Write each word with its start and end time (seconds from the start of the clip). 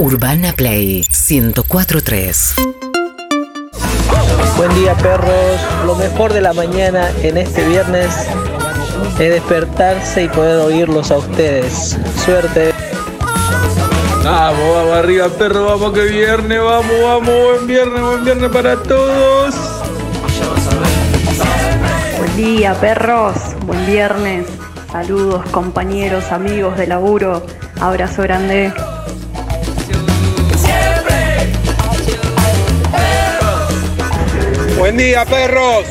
Urbana 0.00 0.52
Play 0.52 1.04
1043. 1.28 2.54
Buen 4.56 4.74
día 4.76 4.94
perros, 4.94 5.60
lo 5.86 5.96
mejor 5.96 6.32
de 6.32 6.40
la 6.40 6.52
mañana 6.52 7.10
en 7.20 7.36
este 7.36 7.66
viernes 7.66 8.14
es 9.18 9.30
despertarse 9.32 10.22
y 10.22 10.28
poder 10.28 10.60
oírlos 10.60 11.10
a 11.10 11.18
ustedes. 11.18 11.98
Suerte. 12.24 12.72
Vamos, 14.22 14.60
vamos 14.72 14.96
arriba, 14.96 15.28
perro, 15.30 15.64
vamos 15.64 15.92
que 15.92 16.02
viernes, 16.02 16.62
vamos, 16.62 17.02
vamos, 17.02 17.26
buen 17.26 17.66
viernes, 17.66 18.00
buen 18.00 18.24
viernes 18.24 18.50
para 18.52 18.80
todos. 18.80 19.56
Buen 22.18 22.36
día, 22.36 22.72
perros. 22.74 23.34
Buen 23.66 23.84
viernes. 23.84 24.46
Saludos, 24.92 25.44
compañeros, 25.50 26.30
amigos 26.30 26.76
de 26.76 26.86
laburo. 26.86 27.44
Abrazo 27.80 28.22
grande. 28.22 28.72
Buen 34.88 34.96
día, 34.96 35.26
perros. 35.26 35.84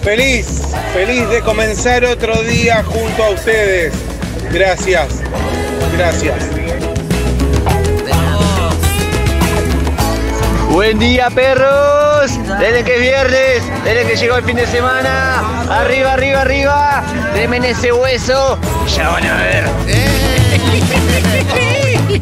Feliz, 0.00 0.62
feliz 0.92 1.28
de 1.28 1.40
comenzar 1.40 2.04
otro 2.04 2.40
día 2.42 2.84
junto 2.84 3.24
a 3.24 3.30
ustedes. 3.30 3.92
Gracias, 4.52 5.22
gracias. 5.96 6.36
Buen 10.70 11.00
día, 11.00 11.30
perros. 11.30 12.30
Desde 12.60 12.84
que 12.84 12.94
es 12.94 13.00
viernes, 13.00 13.62
desde 13.82 14.06
que 14.06 14.16
llegó 14.16 14.36
el 14.36 14.44
fin 14.44 14.54
de 14.54 14.68
semana. 14.68 15.42
Arriba, 15.68 16.12
arriba, 16.12 16.42
arriba. 16.42 17.02
Demen 17.34 17.64
ese 17.64 17.92
hueso. 17.92 18.56
Ya 18.96 19.08
van 19.08 19.26
a 19.26 19.36
ver. 19.36 19.64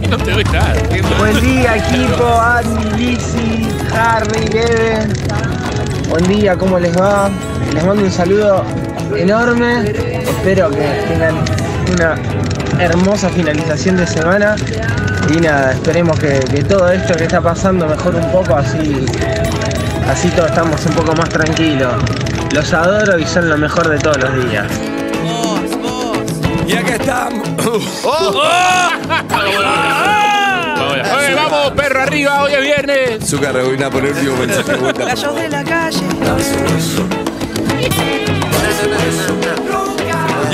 No 0.09 0.17
te 0.17 0.31
doy 0.31 0.45
nada. 0.45 0.75
Buen 1.19 1.41
día 1.41 1.77
equipo, 1.77 2.41
Andy, 2.41 2.85
Lizzy, 2.97 3.69
Harry, 3.93 4.49
Kevin. 4.49 5.64
Buen 6.09 6.25
día, 6.29 6.57
¿cómo 6.57 6.79
les 6.79 6.97
va? 6.97 7.31
Les 7.73 7.85
mando 7.85 8.05
un 8.05 8.11
saludo 8.11 8.65
enorme. 9.17 9.91
Espero 9.91 10.71
que 10.71 11.05
tengan 11.09 11.37
una 11.93 12.17
hermosa 12.83 13.29
finalización 13.31 13.97
de 13.97 14.07
semana. 14.07 14.57
Y 15.35 15.41
nada, 15.41 15.73
esperemos 15.73 16.19
que, 16.19 16.41
que 16.41 16.63
todo 16.63 16.91
esto 16.91 17.15
que 17.15 17.25
está 17.25 17.41
pasando 17.41 17.87
mejore 17.87 18.19
un 18.19 18.31
poco, 18.31 18.57
así, 18.57 19.07
así 20.09 20.29
todos 20.31 20.51
estamos 20.51 20.85
un 20.87 20.93
poco 20.93 21.15
más 21.15 21.29
tranquilos. 21.29 21.95
Los 22.53 22.73
adoro 22.73 23.19
y 23.19 23.25
son 23.25 23.49
lo 23.49 23.57
mejor 23.57 23.89
de 23.89 23.99
todos 23.99 24.19
los 24.19 24.49
días. 24.49 24.67
Y 26.67 26.77
acá 26.77 26.95
estamos. 26.95 27.49
Vamos, 31.33 31.73
perro 31.73 32.03
arriba, 32.03 32.43
hoy 32.43 32.53
es 32.53 32.61
viernes. 32.61 33.29
Zucca 33.29 33.53
rebobina 33.53 33.91
por 33.91 34.05
el 34.05 34.13
último 34.13 34.37
mensaje. 34.37 34.77
Gallos 34.93 35.35
de 35.35 35.49
la 35.49 35.65
calle. 35.65 36.01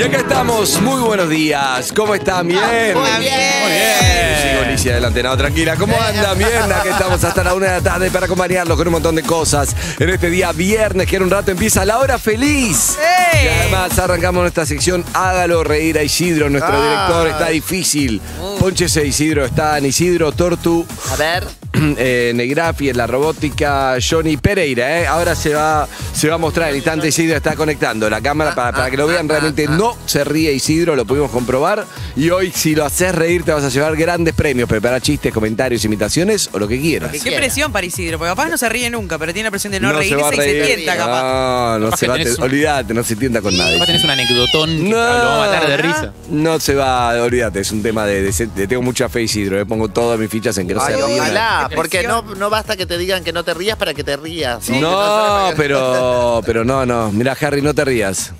Y 0.01 0.03
acá 0.03 0.17
estamos. 0.17 0.81
Muy 0.81 0.99
buenos 0.99 1.29
días. 1.29 1.93
¿Cómo 1.95 2.15
están? 2.15 2.47
Bien. 2.47 2.59
Muy 2.95 3.19
bien. 3.19 3.61
Muy 3.61 3.71
bien. 3.71 4.41
Sigo 4.41 4.61
Alicia 4.65 4.91
adelante, 4.93 5.21
no, 5.21 5.37
tranquila. 5.37 5.75
¿Cómo 5.75 5.95
andan? 6.01 6.35
Bien, 6.39 6.49
aquí 6.73 6.87
estamos 6.87 7.23
hasta 7.23 7.43
la 7.43 7.53
una 7.53 7.67
de 7.67 7.71
la 7.73 7.81
tarde 7.81 8.09
para 8.09 8.25
acompañarlos 8.25 8.75
con 8.77 8.87
un 8.87 8.93
montón 8.93 9.13
de 9.13 9.21
cosas. 9.21 9.75
En 9.99 10.09
este 10.09 10.31
día 10.31 10.53
viernes, 10.53 11.05
que 11.05 11.17
en 11.17 11.23
un 11.23 11.29
rato 11.29 11.51
empieza 11.51 11.85
la 11.85 11.99
hora 11.99 12.17
feliz. 12.17 12.97
Y 13.43 13.47
además 13.47 13.99
arrancamos 13.99 14.41
nuestra 14.41 14.65
sección 14.65 15.05
Hágalo 15.13 15.63
reír 15.63 15.99
a 15.99 16.03
Isidro, 16.03 16.49
nuestro 16.49 16.73
Ah. 16.75 16.81
director. 16.81 17.27
Está 17.27 17.49
difícil. 17.49 18.19
Pónchese 18.59 19.05
Isidro, 19.05 19.45
están 19.45 19.85
Isidro, 19.85 20.31
Tortu, 20.31 20.83
A 21.11 21.15
ver. 21.15 21.45
eh, 21.97 22.31
Negrafi 22.35 22.89
en 22.89 22.97
la 22.97 23.07
robótica, 23.07 23.95
Johnny 24.07 24.37
Pereira. 24.37 24.99
¿eh? 25.01 25.07
Ahora 25.07 25.35
se 25.35 25.53
va, 25.53 25.87
se 26.13 26.27
va 26.27 26.35
a 26.35 26.37
mostrar 26.37 26.69
en 26.69 26.75
instante. 26.77 27.07
Isidro 27.07 27.37
está 27.37 27.55
conectando 27.55 28.09
la 28.09 28.21
cámara 28.21 28.53
para, 28.55 28.71
para 28.71 28.89
que 28.91 28.97
lo 28.97 29.07
vean. 29.07 29.27
Realmente 29.27 29.67
no 29.67 29.95
se 30.05 30.23
ríe 30.23 30.51
Isidro, 30.53 30.95
lo 30.95 31.05
pudimos 31.05 31.31
comprobar. 31.31 31.85
Y 32.15 32.29
hoy, 32.29 32.51
si 32.53 32.75
lo 32.75 32.85
haces 32.85 33.13
reír, 33.15 33.43
te 33.43 33.51
vas 33.51 33.63
a 33.63 33.69
llevar 33.69 33.95
grandes 33.95 34.33
premios. 34.33 34.67
Prepara 34.67 34.99
chistes, 34.99 35.33
comentarios, 35.33 35.83
imitaciones 35.85 36.49
o 36.51 36.59
lo 36.59 36.67
que 36.67 36.79
quieras. 36.79 37.11
Qué 37.23 37.31
presión 37.31 37.71
para 37.71 37.85
Isidro, 37.85 38.17
porque 38.17 38.29
capaz 38.31 38.49
no 38.49 38.57
se 38.57 38.69
ríe 38.69 38.89
nunca, 38.89 39.17
pero 39.17 39.33
tiene 39.33 39.47
la 39.47 39.51
presión 39.51 39.71
de 39.71 39.79
no, 39.79 39.89
se 40.01 40.15
va 40.15 40.27
a 40.27 40.31
reírse 40.31 40.49
y 40.49 40.53
reír. 40.53 40.65
se 40.65 40.75
tienta 40.75 40.97
capaz. 40.97 41.21
No, 41.21 41.79
no 41.79 41.85
Capaz 41.85 41.97
se 41.97 42.07
va 42.07 42.15
a 42.15 42.17
un- 42.17 42.41
Olvídate, 42.41 42.93
no 42.93 43.03
se 43.03 43.15
tienta 43.15 43.41
con 43.41 43.57
nadie. 43.57 43.73
Capaz 43.73 43.85
tenés 43.87 44.03
un 44.03 44.09
anecdotón 44.09 44.69
que 44.77 44.83
No. 44.89 44.97
lo 44.97 44.97
va 45.25 45.43
a 45.43 45.47
matar 45.47 45.67
de 45.67 45.77
risa. 45.77 46.13
No 46.29 46.59
se 46.59 46.75
va, 46.75 47.09
olvídate, 47.21 47.59
es 47.61 47.71
un 47.71 47.81
tema 47.81 48.05
de, 48.05 48.21
de- 48.23 48.45
de- 48.47 48.67
tengo 48.67 48.81
mucha 48.81 49.09
fe 49.09 49.23
Isidro, 49.23 49.57
le 49.57 49.65
pongo 49.65 49.87
todas 49.89 50.19
mis 50.19 50.29
fichas 50.29 50.57
en 50.57 50.67
que 50.67 50.73
no 50.73 50.81
Ay, 50.81 50.93
se 50.95 51.05
ría. 51.05 51.21
ojalá, 51.21 51.69
porque 51.75 52.03
no, 52.03 52.21
no 52.21 52.49
basta 52.49 52.75
que 52.77 52.85
te 52.85 52.97
digan 52.97 53.23
que 53.23 53.33
no 53.33 53.43
te 53.43 53.53
rías 53.53 53.77
para 53.77 53.93
que 53.93 54.03
te 54.03 54.17
rías. 54.17 54.69
No, 54.69 55.49
pero, 55.57 56.41
pero 56.45 56.63
no, 56.63 56.85
no. 56.85 57.11
Mira, 57.11 57.35
Harry, 57.41 57.61
no 57.61 57.73
te 57.73 57.85
rías. 57.85 58.33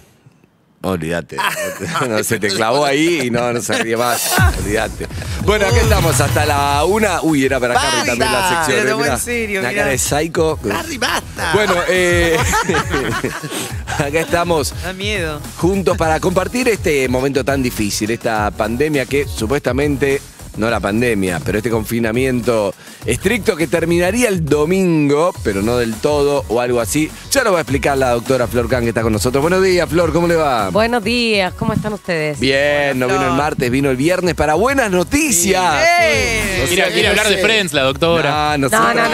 Olvídate. 0.83 1.37
No, 2.09 2.23
se 2.23 2.39
te 2.39 2.47
clavó 2.47 2.83
ahí 2.83 3.21
y 3.25 3.29
no, 3.29 3.53
no 3.53 3.61
se 3.61 3.71
ríe 3.83 3.95
más. 3.95 4.31
Olvídate. 4.57 5.07
Bueno, 5.45 5.67
aquí 5.67 5.75
estamos 5.77 6.19
hasta 6.19 6.43
la 6.43 6.83
una. 6.85 7.21
Uy, 7.21 7.45
era 7.45 7.59
para 7.59 7.75
Harry 7.75 7.97
Basta. 7.97 8.05
también 8.07 8.31
la 8.31 8.49
sección. 8.65 8.65
Se 8.65 8.83
lo 8.83 8.87
eh, 8.87 8.91
tomó 8.91 9.03
mirá. 9.03 9.13
en 9.13 9.19
serio, 9.19 9.59
Una 9.59 9.69
mirá. 9.69 9.81
cara 9.81 9.91
de 9.91 9.97
psycho. 9.99 10.59
Harry, 10.75 10.97
basta. 10.97 11.51
Bueno, 11.53 11.75
eh, 11.87 12.35
acá 13.99 14.19
estamos 14.21 14.73
Da 14.83 14.93
miedo. 14.93 15.39
juntos 15.57 15.95
para 15.97 16.19
compartir 16.19 16.67
este 16.69 17.07
momento 17.07 17.43
tan 17.45 17.61
difícil, 17.61 18.09
esta 18.09 18.49
pandemia 18.49 19.05
que 19.05 19.27
supuestamente, 19.27 20.19
no 20.57 20.69
la 20.69 20.79
pandemia, 20.79 21.39
pero 21.45 21.57
este 21.57 21.69
confinamiento 21.69 22.73
estricto 23.05 23.55
que 23.55 23.67
terminaría 23.67 24.27
el 24.27 24.45
domingo, 24.45 25.33
pero 25.43 25.61
no 25.61 25.77
del 25.77 25.93
todo 25.95 26.43
o 26.47 26.59
algo 26.59 26.79
así. 26.79 27.09
Ya 27.31 27.43
lo 27.43 27.51
va 27.53 27.59
a 27.59 27.61
explicar 27.61 27.97
la 27.97 28.11
doctora 28.11 28.47
Flor 28.47 28.67
Can 28.69 28.83
que 28.83 28.89
está 28.89 29.01
con 29.01 29.13
nosotros. 29.13 29.41
Buenos 29.41 29.63
días, 29.63 29.87
Flor, 29.89 30.11
¿cómo 30.13 30.27
le 30.27 30.35
va? 30.35 30.69
Buenos 30.69 31.03
días, 31.03 31.53
¿cómo 31.53 31.73
están 31.73 31.93
ustedes? 31.93 32.39
Bien, 32.39 32.97
no 32.99 33.07
vino 33.07 33.25
el 33.27 33.33
martes, 33.33 33.69
vino 33.71 33.89
el 33.89 33.97
viernes 33.97 34.35
para 34.35 34.55
buenas 34.55 34.91
noticias. 34.91 35.83
¡Eh! 36.01 36.41
Sea 36.57 36.67
Quiere, 36.67 36.83
que 36.87 36.93
quiere 36.93 37.07
no 37.07 37.09
hablar 37.21 37.29
de. 37.29 37.37
Friends, 37.41 37.73
la 37.73 37.83
doctora. 37.83 38.57
No, 38.57 38.69
no, 38.69 38.77
No, 38.77 38.89
sé. 38.89 38.95
no, 38.95 39.09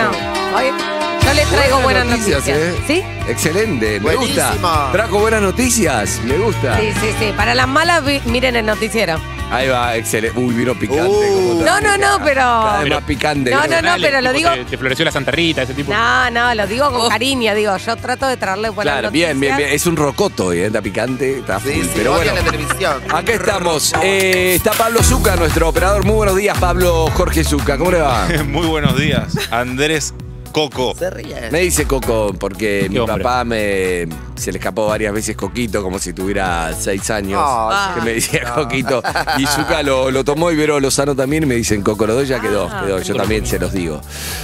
no. 1.01 1.06
Yo 1.27 1.33
les 1.33 1.47
traigo 1.49 1.79
buenas, 1.81 2.05
noticias. 2.05 2.47
¿eh? 2.47 2.73
¿Sí? 2.87 3.03
Excelente, 3.27 3.99
me 3.99 4.15
Buenísimo. 4.15 4.47
gusta. 4.49 4.89
Trajo 4.93 5.19
buenas 5.19 5.41
noticias, 5.41 6.21
me 6.23 6.37
gusta. 6.37 6.79
Sí, 6.79 6.91
sí, 7.01 7.07
sí. 7.19 7.33
Para 7.35 7.53
las 7.53 7.67
malas, 7.67 8.01
miren 8.25 8.55
el 8.55 8.65
noticiero. 8.65 9.19
Ahí 9.51 9.67
va, 9.67 9.95
excelente. 9.97 10.37
Uy, 10.39 10.53
vino 10.53 10.73
picante. 10.75 11.03
Uh. 11.09 11.63
No, 11.65 11.79
no, 11.81 11.97
no, 11.97 12.23
pero. 12.23 12.41
Cada 12.41 12.83
vez 12.83 12.93
más 12.93 13.03
picante. 13.03 13.51
No, 13.51 13.65
no, 13.67 13.81
no, 13.81 13.95
pero 14.01 14.21
lo 14.21 14.31
digo- 14.31 14.51
Te, 14.51 14.65
te 14.65 14.77
floreció 14.77 15.03
la 15.05 15.11
Santa 15.11 15.31
Rita, 15.31 15.63
ese 15.63 15.73
tipo. 15.73 15.91
No, 15.93 16.29
no, 16.31 16.53
lo 16.55 16.65
digo 16.67 16.89
con 16.91 17.09
cariño, 17.09 17.53
digo, 17.55 17.75
yo 17.77 17.95
trato 17.97 18.27
de 18.27 18.37
traerle 18.37 18.69
buenas 18.69 18.93
Claro, 18.93 19.07
noticias. 19.07 19.29
bien, 19.29 19.39
bien, 19.41 19.57
bien. 19.57 19.69
Es 19.69 19.85
un 19.85 19.95
rocoto 19.97 20.47
hoy, 20.47 20.59
¿eh? 20.59 20.65
está 20.67 20.81
picante, 20.81 21.39
está 21.39 21.59
full. 21.59 21.71
Sí, 21.71 21.81
sí, 21.83 21.89
pero 21.95 22.13
bueno, 22.13 22.33
la 22.35 22.41
televisión. 22.41 23.01
acá 23.13 23.33
estamos. 23.33 23.93
Eh, 24.01 24.55
está 24.55 24.71
Pablo 24.71 25.03
Zuca, 25.03 25.35
nuestro 25.35 25.67
operador. 25.69 26.05
Muy 26.05 26.15
buenos 26.15 26.35
días, 26.37 26.57
Pablo 26.57 27.07
Jorge 27.13 27.43
Zuca. 27.43 27.77
¿Cómo 27.77 27.91
le 27.91 27.99
va? 28.01 28.27
Muy 28.47 28.65
buenos 28.67 28.97
días, 28.97 29.33
Andrés 29.51 30.13
Coco. 30.57 30.95
Se 30.97 31.09
ríe. 31.09 31.49
Me 31.51 31.59
dice 31.61 31.85
Coco 31.85 32.33
porque 32.39 32.87
mi 32.89 32.97
hombre. 32.97 33.23
papá 33.23 33.43
me 33.43 34.07
se 34.35 34.51
le 34.51 34.57
escapó 34.59 34.87
varias 34.87 35.13
veces 35.13 35.35
Coquito 35.35 35.81
como 35.83 35.99
si 35.99 36.13
tuviera 36.13 36.73
seis 36.77 37.09
años. 37.09 37.39
Ah, 37.43 37.93
que 37.95 38.01
me 38.01 38.13
decía 38.13 38.43
no. 38.45 38.55
Coquito. 38.63 39.01
Y 39.37 39.45
Zuca 39.45 39.83
lo, 39.83 40.09
lo 40.11 40.23
tomó 40.23 40.51
y 40.51 40.55
Vero 40.55 40.79
Lozano 40.79 41.15
también 41.15 41.43
y 41.43 41.45
me 41.45 41.55
dicen 41.55 41.81
Coco. 41.81 42.05
Los 42.07 42.15
dos 42.17 42.27
ya 42.27 42.39
quedó. 42.39 42.67
Ah, 42.71 42.83
quedó. 42.85 42.99
Yo 43.01 43.15
también 43.15 43.45
se 43.45 43.59
los 43.59 43.71
digo. 43.73 44.01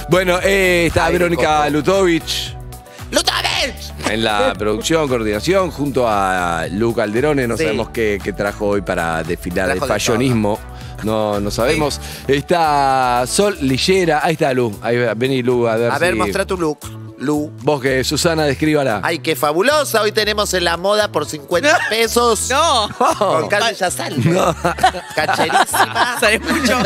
Bueno, 0.08 0.38
eh, 0.42 0.84
está 0.86 1.06
Ay, 1.06 1.12
Verónica 1.14 1.58
Coco. 1.58 1.70
Lutovich. 1.70 2.56
¡Lutovich! 3.10 3.92
En 4.10 4.22
la 4.24 4.52
producción, 4.58 5.08
coordinación, 5.08 5.70
junto 5.70 6.06
a 6.08 6.66
Luca 6.70 7.02
Alderone, 7.04 7.46
no 7.48 7.56
Sí. 7.56 7.62
sabemos 7.64 7.88
qué, 7.90 8.20
qué 8.22 8.32
trajo 8.32 8.66
hoy 8.66 8.82
para 8.82 9.22
desfilar 9.22 9.66
Trajo 9.66 9.74
el 9.76 9.80
de 9.80 9.86
fallonismo. 9.88 10.58
No, 11.04 11.38
no 11.40 11.50
sabemos. 11.50 12.00
Está 12.26 13.24
Sol 13.26 13.56
Lillera. 13.60 14.20
Ahí 14.24 14.32
está 14.32 14.52
Lu. 14.54 14.76
Ahí 14.82 14.96
vení 15.16 15.42
Lu 15.42 15.66
a 15.68 15.76
ver 15.76 15.90
A 15.92 15.98
ver, 15.98 16.12
si- 16.12 16.18
mostra 16.18 16.46
tu 16.46 16.56
look, 16.56 16.78
Lu. 17.24 17.50
Vos 17.62 17.80
que 17.80 18.04
Susana 18.04 18.44
descríbala. 18.44 19.00
Ay, 19.02 19.18
qué 19.18 19.34
fabulosa. 19.34 20.02
Hoy 20.02 20.12
tenemos 20.12 20.52
en 20.54 20.64
la 20.64 20.76
moda 20.76 21.10
por 21.10 21.26
50 21.26 21.78
pesos. 21.88 22.48
No. 22.50 22.88
Con 23.18 23.48
Carmen 23.48 23.74
Yazalde. 23.74 24.28
No. 24.30 24.54
Cacherísima. 25.14 26.16
Sale 26.20 26.38
mucho. 26.40 26.78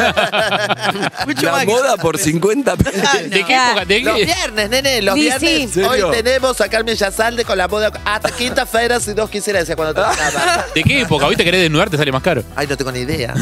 mucho 1.26 1.42
La 1.46 1.52
más 1.52 1.60
que- 1.60 1.66
moda 1.66 1.96
por 1.96 2.18
50 2.18 2.76
pesos. 2.76 3.02
Ah, 3.04 3.16
¿De 3.18 3.44
qué 3.44 3.54
época? 3.56 3.84
¿De 3.84 4.00
Los 4.00 4.16
qué? 4.16 4.24
viernes, 4.24 4.70
nene, 4.70 5.02
los 5.02 5.14
Sí, 5.14 5.20
viernes. 5.22 5.70
sí. 5.72 5.80
Hoy 5.82 5.88
¿Serio? 6.00 6.10
tenemos 6.10 6.60
a 6.60 6.68
Carmen 6.68 6.94
Yazalde 6.96 7.44
con 7.44 7.58
la 7.58 7.68
moda 7.68 7.90
hasta 8.04 8.30
quinta-feira, 8.30 9.00
si 9.00 9.12
Dios 9.14 9.28
quisiera, 9.30 9.58
decía 9.60 9.76
cuando 9.76 9.94
terminaba. 9.94 10.66
¿De 10.74 10.82
qué 10.82 11.00
época? 11.02 11.26
¿Viste 11.28 11.44
querés 11.44 11.62
desnudarte 11.62 11.96
sale 11.96 12.12
más 12.12 12.22
caro? 12.22 12.42
Ay, 12.54 12.66
no 12.66 12.76
tengo 12.76 12.92
ni 12.92 13.00
idea. 13.00 13.34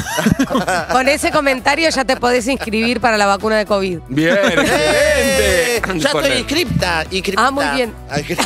Con 0.92 1.08
ese 1.08 1.30
comentario 1.30 1.88
ya 1.90 2.04
te 2.04 2.16
podés 2.16 2.46
inscribir 2.48 3.00
para 3.00 3.16
la 3.18 3.26
vacuna 3.26 3.56
de 3.56 3.66
COVID. 3.66 3.98
Bien, 4.08 4.34
¡Eh! 4.34 5.80
excelente. 5.82 6.00
Ya 6.00 6.10
Con 6.12 6.22
estoy 6.24 6.32
el- 6.32 6.38
inscripta. 6.40 6.85
Inscripta. 7.10 7.46
Ah, 7.46 7.50
muy 7.50 7.64
bien. 7.74 7.92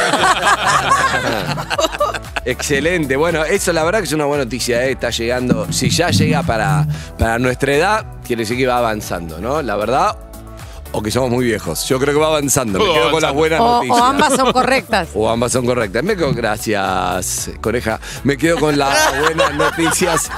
Excelente. 2.45 3.17
Bueno, 3.17 3.45
eso 3.45 3.73
la 3.73 3.85
verdad 3.85 4.01
que 4.01 4.07
es 4.07 4.13
una 4.13 4.25
buena 4.25 4.45
noticia. 4.45 4.85
¿eh? 4.87 4.93
Está 4.93 5.11
llegando. 5.11 5.71
Si 5.73 5.91
ya 5.91 6.11
llega 6.11 6.43
para, 6.43 6.87
para 7.19 7.39
nuestra 7.39 7.75
edad, 7.75 8.07
quiere 8.27 8.43
decir 8.43 8.57
que 8.57 8.67
va 8.67 8.79
avanzando, 8.79 9.41
¿no? 9.41 9.63
La 9.63 9.77
verdad, 9.77 10.17
o 10.93 11.03
que 11.03 11.11
somos 11.11 11.31
muy 11.31 11.45
viejos. 11.45 11.87
Yo 11.89 11.99
creo 11.99 12.15
que 12.15 12.21
va 12.21 12.27
avanzando. 12.29 12.79
Me 12.79 12.93
quedo 12.93 13.11
con 13.11 13.23
las 13.23 13.33
buenas 13.33 13.61
O, 13.61 13.75
noticias. 13.77 13.99
o 14.01 14.05
ambas 14.05 14.35
son 14.37 14.53
correctas. 14.53 15.09
O 15.15 15.29
ambas 15.29 15.53
son 15.53 15.67
correctas. 15.67 16.03
Me 16.03 16.17
quedo, 16.17 16.33
gracias, 16.33 17.51
Coneja. 17.61 18.01
Me 18.25 18.37
quedo 18.37 18.59
con 18.59 18.79
las 18.79 19.19
buenas 19.21 19.55
noticias. 19.55 20.31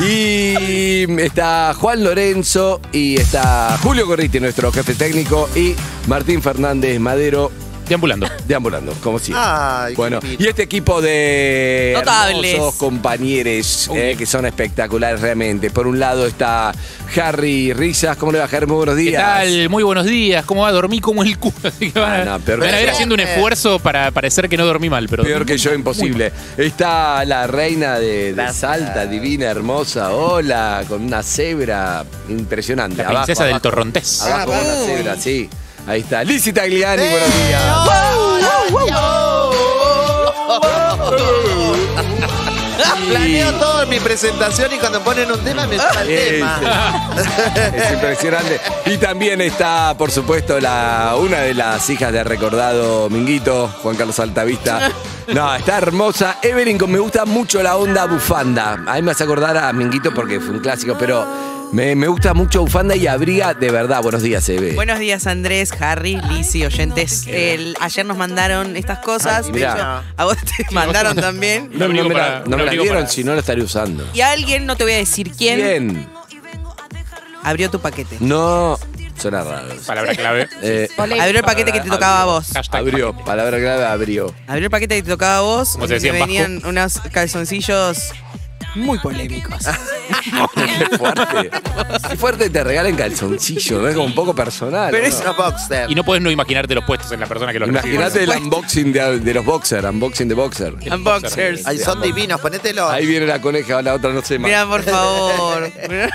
Y 0.00 1.20
está 1.20 1.74
Juan 1.74 2.02
Lorenzo 2.02 2.80
y 2.92 3.20
está 3.20 3.78
Julio 3.82 4.06
Corriti, 4.06 4.40
nuestro 4.40 4.72
jefe 4.72 4.94
técnico, 4.94 5.48
y 5.54 5.74
Martín 6.06 6.42
Fernández 6.42 6.98
Madero, 7.00 7.50
Deambulando. 7.90 8.26
deambulando, 8.46 8.92
como 9.02 9.18
siempre. 9.18 9.44
Ay, 9.46 9.94
Bueno, 9.96 10.20
qué 10.20 10.36
y 10.38 10.46
este 10.46 10.62
equipo 10.62 11.02
de 11.02 11.92
Notables. 11.96 12.54
hermosos 12.54 12.76
compañeros 12.76 13.90
eh, 13.92 14.14
que 14.16 14.26
son 14.26 14.46
espectaculares 14.46 15.20
realmente. 15.20 15.70
Por 15.70 15.86
un 15.88 15.98
lado 15.98 16.24
está 16.26 16.72
Harry 17.16 17.72
Risas. 17.72 18.16
¿Cómo 18.16 18.30
le 18.32 18.38
va, 18.38 18.44
Harry? 18.44 18.66
Muy 18.66 18.76
buenos 18.76 18.94
¿Qué 18.94 19.02
días. 19.02 19.22
tal? 19.22 19.68
Muy 19.68 19.82
buenos 19.82 20.06
días. 20.06 20.44
¿Cómo 20.44 20.62
va? 20.62 20.70
Dormí 20.72 21.00
como 21.00 21.22
el 21.24 21.36
culo. 21.38 21.54
Así 21.64 21.90
que 21.90 21.98
van, 21.98 22.28
Ah, 22.28 22.38
no, 22.38 22.56
van 22.58 22.74
a 22.74 22.76
ver 22.78 22.90
haciendo 22.90 23.14
un 23.16 23.20
esfuerzo 23.20 23.78
para 23.80 24.10
parecer 24.12 24.48
que 24.48 24.56
no 24.56 24.64
dormí 24.64 24.88
mal. 24.88 25.08
Pero 25.08 25.24
Peor 25.24 25.44
que 25.44 25.58
yo, 25.58 25.74
imposible. 25.74 26.32
Está 26.56 27.24
la 27.24 27.46
reina 27.48 27.98
de, 27.98 28.32
de. 28.34 28.52
Salta, 28.52 29.04
divina, 29.06 29.46
hermosa. 29.46 30.12
Hola, 30.14 30.84
con 30.88 31.02
una 31.02 31.22
cebra 31.24 32.04
impresionante. 32.28 33.02
La 33.02 33.08
princesa 33.24 33.42
del 33.44 33.54
abajo, 33.54 33.62
Torrontés. 33.62 34.22
Abajo 34.22 34.52
Ah, 34.54 34.60
una 34.60 34.86
cebra, 34.86 35.16
sí. 35.16 35.48
Ahí 35.90 36.02
está. 36.02 36.22
Lizzie 36.22 36.52
Tagliani, 36.52 37.02
buenos 37.02 37.34
días. 37.34 37.64
Planeo 43.08 43.52
todo 43.54 43.82
en 43.82 43.88
mi 43.88 43.98
presentación 43.98 44.72
y 44.72 44.78
cuando 44.78 45.00
ponen 45.00 45.32
un 45.32 45.40
tema 45.40 45.66
me 45.66 45.78
sale 45.78 46.28
el 46.28 46.34
tema. 46.36 47.10
Es 47.74 47.92
impresionante. 47.92 48.60
Y 48.86 48.98
también 48.98 49.40
está, 49.40 49.96
por 49.98 50.12
supuesto, 50.12 50.60
la, 50.60 51.16
una 51.18 51.40
de 51.40 51.54
las 51.54 51.90
hijas 51.90 52.12
de 52.12 52.22
recordado 52.22 53.10
Minguito, 53.10 53.66
Juan 53.82 53.96
Carlos 53.96 54.20
Altavista. 54.20 54.92
No, 55.26 55.52
está 55.56 55.78
hermosa. 55.78 56.38
Evelyn, 56.40 56.78
me 56.86 57.00
gusta 57.00 57.24
mucho 57.24 57.64
la 57.64 57.76
onda 57.76 58.06
bufanda. 58.06 58.84
A 58.86 58.94
mí 58.94 59.02
me 59.02 59.10
hace 59.10 59.24
acordar 59.24 59.56
a 59.56 59.72
Minguito 59.72 60.14
porque 60.14 60.38
fue 60.38 60.50
un 60.50 60.60
clásico, 60.60 60.96
pero 60.96 61.26
me, 61.72 61.94
me 61.94 62.08
gusta 62.08 62.34
mucho 62.34 62.62
bufanda 62.62 62.96
y 62.96 63.06
abriga 63.06 63.54
de 63.54 63.70
verdad. 63.70 64.02
Buenos 64.02 64.22
días, 64.22 64.48
Eve. 64.48 64.72
Buenos 64.72 64.98
días, 64.98 65.26
Andrés, 65.26 65.72
Harry, 65.80 66.20
Lizzy, 66.30 66.64
oyentes. 66.64 67.26
El- 67.28 67.76
ayer 67.80 68.04
nos 68.04 68.16
mandaron 68.16 68.76
estas 68.76 68.98
cosas. 68.98 69.46
Ay, 69.46 69.52
de 69.52 69.58
mirá. 69.58 69.72
hecho, 69.74 70.14
a 70.16 70.24
vos 70.24 70.36
te 70.36 70.74
mandaron 70.74 71.16
también. 71.16 71.70
no, 71.72 71.88
me 71.88 72.02
la, 72.02 72.08
para- 72.12 72.40
no 72.40 72.44
me 72.50 72.54
un 72.56 72.58
la 72.58 72.64
abrigo 72.66 72.82
dieron, 72.82 73.08
si 73.08 73.22
no 73.22 73.34
la 73.34 73.40
estaré 73.40 73.62
usando. 73.62 74.04
Y 74.12 74.20
alguien, 74.20 74.66
no 74.66 74.76
te 74.76 74.84
voy 74.84 74.94
a 74.94 74.96
decir 74.96 75.30
quién, 75.32 75.56
Bien. 75.58 76.08
abrió 77.42 77.70
tu 77.70 77.80
paquete. 77.80 78.16
No. 78.20 78.78
Suena 79.16 79.44
raro. 79.44 79.68
Palabra 79.86 80.14
clave. 80.14 80.48
Eh. 80.62 80.88
Abrió 80.96 81.38
el 81.40 81.44
paquete 81.44 81.72
que 81.72 81.80
te 81.80 81.90
tocaba 81.90 82.22
a 82.22 82.24
vos. 82.24 82.48
Abrió. 82.72 83.14
Palabra 83.14 83.58
clave, 83.58 83.84
abrió. 83.84 84.34
Abrió 84.46 84.64
el 84.64 84.70
paquete 84.70 84.96
que 84.96 85.02
te 85.02 85.10
tocaba 85.10 85.36
a 85.38 85.40
vos. 85.42 85.72
Como 85.74 85.86
se 85.86 85.94
decía 85.94 86.12
venían 86.12 86.62
unos 86.64 87.00
calzoncillos 87.12 88.12
muy 88.76 88.98
polémicos. 88.98 89.64
Qué 90.54 90.96
fuerte. 90.98 91.50
Qué 92.08 92.16
fuerte 92.16 92.50
te 92.50 92.64
regalen 92.64 92.96
calzoncillo, 92.96 93.80
¿no? 93.80 93.88
Es 93.88 93.94
como 93.94 94.06
un 94.06 94.14
poco 94.14 94.34
personal. 94.34 94.90
Pero 94.90 95.02
¿no? 95.02 95.08
es- 95.08 95.20
Unos 95.20 95.36
boxer. 95.36 95.90
Y 95.90 95.94
no 95.94 96.04
puedes 96.04 96.22
no 96.22 96.30
imaginarte 96.30 96.74
los 96.74 96.84
puestos 96.84 97.10
en 97.12 97.20
la 97.20 97.26
persona 97.26 97.52
que 97.52 97.58
los 97.60 97.68
recibe. 97.70 97.94
Imagínate 97.94 98.24
el 98.24 98.30
unboxing 98.42 98.92
de, 98.92 99.18
de 99.20 99.34
los 99.34 99.44
boxers, 99.44 99.84
unboxing 99.84 100.28
de 100.28 100.34
boxer. 100.34 100.74
Unboxers. 100.92 101.66
Ay, 101.66 101.78
son 101.78 102.00
divinos, 102.02 102.40
ponételo. 102.40 102.88
Ahí 102.88 103.06
viene 103.06 103.26
la 103.26 103.40
coneja, 103.40 103.80
la 103.82 103.94
otra 103.94 104.10
no 104.12 104.22
sé 104.22 104.38
más. 104.38 104.48
Mira, 104.48 104.66
por 104.66 104.82
favor. 104.82 105.70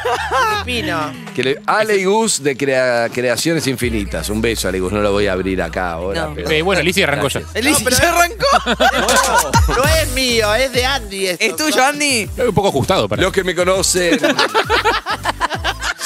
Divino. 0.65 1.13
Que 1.35 1.43
le- 1.43 1.61
Ale 1.65 1.97
y 1.97 2.05
Gus 2.05 2.41
de 2.43 2.55
Crea- 2.57 3.09
Creaciones 3.09 3.67
Infinitas. 3.67 4.29
Un 4.29 4.41
beso, 4.41 4.67
Ale 4.67 4.77
y 4.77 4.81
Gus. 4.81 4.91
No 4.91 5.01
lo 5.01 5.11
voy 5.11 5.27
a 5.27 5.33
abrir 5.33 5.61
acá 5.61 5.91
ahora. 5.91 6.25
No. 6.27 6.33
pero- 6.35 6.49
Eh, 6.49 6.61
bueno, 6.61 6.81
Lizzie 6.81 7.03
arrancó 7.03 7.27
ya. 7.27 7.41
Pero- 7.53 7.69
ya 7.89 8.09
arrancó. 8.13 8.45
No 9.75 9.83
es 10.01 10.11
mío, 10.13 10.53
es 10.55 10.71
de 10.71 10.85
Andy. 10.85 11.27
esto. 11.27 11.45
¿Es 11.45 11.55
tuyo, 11.55 11.83
Andy? 11.85 12.29
Un 12.47 12.55
poco 12.55 12.69
ajustado 12.69 13.07
para 13.07 13.21
Los 13.21 13.31
que 13.31 13.43
me 13.43 13.55
conocen. 13.55 14.19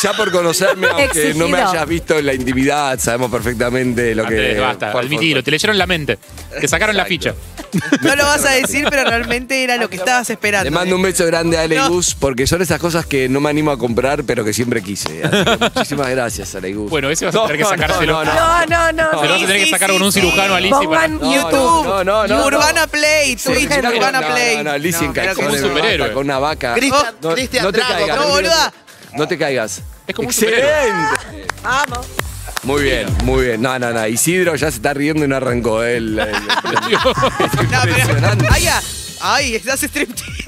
Ya 0.02 0.14
por 0.14 0.32
conocerme, 0.32 0.88
aunque 0.92 1.34
no 1.34 1.48
me 1.50 1.62
hayas 1.62 1.88
visto 1.88 2.18
en 2.18 2.26
la 2.26 2.34
intimidad, 2.34 2.98
sabemos 3.00 3.30
perfectamente 3.32 4.16
lo 4.16 4.24
Andrés, 4.24 4.56
que. 4.56 4.60
basta, 4.62 4.92
por- 4.92 5.04
admitilo, 5.04 5.44
te 5.44 5.52
leyeron 5.52 5.78
la 5.78 5.86
mente. 5.88 6.18
Te 6.60 6.68
sacaron 6.68 6.96
la 6.96 7.06
ficha. 7.06 7.34
No 8.02 8.16
lo 8.16 8.24
vas 8.24 8.44
a 8.46 8.52
decir, 8.52 8.88
pero 8.90 9.04
realmente 9.04 9.64
era 9.64 9.76
lo 9.78 9.90
que 9.90 9.98
estabas 9.98 10.30
esperando. 10.30 10.64
Le 10.66 10.72
mando 10.72 10.96
un 10.96 11.02
beso 11.02 11.26
grande 11.26 11.58
a 11.58 11.62
Ale 11.62 11.76
y 11.76 11.78
No. 11.78 11.90
Gus 11.90 12.16
porque 12.16 12.48
son 12.48 12.62
esas 12.62 12.80
cosas 12.80 13.06
que 13.06 13.30
no 13.30 13.40
me 13.42 13.50
animo 13.50 13.72
a 13.72 13.78
comprar, 13.78 14.24
pero 14.24 14.44
que 14.44 14.54
siempre 14.54 14.82
quise. 14.82 15.24
Así 15.24 15.44
que 15.44 15.58
muchísimas 15.76 16.10
gracias, 16.10 16.56
Ale 16.56 16.70
y 16.70 16.74
Gus. 16.74 16.90
Bueno, 16.90 17.10
ese 17.10 17.26
vas 17.26 17.36
a 17.36 17.42
tener 17.46 17.58
que 17.58 17.66
sacárselo. 17.66 18.14
No, 18.14 18.26
no, 18.26 18.34
no. 18.34 18.40
No, 18.66 18.92
no, 18.92 19.12
no. 19.12 19.20
Se 19.22 19.28
lo 19.28 19.34
vas 19.34 19.44
a 19.44 19.46
tener 19.48 19.64
que 19.66 19.70
sacar 19.70 19.92
con 19.92 20.02
un 20.02 20.12
cirujano 20.12 20.56
a 20.56 20.60
Lizzie 20.60 20.88
para. 20.88 21.08
Pongan 21.08 21.20
No, 21.20 21.36
YouTube. 21.36 21.86
No, 21.86 22.04
no, 22.04 22.28
no. 22.28 22.46
Urbana 22.46 22.82
no. 22.86 22.88
Play, 22.88 23.38
no, 23.46 23.90
Urbana 23.90 24.22
no, 24.22 24.28
Play. 24.34 24.58
No, 24.58 24.64
no, 24.64 24.78
Lizzie 24.78 25.06
en 25.08 25.14
calzones 25.14 25.62
Con 26.14 26.26
una 26.26 26.40
vaca. 26.40 26.74
Cristian, 26.74 27.16
No, 27.22 27.34
Cristian 27.34 27.64
no 27.66 27.72
te 27.72 27.78
Drago. 27.80 27.94
caigas. 27.94 28.18
No, 28.18 28.24
no, 28.24 28.30
boluda. 28.30 28.74
No 29.14 29.28
te 29.28 29.38
caigas. 29.38 29.82
Es 30.08 30.16
como 30.16 30.28
un 30.28 30.34
Excelente. 30.34 31.48
Vamos. 31.64 32.08
Muy 32.64 32.84
bien, 32.84 33.08
muy 33.24 33.46
bien. 33.46 33.62
No, 33.62 33.78
no, 33.80 33.92
no. 33.92 34.08
Isidro 34.08 34.56
ya 34.56 34.70
se 34.70 34.78
está 34.78 34.94
riendo 34.94 35.24
y 35.24 35.28
no 35.28 35.36
arrancó. 35.38 35.84
Él, 35.84 36.16
No, 36.16 36.24
pero. 36.64 37.88
impresionante. 37.90 38.48
Ay, 38.50 38.64
ya. 38.64 38.82
Ay, 39.22 39.56
estás 39.56 39.84
striptease. 39.84 40.46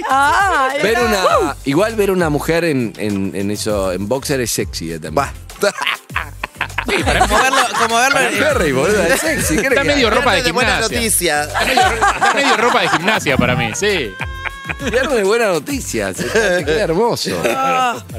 Ver 0.81 0.99
una, 0.99 1.55
igual 1.65 1.95
ver 1.95 2.09
una 2.11 2.29
mujer 2.29 2.63
en, 2.65 2.93
en, 2.97 3.31
en 3.35 3.51
eso, 3.51 3.91
en 3.91 4.07
boxer 4.07 4.39
es 4.41 4.51
sexy 4.51 4.93
eh, 4.93 4.99
también. 4.99 5.27
Sí, 6.87 7.03
para 7.03 7.19
Como 7.27 7.37
verlo, 7.41 7.57
como 7.79 7.95
verlo 7.97 8.19
en- 8.19 8.75
boludo, 8.75 9.03
es 9.03 9.21
sexy. 9.21 9.57
¿qué 9.57 9.67
Está 9.67 9.83
medio 9.83 10.09
ropa 10.09 10.33
de 10.33 10.41
Viernes 10.41 10.45
de 10.45 10.51
buena 10.51 10.71
gimnasia. 10.73 10.97
noticia. 10.97 11.43
Está 11.43 11.65
medio, 11.65 11.81
está 11.81 12.33
medio 12.33 12.57
ropa 12.57 12.81
de 12.81 12.89
gimnasia 12.89 13.37
para 13.37 13.55
mí, 13.55 13.69
sí. 13.75 14.11
Viernes 14.91 15.15
de 15.17 15.23
buenas 15.23 15.49
noticias. 15.53 16.15
Te 16.17 16.65
queda 16.65 16.81
hermoso. 16.83 17.31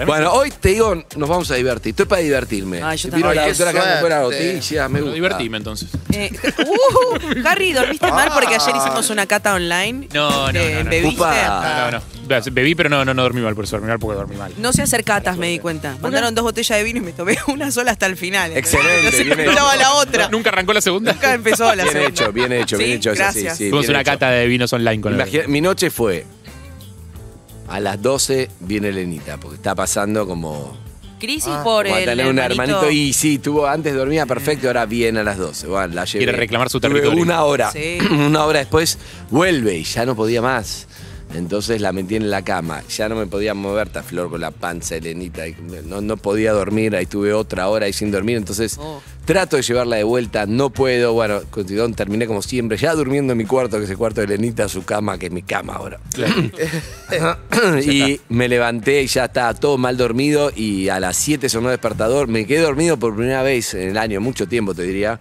Bueno, 0.07 0.33
hoy 0.33 0.51
te 0.51 0.71
digo, 0.71 0.95
nos 1.17 1.29
vamos 1.29 1.51
a 1.51 1.55
divertir. 1.55 1.91
Estoy 1.91 2.07
para 2.07 2.23
divertirme. 2.23 2.83
Ay, 2.83 2.97
yo 2.99 3.09
Vino 3.11 3.21
también. 3.23 3.37
la 3.37 3.43
Ay, 3.43 3.49
doctora 3.51 3.73
qué 3.73 3.79
acá 3.79 3.91
con 3.93 4.01
buenas 4.01 4.23
noticias. 4.23 4.91
Me 4.91 5.01
gusta. 5.01 5.15
divertime 5.15 5.57
entonces. 5.59 5.89
Eh, 6.13 6.31
uh, 6.59 7.47
Harry, 7.49 7.73
¿dormiste 7.73 8.11
mal 8.11 8.31
porque 8.33 8.55
ayer 8.55 8.77
hicimos 8.77 9.11
una 9.11 9.27
cata 9.27 9.55
online? 9.55 10.09
No, 10.13 10.53
no, 10.53 10.59
Eh, 10.59 10.75
no, 10.79 10.85
no. 10.85 10.91
¿Bebiste? 10.91 11.17
Upa. 11.17 11.91
No, 11.91 11.91
no, 11.91 11.99
no. 11.99 12.43
Bebí, 12.53 12.75
pero 12.75 12.89
no, 12.89 13.05
no, 13.05 13.13
no 13.13 13.23
dormí 13.23 13.41
mal, 13.43 13.55
por 13.55 13.65
eso 13.65 13.77
dormí 13.77 13.89
mal 13.89 13.99
porque 13.99 14.17
dormí 14.17 14.37
mal. 14.37 14.53
No 14.57 14.73
sé 14.73 14.83
hacer 14.83 15.05
catas, 15.05 15.37
me 15.37 15.49
di 15.49 15.59
cuenta. 15.59 15.97
Mandaron 16.01 16.35
dos 16.35 16.45
botellas 16.45 16.79
de 16.79 16.85
vino 16.85 16.99
y 16.99 17.03
me 17.03 17.13
tomé 17.13 17.37
una 17.49 17.71
sola 17.71 17.91
hasta 17.93 18.07
el 18.07 18.17
final. 18.17 18.57
Excelente, 18.57 19.05
No 19.05 19.11
se 19.11 19.25
bien 19.25 19.33
hecho. 19.41 19.43
empezaba 19.51 19.77
la 19.77 19.93
otra. 19.95 20.29
¿Nunca 20.29 20.51
arrancó 20.51 20.73
la 20.73 20.81
segunda? 20.81 21.13
Nunca 21.13 21.35
empezó 21.35 21.65
la 21.75 21.83
Bien 21.85 21.89
segunda. 21.93 22.09
hecho, 22.09 22.33
bien 22.33 22.53
hecho, 22.53 22.79
bien 22.79 22.91
Sí, 22.91 22.97
hecho. 22.97 23.13
es 23.13 23.21
así, 23.21 23.41
gracias. 23.41 23.59
sí, 23.59 23.65
Fuimos 23.65 23.83
bien 23.83 23.91
una 23.97 24.01
hecho. 24.01 24.11
cata 24.13 24.31
de 24.31 24.47
vinos 24.47 24.73
online 24.73 25.01
con 25.03 25.13
la 25.19 25.25
Imagina- 25.25 25.45
mi 25.49 25.61
noche 25.61 25.91
fue 25.91 26.25
a 27.73 27.81
las 27.81 28.01
12 28.03 28.51
viene 28.61 28.93
Lenita, 28.93 29.39
porque 29.39 29.57
está 29.57 29.75
pasando 29.75 30.27
como, 30.27 30.77
Crisis 31.19 31.55
por 31.65 31.85
como 31.87 31.95
a 31.97 32.01
el 32.01 32.05
tener 32.05 32.27
un 32.27 32.39
hermanito. 32.39 32.79
hermanito. 32.79 32.91
Y 32.91 33.13
sí, 33.13 33.39
tuvo, 33.39 33.67
antes 33.67 33.95
dormía 33.95 34.27
perfecto, 34.27 34.67
ahora 34.67 34.85
viene 34.87 35.21
a 35.21 35.23
las 35.25 35.39
12. 35.39 35.69
Bueno, 35.69 35.95
la 35.95 36.05
llevé. 36.05 36.25
Quiere 36.25 36.37
reclamar 36.39 36.69
su 36.69 36.81
Tuve 36.81 36.91
territorio. 36.95 37.23
una 37.23 37.45
hora. 37.45 37.71
Sí. 37.71 37.99
Una 38.11 38.45
hora 38.45 38.59
después 38.59 38.99
vuelve 39.31 39.77
y 39.79 39.85
ya 39.85 40.05
no 40.05 40.15
podía 40.17 40.43
más. 40.43 40.87
Entonces 41.35 41.81
la 41.81 41.93
metí 41.93 42.17
en 42.17 42.31
la 42.31 42.43
cama. 42.43 42.83
Ya 42.89 43.09
no 43.09 43.17
me 43.17 43.27
podía 43.27 43.55
mover, 43.55 43.89
ta 43.89 44.03
flor 44.03 44.31
con 44.31 44.41
la 44.41 44.51
panza, 44.51 44.97
Elenita. 44.97 45.47
y 45.49 45.55
No, 45.87 46.01
no 46.01 46.17
podía 46.17 46.53
dormir. 46.53 46.95
Ahí 46.95 47.07
tuve 47.07 47.33
otra 47.33 47.69
hora 47.69 47.87
ahí 47.87 47.93
sin 47.93 48.11
dormir. 48.11 48.37
Entonces 48.37 48.77
Oh. 48.79 49.01
trato 49.25 49.57
de 49.57 49.63
llevarla 49.63 49.97
de 49.97 50.05
vuelta. 50.05 50.47
No 50.47 50.71
puedo. 50.71 51.13
Bueno, 51.15 51.41
continuó, 51.51 51.89
terminé 51.93 52.27
como 52.27 52.43
siempre. 52.43 52.77
Ya 52.77 52.95
durmiendo 52.95 53.33
en 53.33 53.39
mi 53.39 53.45
cuarto, 53.47 53.79
que 53.79 53.85
es 53.85 53.91
el 53.91 53.97
cuarto 53.99 54.21
de 54.21 54.27
Elenita, 54.27 54.69
su 54.69 54.85
cama, 54.85 55.19
que 55.19 55.27
es 55.27 55.33
mi 55.33 55.43
cama 55.43 55.75
ahora. 55.75 55.99
y 57.85 58.21
me 58.29 58.49
levanté 58.49 59.03
y 59.03 59.07
ya 59.07 59.25
estaba 59.27 59.55
todo 59.55 59.79
mal 59.79 59.97
dormido. 59.97 60.51
Y 60.55 60.89
a 60.89 61.01
las 61.01 61.17
7 61.17 61.49
sonó 61.49 61.69
el 61.69 61.75
despertador. 61.75 62.29
Me 62.29 62.47
quedé 62.47 62.61
dormido 62.63 62.97
por 62.99 63.15
primera 63.15 63.43
vez 63.43 63.75
en 63.75 63.91
el 63.91 63.99
año, 63.99 64.21
mucho 64.21 64.47
tiempo 64.47 64.75
te 64.75 64.83
diría. 64.83 65.21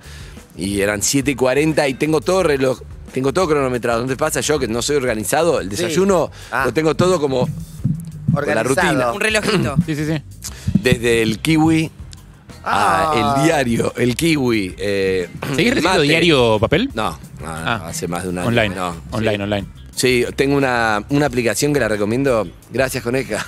Y 0.57 0.81
eran 0.81 1.01
7 1.01 1.31
y 1.31 1.35
40 1.35 1.87
y 1.87 1.93
tengo 1.93 2.21
todo 2.21 2.43
reloj. 2.43 2.81
Tengo 3.13 3.33
todo 3.33 3.47
cronometrado. 3.47 4.01
¿No 4.01 4.07
te 4.07 4.15
pasa 4.17 4.41
yo 4.41 4.57
que 4.59 4.67
no 4.67 4.81
soy 4.81 4.95
organizado? 4.97 5.59
El 5.59 5.69
desayuno 5.69 6.31
Ah. 6.51 6.63
lo 6.65 6.73
tengo 6.73 6.95
todo 6.95 7.19
como 7.19 7.41
con 7.41 7.49
la 8.33 8.61
Organizado. 8.61 8.69
rutina. 8.91 9.11
Un 9.11 9.19
relojito. 9.21 9.75
Sí, 9.85 9.95
sí, 9.95 10.05
sí. 10.05 10.21
Desde 10.81 11.21
el 11.21 11.39
kiwi 11.39 11.91
a 12.63 13.11
Ah. 13.11 13.35
el 13.39 13.43
diario, 13.45 13.93
el 13.97 14.15
kiwi. 14.15 14.75
Eh, 14.77 15.27
¿Seguís 15.41 15.41
el 15.51 15.55
recibiendo 15.75 15.89
mate. 15.89 16.01
diario 16.03 16.59
papel? 16.59 16.89
No, 16.93 17.11
no, 17.41 17.47
no, 17.47 17.47
Ah. 17.47 17.87
hace 17.87 18.07
más 18.07 18.23
de 18.23 18.29
un 18.29 18.37
año. 18.39 18.47
Online. 18.47 18.75
No, 18.75 18.95
online, 19.11 19.35
sí. 19.37 19.41
online. 19.43 19.67
Sí, 19.93 20.25
tengo 20.37 20.55
una, 20.55 21.03
una 21.09 21.25
aplicación 21.25 21.73
que 21.73 21.79
la 21.81 21.89
recomiendo. 21.89 22.47
Gracias, 22.71 23.03
Coneja. 23.03 23.45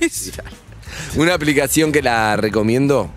una 1.16 1.34
aplicación 1.34 1.92
que 1.92 2.02
la 2.02 2.36
recomiendo 2.36 3.10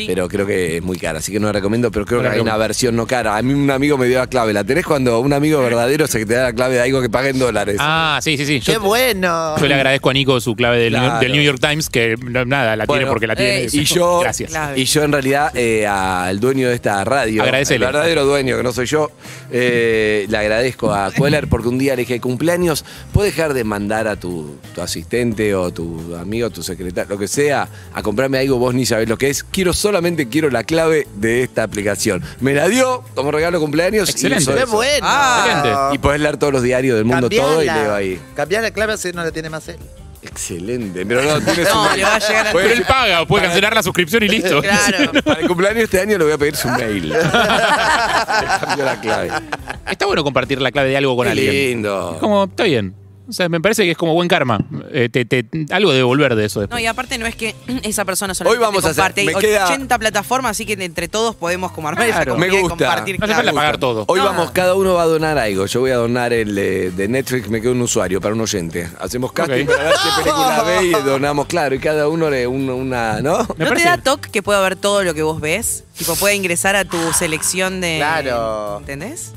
Sí. 0.00 0.06
pero 0.06 0.28
creo 0.28 0.46
que 0.46 0.76
es 0.78 0.82
muy 0.82 0.98
cara, 0.98 1.18
así 1.18 1.32
que 1.32 1.40
no 1.40 1.46
la 1.46 1.52
recomiendo, 1.52 1.90
pero 1.90 2.04
creo 2.06 2.22
que 2.22 2.28
hay 2.28 2.40
una 2.40 2.56
versión 2.56 2.96
no 2.96 3.06
cara. 3.06 3.36
A 3.36 3.42
mí 3.42 3.52
un 3.54 3.70
amigo 3.70 3.96
me 3.98 4.06
dio 4.06 4.18
la 4.18 4.26
clave, 4.26 4.52
¿la 4.52 4.64
tenés 4.64 4.84
cuando 4.86 5.20
un 5.20 5.32
amigo 5.32 5.60
verdadero 5.60 6.06
se 6.06 6.24
te 6.26 6.34
da 6.34 6.42
la 6.44 6.52
clave 6.52 6.74
de 6.76 6.82
algo 6.82 7.00
que 7.00 7.08
paga 7.10 7.28
en 7.28 7.38
dólares? 7.38 7.76
Ah, 7.78 8.18
sí, 8.22 8.36
sí, 8.36 8.46
sí. 8.46 8.60
¡Qué 8.60 8.72
Yo, 8.74 8.80
bueno! 8.80 9.56
yo 9.58 9.66
le 9.66 9.74
agradezco 9.74 10.10
a 10.10 10.12
Nico 10.12 10.40
su 10.40 10.54
clave 10.56 10.78
del, 10.78 10.92
New, 10.94 11.02
Claro. 11.02 11.20
del 11.20 11.32
New 11.32 11.42
York 11.42 11.58
Times, 11.60 11.88
que 11.90 12.16
no, 12.24 12.44
nada, 12.44 12.76
la 12.76 12.86
tiene 12.86 13.06
porque 13.06 13.26
la 13.26 13.36
tiene. 13.36 13.64
eh, 13.64 13.68
Y 13.72 13.84
yo, 13.84 14.20
Gracias. 14.20 14.52
Y 14.76 14.84
yo 14.84 15.02
en 15.02 15.12
realidad 15.12 15.50
eh, 15.56 15.86
al 15.86 16.40
dueño 16.40 16.68
de 16.68 16.74
esta 16.74 17.02
radio, 17.04 17.42
Agradecele. 17.42 17.84
el 17.86 17.92
verdadero 17.92 18.24
dueño 18.24 18.56
que 18.56 18.62
no 18.62 18.72
soy 18.72 18.86
yo, 18.86 19.10
eh, 19.50 20.26
le 20.28 20.36
agradezco 20.36 20.92
a 20.92 21.10
Queller 21.12 21.48
porque 21.48 21.68
un 21.68 21.78
día 21.78 21.94
le 21.96 22.02
dije 22.02 22.20
cumpleaños, 22.20 22.84
¿puedes 23.12 23.34
dejar 23.34 23.54
de 23.54 23.64
mandar 23.64 24.08
a 24.08 24.16
tu, 24.16 24.56
tu 24.74 24.80
asistente 24.80 25.54
o 25.54 25.72
tu 25.72 26.14
amigo, 26.16 26.50
tu 26.50 26.62
secretario, 26.62 27.10
lo 27.14 27.18
que 27.18 27.28
sea, 27.28 27.68
a 27.92 28.02
comprarme 28.02 28.38
algo 28.38 28.58
vos 28.58 28.74
ni 28.74 28.86
sabés 28.86 29.08
lo 29.08 29.16
que 29.18 29.30
es? 29.30 29.42
Quiero 29.44 29.72
solamente 29.90 30.28
quiero 30.28 30.50
la 30.50 30.64
clave 30.64 31.06
de 31.16 31.42
esta 31.42 31.62
aplicación. 31.64 32.22
Me 32.40 32.54
la 32.54 32.68
dio 32.68 33.02
como 33.14 33.30
regalo 33.30 33.58
de 33.58 33.62
cumpleaños. 33.62 34.08
y 34.08 34.12
Excelente. 34.12 34.42
hizo 34.44 34.54
¡Qué 34.54 34.62
eso. 34.62 34.72
bueno! 34.72 34.98
Ah. 35.02 35.90
Y 35.92 35.98
podés 35.98 36.20
leer 36.20 36.36
todos 36.36 36.52
los 36.52 36.62
diarios 36.62 36.96
del 36.96 37.04
mundo 37.04 37.28
todo 37.28 37.62
y 37.62 37.66
leo 37.66 37.94
ahí. 37.94 38.20
Cambiar 38.34 38.62
la 38.62 38.70
clave 38.70 38.92
así 38.94 39.10
no 39.12 39.22
la 39.24 39.30
tiene 39.32 39.50
más 39.50 39.68
él. 39.68 39.76
Excelente, 40.22 41.04
pero 41.06 41.22
no, 41.22 41.40
tienes 41.40 41.66
No, 41.74 41.82
un- 41.82 41.96
le 41.96 42.04
va 42.04 42.14
a 42.16 42.18
llegar 42.18 42.46
a- 42.48 42.52
Puede- 42.52 42.68
Pero 42.68 42.80
él 42.80 42.86
paga, 42.86 43.26
puede 43.26 43.44
cancelar 43.46 43.74
la 43.74 43.82
suscripción 43.82 44.22
y 44.22 44.28
listo. 44.28 44.60
Claro. 44.62 45.12
Para 45.24 45.40
el 45.40 45.48
cumpleaños 45.48 45.84
este 45.84 46.00
año 46.00 46.18
le 46.18 46.24
voy 46.24 46.32
a 46.34 46.38
pedir 46.38 46.56
su 46.56 46.68
mail. 46.68 47.08
Le 47.10 47.18
cambio 48.60 48.84
la 48.84 49.00
clave. 49.00 49.30
Está 49.90 50.06
bueno 50.06 50.22
compartir 50.22 50.60
la 50.60 50.70
clave 50.70 50.90
de 50.90 50.96
algo 50.96 51.16
con 51.16 51.24
Qué 51.24 51.30
alguien. 51.32 51.50
lindo. 51.54 52.16
Como, 52.20 52.44
está 52.44 52.64
bien. 52.64 52.94
O 53.30 53.32
sea, 53.32 53.48
me 53.48 53.60
parece 53.60 53.84
que 53.84 53.92
es 53.92 53.96
como 53.96 54.12
buen 54.12 54.28
karma. 54.28 54.58
Eh, 54.92 55.08
te- 55.10 55.24
te- 55.24 55.46
algo 55.72 55.90
de 55.92 55.98
devolver 55.98 56.34
de 56.34 56.44
eso 56.44 56.66
No, 56.66 56.78
y 56.78 56.86
aparte 56.86 57.16
no 57.16 57.26
es 57.26 57.34
que 57.36 57.54
esa 57.84 58.04
persona 58.04 58.34
solamente 58.34 58.58
Hoy 58.58 58.62
vamos 58.66 58.82
te 58.82 58.88
a 58.88 58.90
hacer- 59.06 59.24
me 59.24 59.30
hay 59.32 59.34
queda- 59.36 59.66
80 59.66 59.98
plataformas, 59.98 60.50
así 60.52 60.66
que 60.66 60.72
entre 60.84 61.08
todos 61.08 61.34
podemos 61.36 61.72
como 61.72 61.88
armar 61.88 62.06
Claro. 62.06 62.36
Me 62.36 62.48
y 62.48 62.50
gusta. 62.50 62.68
compartir 62.70 63.18
No 63.18 63.24
hace 63.24 63.32
claves. 63.34 63.46
falta 63.46 63.52
pagar 63.60 63.78
todo. 63.78 64.04
Hoy 64.08 64.18
No. 64.18 64.26
vamos, 64.26 64.50
cada 64.50 64.74
uno 64.74 64.94
va 64.94 65.02
a 65.02 65.06
donar 65.06 65.38
algo. 65.38 65.66
Yo 65.66 65.80
voy 65.80 65.90
a 65.92 65.96
donar 65.96 66.32
el 66.32 66.58
eh, 66.58 66.90
de 66.90 67.08
Netflix, 67.08 67.48
me 67.48 67.60
queda 67.60 67.72
un 67.72 67.80
usuario 67.82 68.20
para 68.20 68.34
un 68.34 68.40
oyente. 68.40 68.88
Hacemos 69.00 69.32
casting 69.32 69.62
Ok. 69.64 69.70
para 69.70 69.84
ver 69.84 69.92
qué 69.94 70.22
película 70.22 70.62
ve 70.66 70.86
y 70.86 70.90
donamos, 71.04 71.46
claro, 71.46 71.74
y 71.74 71.78
cada 71.78 72.08
uno 72.08 72.28
le 72.30 72.46
un- 72.46 72.68
una, 72.68 73.20
¿no? 73.20 73.38
Me 73.56 73.64
¿No 73.64 73.70
parece- 73.70 73.84
te 73.84 73.88
da 73.90 73.98
toque 73.98 74.30
que 74.30 74.42
pueda 74.42 74.60
ver 74.60 74.76
todo 74.76 75.04
lo 75.04 75.14
que 75.14 75.22
vos 75.22 75.40
ves? 75.40 75.84
Tipo, 75.96 76.16
puede 76.16 76.34
ingresar 76.34 76.74
a 76.76 76.84
tu 76.84 76.98
selección 77.12 77.80
de... 77.80 77.96
Claro. 77.98 78.78
¿Entendés? 78.80 79.32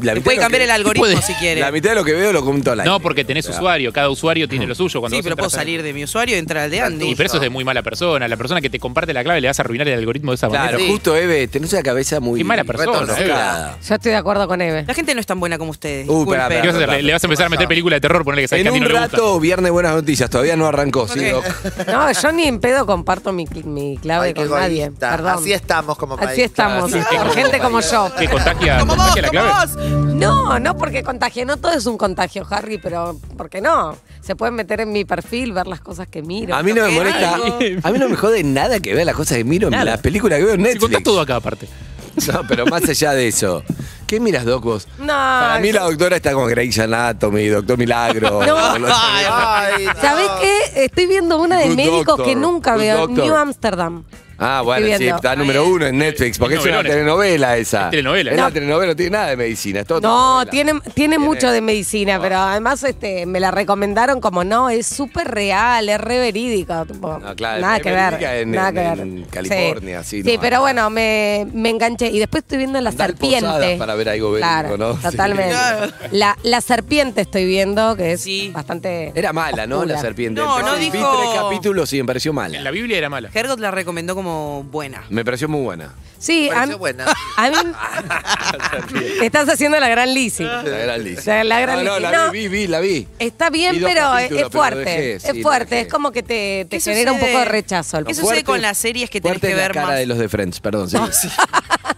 La 0.00 0.14
mitad 0.14 0.24
puede 0.24 0.38
cambiar 0.38 0.60
que- 0.60 0.64
el 0.64 0.70
algoritmo 0.70 1.02
puede- 1.06 1.22
si 1.22 1.34
quiere. 1.34 1.60
La 1.60 1.70
mitad 1.72 1.90
de 1.90 1.96
lo 1.96 2.04
que 2.04 2.12
veo 2.12 2.32
lo 2.32 2.44
comento 2.44 2.72
al 2.72 2.80
aire. 2.80 2.90
No, 2.90 3.00
porque 3.00 3.24
tenés 3.24 3.44
O 3.46 3.52
sea, 3.52 3.58
usuario. 3.60 3.92
Cada 3.92 4.08
usuario 4.10 4.48
tiene 4.48 4.66
lo 4.66 4.74
suyo. 4.74 5.00
Cuando 5.00 5.16
Sí, 5.16 5.22
pero 5.22 5.36
puedo 5.36 5.50
salir 5.50 5.82
de 5.82 5.92
mi 5.92 6.04
usuario 6.04 6.36
y 6.36 6.38
entrar 6.38 6.64
al 6.64 6.70
de 6.70 6.80
Andy. 6.80 7.10
Y 7.10 7.14
pero 7.14 7.26
eso 7.26 7.36
es 7.36 7.42
de 7.42 7.50
muy 7.50 7.64
mala 7.64 7.82
persona. 7.82 8.28
La 8.28 8.36
persona 8.36 8.60
que 8.60 8.70
te 8.70 8.78
comparte 8.78 9.12
la 9.12 9.22
clave 9.24 9.40
le 9.40 9.48
vas 9.48 9.58
a 9.58 9.62
arruinar 9.62 9.88
el 9.88 9.98
algoritmo 9.98 10.30
de 10.32 10.36
esa 10.36 10.48
Claro, 10.48 10.72
manera. 10.72 10.90
justo, 10.92 11.16
Eve, 11.16 11.48
tenés 11.48 11.72
una 11.72 11.82
cabeza 11.82 12.20
muy. 12.20 12.38
Qué 12.40 12.44
mala 12.44 12.64
persona, 12.64 13.00
retorcida. 13.00 13.78
Yo 13.88 13.94
estoy 13.94 14.12
de 14.12 14.16
acuerdo 14.18 14.46
con 14.48 14.60
Eve. 14.62 14.84
La 14.86 14.94
gente 14.94 15.14
no 15.14 15.20
es 15.20 15.26
tan 15.26 15.40
buena 15.40 15.58
como 15.58 15.70
ustedes. 15.70 16.08
Uh, 16.08 16.12
disculpen. 16.18 16.40
espera, 16.42 16.60
¿Qué 16.62 16.66
vas 16.68 16.74
a 16.74 16.78
hacer? 16.78 16.88
Le, 16.90 17.02
le 17.02 17.12
vas 17.12 17.24
a 17.24 17.26
empezar 17.26 17.46
a 17.46 17.48
meter 17.48 17.68
película 17.68 17.96
de 17.96 18.00
terror, 18.00 18.24
ponerle 18.24 18.42
que 18.42 18.48
sabes 18.48 18.60
En 18.60 18.64
que 18.64 18.68
a 18.68 18.72
mí 18.72 18.78
un 18.78 18.84
no 18.84 18.88
le 18.94 19.00
gusta. 19.00 19.16
rato, 19.16 19.40
viernes 19.40 19.72
buenas 19.72 19.94
noticias. 19.94 20.30
Todavía 20.30 20.56
no 20.56 20.66
arrancó, 20.66 21.08
¿sí, 21.08 21.24
Doc? 21.26 21.44
No, 21.88 22.12
yo 22.12 22.32
ni 22.32 22.44
en 22.44 22.60
pedo 22.60 22.86
comparto 22.86 23.32
mi, 23.32 23.46
mi 23.64 23.98
clave 23.98 24.28
Ay, 24.28 24.34
con 24.34 24.50
nadie. 24.50 24.90
Perdón. 24.98 25.38
Así 25.38 25.52
estamos 25.52 25.96
como 25.98 26.16
país. 26.16 26.30
Así 26.30 26.42
estamos, 26.42 26.90
Claro, 26.90 27.06
sí, 27.10 27.16
sí, 27.34 27.40
gente 27.40 27.58
como 27.58 27.80
yo. 27.80 28.10
Que 28.18 28.28
contagia, 28.28 28.78
¡Como 28.78 28.94
vos, 28.94 29.04
contagia 29.06 29.22
la 29.22 29.28
clave. 29.30 29.63
Vos! 29.66 29.76
No, 30.14 30.58
no 30.58 30.76
porque 30.76 31.02
contagie, 31.02 31.44
no 31.44 31.56
todo 31.56 31.72
es 31.72 31.86
un 31.86 31.96
contagio, 31.98 32.46
Harry, 32.50 32.78
pero 32.78 33.16
¿por 33.36 33.48
qué 33.50 33.60
no? 33.60 33.96
Se 34.20 34.34
pueden 34.36 34.54
meter 34.54 34.80
en 34.80 34.92
mi 34.92 35.04
perfil, 35.04 35.52
ver 35.52 35.66
las 35.66 35.80
cosas 35.80 36.06
que 36.08 36.22
miro. 36.22 36.54
A 36.54 36.62
mí 36.62 36.72
no 36.72 36.82
me 36.82 36.90
molesta. 36.90 37.34
A 37.82 37.90
mí 37.90 37.98
no 37.98 38.08
me 38.08 38.16
jode 38.16 38.42
nada 38.42 38.80
que 38.80 38.94
vea 38.94 39.04
las 39.04 39.14
cosas 39.16 39.38
que 39.38 39.44
miro 39.44 39.68
en 39.68 39.72
Nada. 39.72 39.84
las 39.84 40.00
películas 40.00 40.38
que 40.38 40.44
veo 40.46 40.54
en 40.54 40.60
Si 40.60 40.64
Netflix. 40.64 40.80
contás 40.82 41.02
todo 41.02 41.20
acá 41.20 41.36
aparte. 41.36 41.68
No, 42.32 42.42
pero 42.48 42.64
más 42.66 42.88
allá 42.88 43.12
de 43.12 43.26
eso. 43.26 43.64
¿Qué 44.06 44.20
miras, 44.20 44.44
Doc, 44.44 44.62
vos? 44.62 44.86
No, 44.98 45.06
Para 45.08 45.58
mí 45.58 45.72
la 45.72 45.82
doctora 45.82 46.14
está 46.14 46.32
con 46.32 46.46
Grey's 46.48 46.78
Anatomy, 46.78 47.48
Doctor 47.48 47.76
Milagro. 47.76 48.40
No. 48.46 48.78
no 48.78 48.86
sé. 48.86 48.92
Ay, 49.28 49.86
no. 49.86 50.00
¿Sabés 50.00 50.28
qué? 50.40 50.84
Estoy 50.84 51.06
viendo 51.06 51.38
una 51.40 51.58
de 51.58 51.66
Good 51.68 51.76
médicos 51.76 52.04
Doctor, 52.06 52.26
que 52.26 52.36
nunca 52.36 52.74
Good 52.74 52.80
veo, 52.80 52.98
Doctor. 53.08 53.24
New 53.24 53.34
Amsterdam. 53.34 54.04
Ah, 54.38 54.62
bueno, 54.64 54.86
sí, 54.86 54.98
viendo. 54.98 55.16
está 55.16 55.36
número 55.36 55.66
uno 55.66 55.86
en 55.86 55.98
Netflix, 55.98 56.38
porque 56.38 56.54
Es 56.56 56.60
es 56.60 56.66
una 56.66 56.76
novelones. 56.76 56.92
telenovela 56.96 57.56
esa. 57.56 57.84
Es 57.84 57.90
telenovela. 57.90 58.30
Es 58.32 58.36
No. 58.36 58.42
una 58.44 58.54
telenovela, 58.54 58.92
no 58.92 58.96
tiene 58.96 59.10
nada 59.10 59.26
de 59.28 59.36
medicina. 59.36 59.80
Es 59.80 59.86
todo 59.86 60.00
No, 60.00 60.44
telenovela. 60.46 60.50
tiene, 60.50 60.94
tiene 60.94 61.18
mucho 61.18 61.50
de 61.50 61.60
medicina, 61.60 62.18
pero 62.20 62.38
además 62.38 62.82
este, 62.84 63.26
me 63.26 63.40
la 63.40 63.50
recomendaron 63.50 64.20
como 64.20 64.44
no, 64.44 64.70
es 64.70 64.86
súper 64.86 65.28
real, 65.28 65.88
es 65.88 66.00
re 66.00 66.18
verídico. 66.18 66.84
tipo, 66.86 67.18
No, 67.18 67.34
claro, 67.36 67.60
nada 67.60 67.76
es 67.76 67.82
que 67.82 67.90
verídica 67.92 68.30
ver. 68.32 68.42
en- 68.42 68.50
nada 68.50 68.68
en- 68.68 68.74
que 68.74 68.80
ver. 68.80 69.00
en 69.00 69.24
California, 69.24 70.02
sí, 70.02 70.22
Sí, 70.22 70.34
no, 70.34 70.40
pero 70.40 70.56
no. 70.56 70.62
bueno, 70.62 70.90
me, 70.90 71.46
me 71.52 71.70
enganché. 71.70 72.08
Y 72.08 72.18
después 72.18 72.42
estoy 72.42 72.58
viendo 72.58 72.80
La 72.80 72.90
Andar 72.90 73.08
Serpiente. 73.10 73.40
posadas 73.46 73.78
para 73.78 73.94
ver 73.94 74.08
algo 74.08 74.32
verídico, 74.32 74.48
claro, 74.50 74.76
¿no? 74.78 74.94
Sí. 74.96 75.02
Totalmente. 75.02 75.50
Claro. 75.52 75.92
La, 76.12 76.36
la 76.42 76.60
Serpiente 76.60 77.20
estoy 77.22 77.44
viendo, 77.46 77.96
que 77.96 78.12
es 78.12 78.20
Sí. 78.22 78.50
bastante. 78.52 79.12
Era 79.14 79.32
mala, 79.32 79.66
¿no? 79.66 79.78
oscura. 79.78 79.94
La 79.94 80.00
serpiente. 80.00 80.40
No, 80.40 80.60
no 80.60 80.74
Vi 80.76 80.90
dijo- 80.90 81.16
tres 81.18 81.40
capítulos 81.40 81.92
y 81.92 81.98
me 82.02 82.04
pareció 82.06 82.30
En 82.30 82.36
mala. 82.36 82.60
la 82.60 82.70
Biblia 82.70 82.98
era 82.98 83.08
mala. 83.08 83.30
Hergot 83.32 83.58
la 83.60 83.70
recomendó 83.70 84.14
como 84.24 84.62
buena. 84.64 85.04
Me 85.10 85.24
pareció 85.24 85.48
muy 85.48 85.60
buena. 85.62 85.92
Sí, 86.18 86.48
a, 86.48 86.54
Pareció 86.54 86.78
buena. 86.78 87.04
a 87.36 87.50
mí. 87.50 87.56
Estás 89.22 89.46
haciendo 89.50 89.78
la 89.78 89.88
gran 89.88 90.12
Lizzie. 90.14 90.46
La 90.46 90.62
gran 90.62 91.04
Lizzie. 91.04 91.26
La- 91.26 91.44
la 91.44 91.60
gran 91.60 91.84
no, 91.84 92.00
no, 92.00 92.10
la 92.10 92.30
vi, 92.30 92.48
vi, 92.48 92.48
vi, 92.48 92.66
la 92.66 92.80
vi. 92.80 93.06
Está 93.18 93.50
bien, 93.50 93.72
Vi 93.74 93.80
dos 93.80 93.90
pero 93.92 94.06
es, 94.16 94.22
capítulos, 94.28 94.40
es 94.42 94.48
pero 94.48 94.50
fuerte. 94.50 94.76
lo 94.78 94.84
dejé, 94.90 95.20
sí, 95.20 95.26
es 95.28 95.36
lo 95.36 95.42
fuerte. 95.42 95.74
dejé. 95.74 95.86
Es 95.86 95.92
como 95.92 96.12
que 96.12 96.22
te, 96.22 96.66
te 96.70 96.78
¿Qué 96.78 96.80
genera 96.80 97.12
un 97.12 97.18
sucede? 97.18 97.32
poco 97.34 97.44
de 97.44 97.50
rechazo. 97.50 97.98
el 97.98 98.04
¿Qué 98.06 98.14
poco. 98.14 98.20
sucede 98.22 98.36
Fuerte- 98.36 98.44
con 98.46 98.62
las 98.62 98.78
series 98.78 99.10
que 99.10 99.20
tenés 99.20 99.32
fuerte 99.38 99.46
que 99.48 99.52
es 99.52 99.56
la 99.58 99.62
ver 99.64 99.72
cara 99.74 99.86
más? 99.88 99.96
de 99.98 100.06
los 100.06 100.18
de 100.18 100.28
Friends, 100.30 100.60
perdón. 100.60 100.88
sí. 100.88 100.96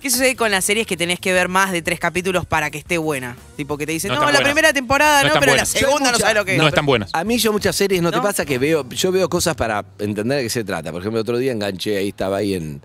¿Qué 0.00 0.10
sucede 0.10 0.36
con 0.36 0.50
las 0.50 0.64
series 0.64 0.86
que 0.86 0.96
tenés 0.96 1.20
que 1.20 1.32
ver 1.32 1.48
más 1.48 1.72
de 1.72 1.82
tres 1.82 1.98
capítulos 2.00 2.44
para 2.46 2.70
que 2.70 2.78
esté 2.78 2.98
buena? 2.98 3.36
Tipo 3.56 3.78
que 3.78 3.86
te 3.86 3.92
dicen, 3.92 4.10
No 4.10 4.16
la 4.16 4.24
buenas. 4.24 4.42
primera 4.42 4.72
temporada 4.72 5.22
No 5.24 5.40
pero 5.40 5.54
la 5.54 5.64
segunda 5.64 6.12
no 6.12 6.18
sabes 6.18 6.34
lo 6.34 6.44
que 6.44 6.52
es. 6.52 6.58
No 6.58 6.68
están 6.68 6.86
buenas. 6.86 7.10
A 7.12 7.24
mí 7.24 7.38
yo 7.38 7.52
muchas 7.52 7.76
series, 7.76 8.02
¿no, 8.02 8.10
te 8.10 8.20
pasa 8.20 8.44
que 8.44 8.58
veo, 8.58 8.88
yo 8.88 9.12
veo 9.12 9.28
cosas 9.28 9.54
para 9.54 9.84
entender 9.98 10.38
de 10.38 10.42
qué 10.44 10.50
se 10.50 10.64
trata? 10.64 10.92
Por 10.92 11.00
ejemplo, 11.00 11.20
otro 11.20 11.38
día 11.38 11.52
enganché, 11.52 11.96
ahí 11.96 12.08
estaba 12.08 12.38
ahí 12.38 12.54
en 12.54 12.82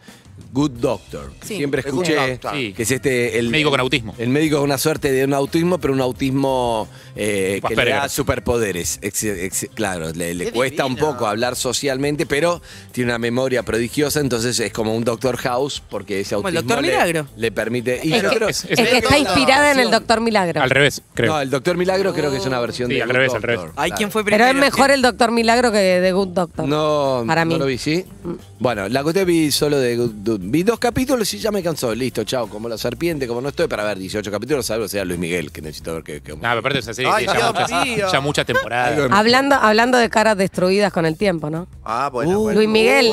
Good 0.53 0.71
Doctor. 0.71 1.31
Sí. 1.45 1.57
Siempre 1.57 1.81
Good 1.81 1.89
escuché 2.03 2.15
Doctor. 2.31 2.53
Sí. 2.55 2.73
que 2.73 2.83
es 2.83 2.91
este... 2.91 3.39
El 3.39 3.49
Médico 3.49 3.69
con 3.69 3.79
autismo. 3.79 4.13
El 4.17 4.29
médico 4.29 4.57
con 4.57 4.65
una 4.65 4.77
suerte 4.77 5.11
de 5.11 5.23
un 5.23 5.33
autismo, 5.33 5.77
pero 5.79 5.93
un 5.93 6.01
autismo 6.01 6.89
eh, 7.15 7.61
que 7.61 7.69
le 7.69 7.81
Asperger. 7.81 7.95
da 8.01 8.09
superpoderes. 8.09 8.99
Ex- 9.01 9.23
ex- 9.23 9.69
claro, 9.73 10.11
le, 10.13 10.33
le 10.33 10.45
Qué 10.45 10.51
cuesta 10.51 10.85
un 10.85 10.95
divino. 10.95 11.13
poco 11.13 11.25
hablar 11.27 11.55
socialmente, 11.55 12.25
pero 12.25 12.61
tiene 12.91 13.11
una 13.11 13.19
memoria 13.19 13.63
prodigiosa, 13.63 14.19
entonces 14.19 14.59
es 14.59 14.73
como 14.73 14.95
un 14.95 15.03
Doctor 15.03 15.37
House, 15.37 15.81
porque 15.89 16.19
ese 16.19 16.35
Como 16.35 16.49
el 16.49 16.57
autismo 16.57 16.75
Doctor 16.75 16.85
le, 16.85 16.91
Milagro. 16.93 17.27
le 17.37 17.51
permite... 17.51 18.01
y 18.03 18.13
Es 18.13 18.21
yo 18.23 18.29
que, 18.29 18.35
creo- 18.35 18.49
es- 18.49 18.65
es 18.69 18.77
que 18.79 18.97
está 18.97 19.17
inspirada 19.17 19.71
en 19.71 19.79
el 19.79 19.89
Doctor 19.91 20.19
Milagro. 20.21 20.61
Al 20.61 20.69
revés, 20.69 21.01
creo. 21.13 21.31
No, 21.33 21.39
el 21.41 21.49
Doctor 21.49 21.77
Milagro 21.77 22.13
creo 22.13 22.29
que 22.29 22.37
es 22.37 22.45
una 22.45 22.59
versión 22.59 22.89
Sí, 22.89 22.95
de 22.95 23.01
al 23.03 23.07
Good 23.07 23.15
revés, 23.15 23.29
al 23.33 23.41
Doctor. 23.41 23.49
revés. 23.59 23.71
Ay, 23.77 23.89
Claro. 23.91 23.97
¿quién 23.97 24.11
fue 24.11 24.23
Pero 24.25 24.37
primero? 24.37 24.59
es 24.65 24.71
mejor 24.73 24.91
el 24.91 25.01
Doctor 25.01 25.31
Milagro 25.31 25.71
que 25.71 25.99
The 26.01 26.11
Good 26.11 26.27
Doctor. 26.29 26.67
No, 26.67 27.23
Para 27.25 27.45
mí. 27.45 27.53
no 27.53 27.59
lo 27.59 27.65
vi, 27.67 27.77
¿sí? 27.77 28.03
Bueno, 28.59 28.89
la 28.89 29.01
cuestión 29.03 29.25
vi 29.25 29.49
solo 29.51 29.79
de... 29.79 29.95
de- 29.97 30.40
Vi 30.43 30.63
dos 30.63 30.79
capítulos 30.79 31.31
y 31.35 31.37
ya 31.39 31.51
me 31.51 31.61
cansó. 31.61 31.93
Listo, 31.93 32.23
chao. 32.23 32.47
Como 32.49 32.67
la 32.67 32.77
serpiente, 32.77 33.27
como 33.27 33.41
no 33.41 33.49
estoy 33.49 33.67
para 33.67 33.83
ver 33.83 33.99
18 33.99 34.31
capítulos, 34.31 34.65
salvo 34.65 34.87
sea 34.87 35.05
Luis 35.05 35.19
Miguel, 35.19 35.51
que 35.51 35.61
necesito 35.61 35.93
ver 35.93 36.03
que... 36.03 36.21
que- 36.21 36.31
No, 36.31 36.39
pero 36.41 36.59
aparte 36.59 36.73
de 36.75 36.79
esa 36.79 36.93
serie 36.95 37.11
Ay, 37.13 37.25
tiene 37.25 37.39
ya, 37.39 37.51
muchas, 37.51 38.11
ya 38.11 38.21
muchas 38.21 38.45
temporadas. 38.47 38.97
Algo- 38.97 39.15
Hablando, 39.15 39.55
hablando 39.55 39.97
de 39.99 40.09
caras 40.09 40.35
destruidas 40.37 40.91
con 40.91 41.05
el 41.05 41.15
tiempo, 41.15 41.51
¿no? 41.51 41.67
Ah, 41.83 42.09
bueno, 42.11 42.39
Uh, 42.39 42.43
bueno. 42.43 42.57
Luis 42.59 42.69
Miguel. 42.69 43.11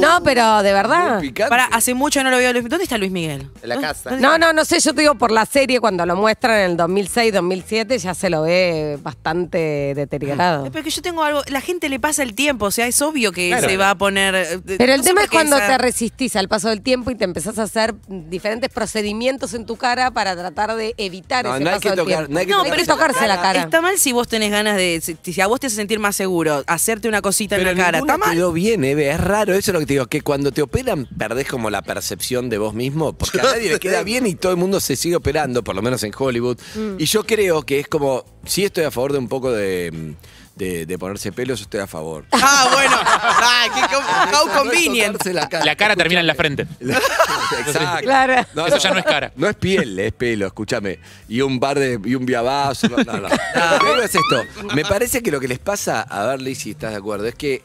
No, 0.00 0.22
pero 0.22 0.62
de 0.62 0.72
verdad. 0.74 1.22
Para, 1.48 1.64
hace 1.66 1.94
mucho 1.94 2.22
no 2.22 2.30
lo 2.30 2.36
veo 2.36 2.50
a 2.50 2.52
Luis 2.52 2.68
¿Dónde 2.68 2.82
está 2.84 2.98
Luis 2.98 3.10
Miguel? 3.12 3.48
En 3.62 3.68
la 3.70 3.80
casa. 3.80 4.10
No, 4.18 4.36
no, 4.36 4.52
no 4.52 4.64
sé, 4.66 4.78
yo 4.80 4.92
te 4.92 5.00
digo 5.00 5.14
por 5.14 5.30
la 5.30 5.46
serie, 5.46 5.80
cuando 5.80 6.04
lo 6.04 6.16
muestran 6.16 6.58
en 6.60 6.70
el 6.72 6.76
2006, 6.76 7.32
2007, 7.32 7.98
ya 7.98 8.12
se 8.14 8.28
lo 8.28 8.42
ve 8.42 8.98
bastante 9.02 9.94
deteriorado. 9.96 10.68
Pero 10.70 10.84
que 10.84 10.90
yo 10.90 11.00
tengo 11.02 11.22
algo, 11.22 11.40
la 11.48 11.60
gente 11.62 11.88
le 11.88 11.98
pasa 11.98 12.22
el 12.22 12.34
tiempo, 12.34 12.66
o 12.66 12.70
sea, 12.70 12.86
es 12.86 13.00
obvio 13.00 13.32
que 13.32 13.48
Claro. 13.48 13.68
se 13.68 13.76
va 13.78 13.90
a 13.90 13.94
poner. 13.96 14.34
eh, 14.34 14.60
Pero 14.76 14.92
el 14.92 14.98
no 15.00 15.04
tema 15.06 15.22
es 15.22 15.30
cuando 15.30 15.56
esa- 15.56 15.66
te 15.68 15.78
resistís 15.78 16.36
al 16.36 16.48
paso 16.48 16.57
del 16.66 16.80
tiempo 16.82 17.10
y 17.12 17.14
te 17.14 17.22
empezás 17.24 17.58
a 17.58 17.62
hacer 17.62 17.94
diferentes 18.08 18.70
procedimientos 18.70 19.54
en 19.54 19.64
tu 19.66 19.76
cara 19.76 20.10
para 20.10 20.34
tratar 20.34 20.74
de 20.74 20.94
evitar 20.96 21.44
No, 21.44 21.54
ese 21.54 21.62
no 21.64 21.70
hay 21.70 21.76
paso 21.76 21.82
que 21.82 21.88
del 21.90 21.98
tocar- 21.98 22.16
tiempo. 22.16 22.32
no 22.32 22.38
hay 22.40 22.46
que 22.46 22.50
No, 22.52 22.58
tocar 22.58 22.70
pero 22.72 22.82
esa 22.82 22.92
tocarse 22.94 23.26
la 23.28 23.40
cara. 23.40 23.62
Está 23.62 23.80
mal 23.80 23.98
si 23.98 24.12
vos 24.12 24.26
tenés 24.26 24.50
ganas 24.50 24.76
de. 24.76 25.00
Si, 25.00 25.16
si 25.32 25.40
a 25.40 25.46
vos 25.46 25.60
te 25.60 25.68
hace 25.68 25.76
sentir 25.76 25.98
más 26.00 26.16
seguro, 26.16 26.64
hacerte 26.66 27.08
una 27.08 27.22
cosita 27.22 27.56
Pero 27.56 27.70
en 27.70 27.78
la 27.78 27.84
cara. 27.84 27.98
¿Está 27.98 28.18
mal? 28.18 28.34
quedó 28.34 28.52
bien, 28.52 28.82
Eve. 28.84 29.10
Es 29.10 29.20
raro, 29.20 29.52
eso 29.54 29.70
es 29.70 29.74
lo 29.74 29.80
que 29.80 29.86
te 29.86 29.92
digo, 29.94 30.06
que 30.06 30.22
cuando 30.22 30.50
te 30.50 30.62
operan 30.62 31.06
perdés 31.16 31.46
como 31.48 31.70
la 31.70 31.82
percepción 31.82 32.48
de 32.48 32.58
vos 32.58 32.74
mismo, 32.74 33.12
porque 33.12 33.40
a 33.40 33.44
nadie 33.44 33.70
le 33.70 33.78
queda 33.78 34.02
bien 34.02 34.26
y 34.26 34.34
todo 34.34 34.50
el 34.52 34.58
mundo 34.58 34.80
se 34.80 34.96
sigue 34.96 35.16
operando, 35.16 35.62
por 35.62 35.74
lo 35.76 35.82
menos 35.82 36.02
en 36.02 36.12
Hollywood. 36.16 36.58
Mm. 36.74 36.96
Y 36.98 37.04
yo 37.06 37.24
creo 37.24 37.62
que 37.62 37.78
es 37.80 37.88
como, 37.88 38.24
sí 38.44 38.64
estoy 38.64 38.84
a 38.84 38.90
favor 38.90 39.12
de 39.12 39.18
un 39.18 39.28
poco 39.28 39.52
de, 39.52 40.14
de, 40.58 40.84
de 40.84 40.98
ponerse 40.98 41.32
pelos, 41.32 41.60
estoy 41.60 41.80
a 41.80 41.86
favor. 41.86 42.24
Ah, 42.32 42.70
bueno. 42.72 42.96
Ay, 43.00 43.70
qué 43.74 43.96
how 43.96 44.02
No 44.32 44.50
es 44.52 44.58
convenient. 44.58 45.24
la 45.26 45.48
cara. 45.48 45.64
La 45.64 45.76
cara 45.76 45.96
termina 45.96 46.20
en 46.20 46.26
la 46.26 46.34
frente. 46.34 46.66
Exacto. 46.80 48.02
Claro. 48.02 48.34
Eso 48.66 48.78
ya 48.78 48.90
no 48.90 48.98
es 48.98 49.04
cara. 49.04 49.32
No 49.36 49.48
es 49.48 49.56
piel, 49.56 49.98
es 49.98 50.12
pelo, 50.12 50.46
escúchame. 50.46 50.98
Y 51.28 51.40
un 51.40 51.60
par 51.60 51.78
de. 51.78 52.00
y 52.04 52.14
un 52.14 52.26
viabazo. 52.26 52.88
No, 52.88 52.96
no, 52.98 53.18
no. 53.20 53.28
Digo 53.80 54.02
es 54.02 54.14
esto. 54.14 54.44
Me 54.74 54.84
parece 54.84 55.22
que 55.22 55.30
lo 55.30 55.40
que 55.40 55.48
les 55.48 55.58
pasa, 55.58 56.02
a 56.02 56.26
ver, 56.26 56.42
Liz, 56.42 56.58
si 56.58 56.70
estás 56.70 56.90
de 56.92 56.96
acuerdo, 56.98 57.26
es 57.26 57.34
que 57.34 57.62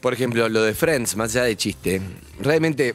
por 0.00 0.14
ejemplo, 0.14 0.48
lo 0.48 0.62
de 0.62 0.74
Friends, 0.74 1.14
más 1.16 1.34
allá 1.36 1.44
de 1.44 1.56
chiste, 1.56 2.00
realmente 2.40 2.94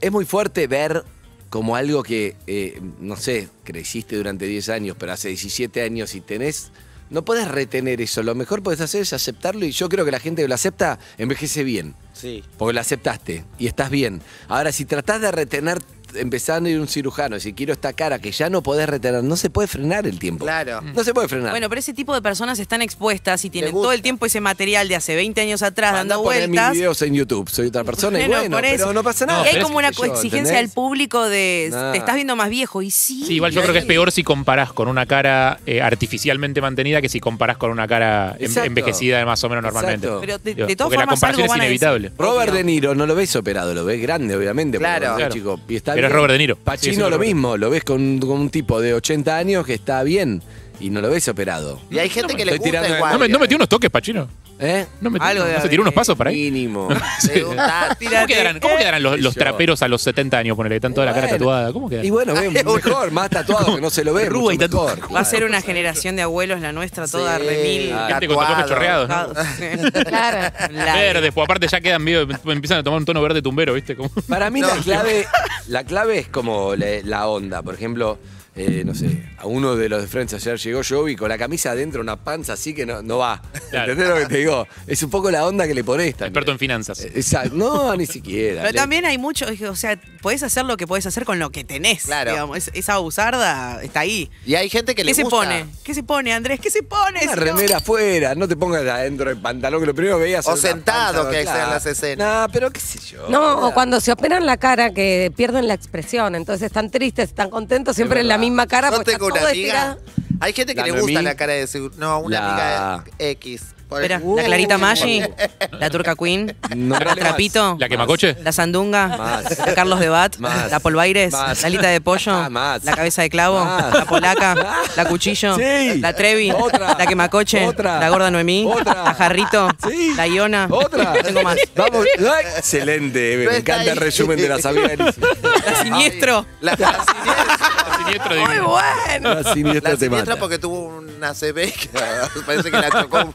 es 0.00 0.12
muy 0.12 0.24
fuerte 0.24 0.66
ver 0.68 1.04
como 1.50 1.74
algo 1.76 2.02
que, 2.02 2.36
eh, 2.46 2.80
no 3.00 3.16
sé, 3.16 3.48
creciste 3.64 4.16
durante 4.16 4.46
10 4.46 4.68
años, 4.68 4.96
pero 4.98 5.12
hace 5.12 5.28
17 5.28 5.82
años 5.82 6.14
y 6.14 6.20
tenés... 6.20 6.70
No 7.14 7.24
puedes 7.24 7.46
retener 7.46 8.00
eso, 8.00 8.24
lo 8.24 8.34
mejor 8.34 8.64
puedes 8.64 8.80
hacer 8.80 9.02
es 9.02 9.12
aceptarlo 9.12 9.64
y 9.64 9.70
yo 9.70 9.88
creo 9.88 10.04
que 10.04 10.10
la 10.10 10.18
gente 10.18 10.42
que 10.42 10.48
lo 10.48 10.54
acepta 10.56 10.98
envejece 11.16 11.62
bien. 11.62 11.94
Sí. 12.12 12.42
Porque 12.58 12.74
lo 12.74 12.80
aceptaste 12.80 13.44
y 13.56 13.68
estás 13.68 13.88
bien. 13.88 14.20
Ahora, 14.48 14.72
si 14.72 14.84
tratás 14.84 15.20
de 15.20 15.30
retener, 15.30 15.78
empezando 16.16 16.68
a 16.68 16.72
ir 16.72 16.78
a 16.78 16.80
un 16.80 16.88
cirujano, 16.88 17.38
si 17.40 17.52
quiero 17.52 17.72
esta 17.72 17.92
cara 17.92 18.18
que 18.18 18.32
ya 18.32 18.50
no 18.50 18.62
podés 18.62 18.88
retener, 18.88 19.22
no 19.24 19.36
se 19.36 19.50
puede 19.50 19.68
frenar 19.68 20.06
el 20.06 20.18
tiempo. 20.18 20.44
Claro. 20.44 20.80
No 20.82 21.04
se 21.04 21.12
puede 21.14 21.28
frenar. 21.28 21.50
Bueno, 21.50 21.68
pero 21.68 21.78
ese 21.78 21.94
tipo 21.94 22.14
de 22.14 22.22
personas 22.22 22.58
están 22.58 22.82
expuestas 22.82 23.44
y 23.44 23.50
tienen 23.50 23.72
todo 23.72 23.92
el 23.92 24.02
tiempo 24.02 24.26
ese 24.26 24.40
material 24.40 24.88
de 24.88 24.96
hace 24.96 25.14
20 25.16 25.40
años 25.40 25.62
atrás 25.62 25.92
a 25.92 25.96
dando 25.98 26.22
poner 26.22 26.48
mis 26.48 26.58
vueltas. 26.58 26.72
videos 26.74 27.02
en 27.02 27.14
YouTube, 27.14 27.48
soy 27.50 27.68
otra 27.68 27.84
persona 27.84 28.20
y 28.20 28.26
Bueno, 28.28 28.58
pero 28.60 28.92
no 28.92 29.02
pasa 29.02 29.26
nada. 29.26 29.42
y 29.44 29.48
hay 29.48 29.52
pero 29.54 29.64
como 29.66 29.80
es 29.80 29.86
una 29.86 29.90
que 29.90 29.96
yo, 30.08 30.14
exigencia 30.14 30.54
del 30.56 30.64
¿entendés? 30.66 30.74
público 30.74 31.24
de 31.28 31.68
Nah. 31.70 31.92
te 31.92 31.98
estás 31.98 32.14
viendo 32.14 32.36
más 32.36 32.50
viejo 32.50 32.82
y 32.82 32.90
sí. 32.90 33.24
Sí, 33.26 33.34
igual 33.34 33.52
yo 33.52 33.60
creo 33.62 33.72
que 33.72 33.78
es 33.80 33.84
peor 33.84 34.10
si 34.12 34.22
comparás 34.22 34.72
con 34.72 34.88
una 34.88 35.06
cara 35.06 35.58
eh, 35.66 35.80
artificialmente 35.82 36.60
mantenida 36.60 37.00
que 37.00 37.08
si 37.08 37.20
comparás 37.20 37.56
con 37.56 37.70
una 37.70 37.86
cara 37.88 38.36
Exacto. 38.38 38.66
envejecida 38.66 39.24
más 39.24 39.42
o 39.44 39.48
menos 39.48 39.64
normalmente. 39.64 40.06
Exacto. 40.06 40.20
Pero 40.20 40.38
de, 40.38 40.54
Digo, 40.54 40.66
de 40.66 40.76
todas 40.76 40.88
porque 40.88 40.96
la 40.98 41.04
formas 41.04 41.20
comparación 41.20 41.42
algo 41.42 41.44
es 41.44 41.48
van 41.50 41.60
a 41.60 41.64
decir. 41.64 41.82
inevitable. 41.82 42.12
Robert. 42.18 42.52
De 42.54 42.64
Niro 42.64 42.94
no 42.94 43.06
lo 43.06 43.14
ves 43.14 43.34
operado, 43.36 43.74
lo 43.74 43.84
ves 43.84 44.00
grande, 44.00 44.36
obviamente. 44.36 44.78
porque 44.78 44.96
Claro. 44.98 45.28
chico, 45.32 45.60
y 45.68 45.76
está 45.76 45.94
Pero 45.94 46.03
es 46.06 46.10
bien. 46.10 46.16
Robert 46.16 46.32
De 46.32 46.38
Niro. 46.38 46.56
Pacino 46.56 47.04
es 47.06 47.10
lo 47.10 47.18
mismo, 47.18 47.56
lo 47.56 47.70
ves 47.70 47.84
con, 47.84 48.18
con 48.18 48.40
un 48.40 48.50
tipo 48.50 48.80
de 48.80 48.94
80 48.94 49.36
años 49.36 49.66
que 49.66 49.74
está 49.74 50.02
bien 50.02 50.42
y 50.80 50.90
no 50.90 51.00
lo 51.00 51.10
ves 51.10 51.28
operado. 51.28 51.80
Y 51.90 51.98
hay 51.98 52.08
gente 52.08 52.34
que 52.34 52.44
le 52.44 52.52
gusta 52.52 52.64
tirando- 52.64 52.94
igual. 52.96 53.12
¿No, 53.12 53.18
me, 53.18 53.28
¿No 53.28 53.38
metió 53.38 53.56
unos 53.56 53.68
toques, 53.68 53.90
Pachino? 53.90 54.28
¿Eh? 54.58 54.86
¿No, 55.00 55.10
metió- 55.10 55.26
Algo 55.26 55.42
no 55.42 55.48
debe 55.48 55.60
se 55.60 55.68
tiró 55.68 55.82
unos 55.82 55.92
pasos 55.94 56.16
para 56.16 56.30
ahí? 56.30 56.50
Mínimo. 56.50 56.88
Gusta. 57.44 57.96
¿Cómo 57.98 58.26
quedarán, 58.26 58.60
cómo 58.60 58.76
quedarán 58.76 59.02
los, 59.02 59.34
traperos 59.34 59.82
a 59.82 59.88
los 59.88 60.00
70 60.02 60.38
años? 60.38 60.56
Ponele, 60.56 60.76
están 60.76 60.94
toda 60.94 61.06
la 61.06 61.12
cara 61.12 61.26
Bueno. 61.26 61.38
tatuada. 61.38 61.72
¿Cómo 61.72 61.88
quedan? 61.88 62.04
Y 62.04 62.10
bueno, 62.10 62.34
ve, 62.34 62.50
mejor, 62.50 63.10
más 63.10 63.30
tatuado 63.30 63.74
que 63.74 63.80
no 63.80 63.90
se 63.90 64.04
lo 64.04 64.14
ve. 64.14 64.26
Rúa 64.26 64.54
y 64.54 64.56
mucho 64.56 64.68
tatuado. 64.68 64.96
mejor. 64.96 65.16
Va 65.16 65.20
a 65.20 65.24
ser 65.24 65.44
una 65.44 65.60
generación 65.60 66.16
de 66.16 66.22
abuelos 66.22 66.60
la 66.60 66.72
nuestra, 66.72 67.06
toda 67.08 67.38
Sí. 67.38 67.44
remil. 67.46 67.92
Ah, 67.92 68.06
Gente 68.10 68.28
con 68.28 68.36
tatuajes 68.38 68.66
chorreados, 68.66 69.08
¿no? 69.08 69.14
tatuados. 69.14 69.48
Claro. 70.04 70.54
La- 70.70 70.94
Verdes, 70.94 71.32
pues 71.34 71.44
aparte 71.44 71.66
ya 71.68 71.80
quedan 71.80 72.02
medio, 72.02 72.22
empiezan 72.22 72.78
a 72.78 72.82
tomar 72.82 73.00
un 73.00 73.04
tono 73.04 73.20
verde 73.22 73.42
tumbero, 73.42 73.74
¿viste? 73.74 73.96
Como... 73.96 74.10
Para 74.28 74.50
mí 74.50 74.60
No. 74.60 74.68
la 74.68 74.76
clave, 74.76 75.26
la 75.68 75.84
clave 75.84 76.18
es 76.20 76.28
como 76.28 76.76
la, 76.76 76.86
la 77.02 77.26
onda. 77.28 77.62
Por 77.62 77.74
ejemplo, 77.74 78.18
eh, 78.56 78.82
no 78.86 78.94
sé, 78.94 79.22
a 79.38 79.46
uno 79.46 79.74
de 79.76 79.88
los 79.88 80.00
de 80.02 80.06
Friends 80.08 80.32
ayer 80.34 80.56
llegó 80.58 80.80
Joey 80.88 81.16
con 81.16 81.28
la 81.28 81.36
camisa 81.38 81.72
adentro, 81.72 82.00
una 82.00 82.16
panza 82.16 82.52
así 82.52 82.72
que 82.74 82.86
no, 82.86 83.02
no 83.02 83.18
va. 83.18 83.42
Claro. 83.70 83.92
¿Entendés 83.92 84.14
lo 84.14 84.20
que 84.20 84.32
te 84.32 84.38
digo? 84.38 84.66
Es 84.86 85.02
un 85.02 85.10
poco 85.10 85.30
la 85.30 85.44
onda 85.46 85.66
que 85.66 85.74
le 85.74 85.82
pones 85.82 86.12
también. 86.14 86.28
Experto 86.28 86.52
en 86.52 86.58
finanzas. 86.58 87.00
Eh, 87.00 87.12
Exacto. 87.16 87.54
No, 87.56 87.96
ni 87.96 88.06
siquiera. 88.06 88.62
Pero 88.62 88.72
Le- 88.72 88.78
también 88.78 89.04
hay 89.06 89.18
mucho, 89.18 89.46
o 89.68 89.74
sea, 89.76 89.98
podés 90.22 90.42
hacer 90.44 90.64
lo 90.64 90.76
que 90.76 90.86
podés 90.86 91.06
hacer 91.06 91.24
con 91.24 91.38
lo 91.40 91.50
que 91.50 91.64
tenés. 91.64 92.04
Claro. 92.04 92.30
Digamos, 92.30 92.56
Es- 92.58 92.70
esa 92.74 92.94
abusarda 92.94 93.82
está 93.82 94.00
ahí. 94.00 94.30
Y 94.46 94.54
hay 94.54 94.68
gente 94.70 94.94
que 94.94 95.02
le 95.02 95.10
¿Qué 95.10 95.14
se 95.16 95.22
gusta. 95.24 95.36
pone? 95.38 95.66
¿Qué 95.82 95.94
se 95.94 96.02
pone, 96.04 96.32
Andrés? 96.32 96.60
¿Qué 96.60 96.70
se 96.70 96.82
pone? 96.84 97.10
Una 97.10 97.20
Si 97.20 97.26
no- 97.26 97.34
remera 97.34 97.78
afuera, 97.78 98.34
no 98.34 98.46
te 98.46 98.56
pongas 98.56 98.82
adentro 98.82 99.28
del 99.30 99.38
pantalón, 99.38 99.80
que 99.80 99.86
lo 99.86 99.94
primero 99.94 100.16
que 100.18 100.24
veías 100.24 100.46
O 100.46 100.56
sentado, 100.56 101.28
que 101.28 101.42
claro. 101.42 101.58
sean 101.58 101.70
las 101.70 101.86
escenas. 101.86 102.18
Nah, 102.26 102.48
pero 102.52 102.70
qué 102.70 102.80
sé 102.80 102.98
yo. 103.00 103.28
No, 103.28 103.66
o 103.66 103.74
cuando 103.74 104.00
se 104.00 104.12
operan 104.12 104.46
la 104.46 104.56
cara 104.58 104.92
que 104.94 105.32
pierden 105.36 105.66
la 105.66 105.74
expresión, 105.74 106.34
entonces 106.34 106.66
están 106.66 106.90
tristes, 106.90 107.30
están 107.30 107.50
contentos, 107.50 107.96
siempre 107.96 108.20
en 108.20 108.28
la 108.28 108.34
verdad. 108.36 108.43
Misma 108.44 108.66
cara 108.66 108.90
Yo 108.90 108.96
porque 108.96 109.12
tengo 109.12 109.26
una 109.26 109.48
amiga. 109.48 109.98
Hay 110.40 110.52
gente 110.52 110.74
que 110.74 110.80
La 110.80 110.86
le 110.86 110.92
gusta 110.92 111.06
Noemí. 111.12 111.24
la 111.24 111.36
cara 111.36 111.52
de 111.54 111.66
seguro. 111.66 111.94
No, 111.96 112.20
una 112.20 112.40
La- 112.40 112.94
amiga 112.94 113.04
X. 113.18 113.73
Espera, 113.90 114.20
la 114.24 114.42
Clarita 114.44 114.78
Maggi, 114.78 115.22
la 115.78 115.90
Turca 115.90 116.14
Queen, 116.16 116.56
No, 116.74 116.98
la 116.98 117.14
Trapito, 117.14 117.76
¿La 117.78 117.88
quemacoche? 117.88 118.36
la 118.42 118.50
Sandunga, 118.52 119.08
Más. 119.08 119.58
la 119.58 119.74
Carlos 119.74 120.00
de 120.00 120.08
Bat, 120.08 120.36
Más. 120.38 120.70
la 120.70 120.80
Polvaires, 120.80 121.32
Más. 121.32 121.60
la 121.60 121.66
Alita 121.66 121.88
de 121.88 122.00
Pollo, 122.00 122.32
Ah, 122.34 122.48
más. 122.50 122.82
la 122.84 122.92
Cabeza 122.94 123.22
de 123.22 123.30
Clavo, 123.30 123.64
Más. 123.64 123.94
la 123.94 124.04
Polaca, 124.04 124.54
la 124.96 125.04
Cuchillo, 125.04 125.56
Sí. 125.56 126.00
la 126.00 126.12
Trevi, 126.12 126.50
Otra. 126.50 126.96
la 126.98 127.06
Quemacoche, 127.06 127.66
Otra. 127.66 128.00
la 128.00 128.08
Gorda 128.08 128.30
Noemí, 128.30 128.66
Otra. 128.66 129.04
la 129.04 129.14
Jarrito, 129.14 129.68
Sí. 129.88 130.12
la 130.16 130.26
Iona. 130.26 130.66
Otra. 130.70 131.12
Tengo 131.22 131.42
más. 131.42 131.56
Vamos. 131.76 132.06
Ay, 132.18 132.46
Excelente, 132.56 133.36
me 133.48 133.56
encanta 133.58 133.92
el 133.92 133.96
resumen 133.98 134.36
de 134.38 134.48
la 134.48 134.58
Sabina. 134.60 134.88
La 134.96 135.82
Siniestro. 135.82 136.46
La, 136.60 136.72
la 136.72 136.76
siniestra, 137.04 137.98
Siniestro 137.98 138.36
Muy 138.46 138.58
bueno. 138.58 139.34
La 139.42 139.52
siniestra 139.54 139.92
la 139.92 139.96
te 139.98 140.04
siniestra 140.06 140.34
mata. 140.34 140.36
porque 140.40 140.58
tuvo 140.58 140.86
una 140.98 141.32
CB 141.34 141.72
que 141.72 141.88
parece 142.46 142.70
que 142.70 142.76
la 142.76 142.90
chocó. 142.90 143.32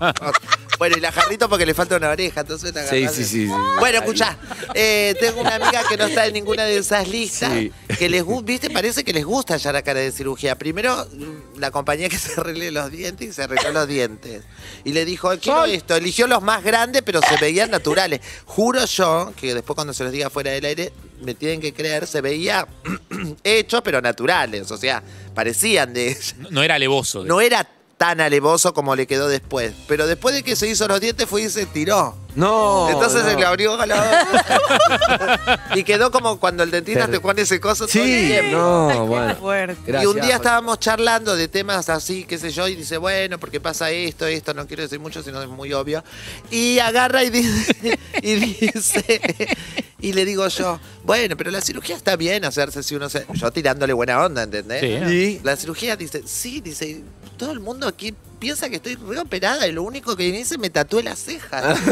Bueno, 0.80 0.96
y 0.98 1.02
la 1.02 1.12
jarrito 1.12 1.48
porque 1.50 1.66
le 1.66 1.74
falta 1.74 1.98
una 1.98 2.10
oreja, 2.10 2.40
entonces 2.42 2.74
la 2.74 2.88
Sí, 2.88 3.06
sí, 3.10 3.24
sí, 3.26 3.26
sí. 3.26 3.52
Bueno, 3.80 4.00
escuchá, 4.00 4.38
eh, 4.74 5.14
tengo 5.20 5.42
una 5.42 5.56
amiga 5.56 5.84
que 5.90 5.98
no 5.98 6.06
está 6.06 6.26
en 6.26 6.34
ninguna 6.34 6.64
de 6.64 6.78
esas 6.78 7.08
listas, 7.08 7.52
Sí. 7.54 7.72
que 7.98 8.08
les 8.10 8.24
gusta, 8.24 8.46
viste, 8.48 8.70
parece 8.70 9.04
que 9.04 9.12
les 9.12 9.26
gusta 9.26 9.58
ya 9.58 9.74
la 9.74 9.82
cara 9.82 10.00
de 10.00 10.12
cirugía. 10.14 10.56
Primero, 10.58 11.06
la 11.58 11.70
compañía 11.72 12.08
que 12.08 12.18
se 12.18 12.40
arregle 12.40 12.72
los 12.72 12.90
dientes 12.92 13.28
y 13.30 13.34
se 13.34 13.44
arregló 13.44 13.72
los 13.74 13.88
dientes. 13.90 14.44
Y 14.86 14.94
le 14.94 15.04
dijo, 15.04 15.30
quiero 15.38 15.66
esto, 15.66 15.96
eligió 15.98 16.28
los 16.28 16.42
más 16.42 16.64
grandes, 16.64 17.02
pero 17.02 17.20
se 17.22 17.36
veían 17.42 17.70
naturales. 17.72 18.22
Juro 18.46 18.86
yo, 18.86 19.34
que 19.36 19.54
después 19.54 19.76
cuando 19.76 19.94
se 19.94 20.06
los 20.06 20.14
diga 20.14 20.30
fuera 20.30 20.52
del 20.52 20.64
aire, 20.64 20.94
me 21.22 21.34
tienen 21.34 21.60
que 21.60 21.74
creer, 21.74 22.08
se 22.08 22.22
veía 22.22 22.66
hechos, 23.44 23.82
pero 23.84 24.02
naturales, 24.02 24.72
o 24.72 24.78
sea, 24.78 25.04
parecían 25.36 25.94
de 25.94 26.12
ella. 26.12 26.36
No, 26.38 26.52
no 26.52 26.64
era 26.64 26.76
alevoso. 26.76 27.26
No 27.26 27.42
era 27.42 27.68
tan 28.00 28.22
alevoso 28.22 28.74
como 28.74 28.96
le 28.96 29.06
quedó 29.06 29.28
después. 29.28 29.74
Pero 29.88 30.08
después 30.08 30.34
de 30.34 30.42
que 30.42 30.56
se 30.56 30.70
hizo 30.70 30.88
los 30.88 31.02
dientes 31.02 31.28
fue 31.28 31.44
y 31.44 31.50
se 31.50 31.66
tiró. 31.66 32.16
No. 32.36 32.90
Entonces 32.90 33.24
no. 33.24 33.30
se 33.32 33.36
le 33.38 33.46
abrió 33.46 33.76
la 33.86 35.60
Y 35.76 35.84
quedó 35.84 36.12
como 36.12 36.40
cuando 36.40 36.64
el 36.64 36.72
dentista 36.72 37.02
Ter- 37.06 37.12
te 37.16 37.20
pone 37.20 37.42
ese 37.42 37.60
coso 37.60 37.88
todo 37.88 38.02
el 38.04 38.10
Sí, 38.10 38.28
tiempo. 38.28 38.58
no, 38.58 39.06
bueno. 39.08 39.36
Fuerte. 39.36 40.00
Y 40.02 40.06
un 40.06 40.20
día 40.22 40.36
estábamos 40.36 40.80
charlando 40.80 41.36
de 41.36 41.48
temas 41.48 41.90
así, 41.90 42.26
qué 42.26 42.38
sé 42.38 42.52
yo, 42.52 42.68
y 42.68 42.76
dice, 42.76 42.98
bueno, 42.98 43.40
porque 43.40 43.60
pasa 43.60 43.90
esto, 43.92 44.28
esto, 44.28 44.54
no 44.54 44.68
quiero 44.68 44.84
decir 44.84 45.00
mucho, 45.00 45.24
sino 45.24 45.42
es 45.42 45.50
muy 45.50 45.74
obvio. 45.74 46.04
Y 46.52 46.80
agarra 46.80 47.24
y 47.24 47.30
dice, 47.30 48.00
y 48.22 48.36
dice, 48.36 49.22
y 50.00 50.14
le 50.14 50.24
digo 50.26 50.48
yo, 50.48 50.80
bueno, 51.04 51.36
pero 51.36 51.52
la 51.52 51.62
cirugía 51.62 51.96
está 51.96 52.16
bien 52.16 52.46
hacerse 52.46 52.84
si 52.84 52.96
uno 52.96 53.10
se... 53.10 53.26
Yo 53.34 53.52
tirándole 53.52 53.94
buena 53.94 54.24
onda, 54.24 54.44
¿entendés? 54.44 54.82
Sí. 54.82 55.14
Y 55.14 55.40
la 55.44 55.56
cirugía 55.56 55.96
dice, 55.96 56.24
sí, 56.26 56.62
dice, 56.62 57.02
todo 57.38 57.52
el 57.52 57.60
mundo 57.60 57.88
aquí 57.88 58.14
piensa 58.40 58.70
que 58.70 58.78
estoy 58.78 58.96
reoperada 58.96 59.68
y 59.68 59.72
lo 59.72 59.84
único 59.84 60.16
que 60.16 60.28
hice 60.28 60.58
me 60.58 60.70
tatué 60.70 61.04
las 61.04 61.20
cejas. 61.20 61.80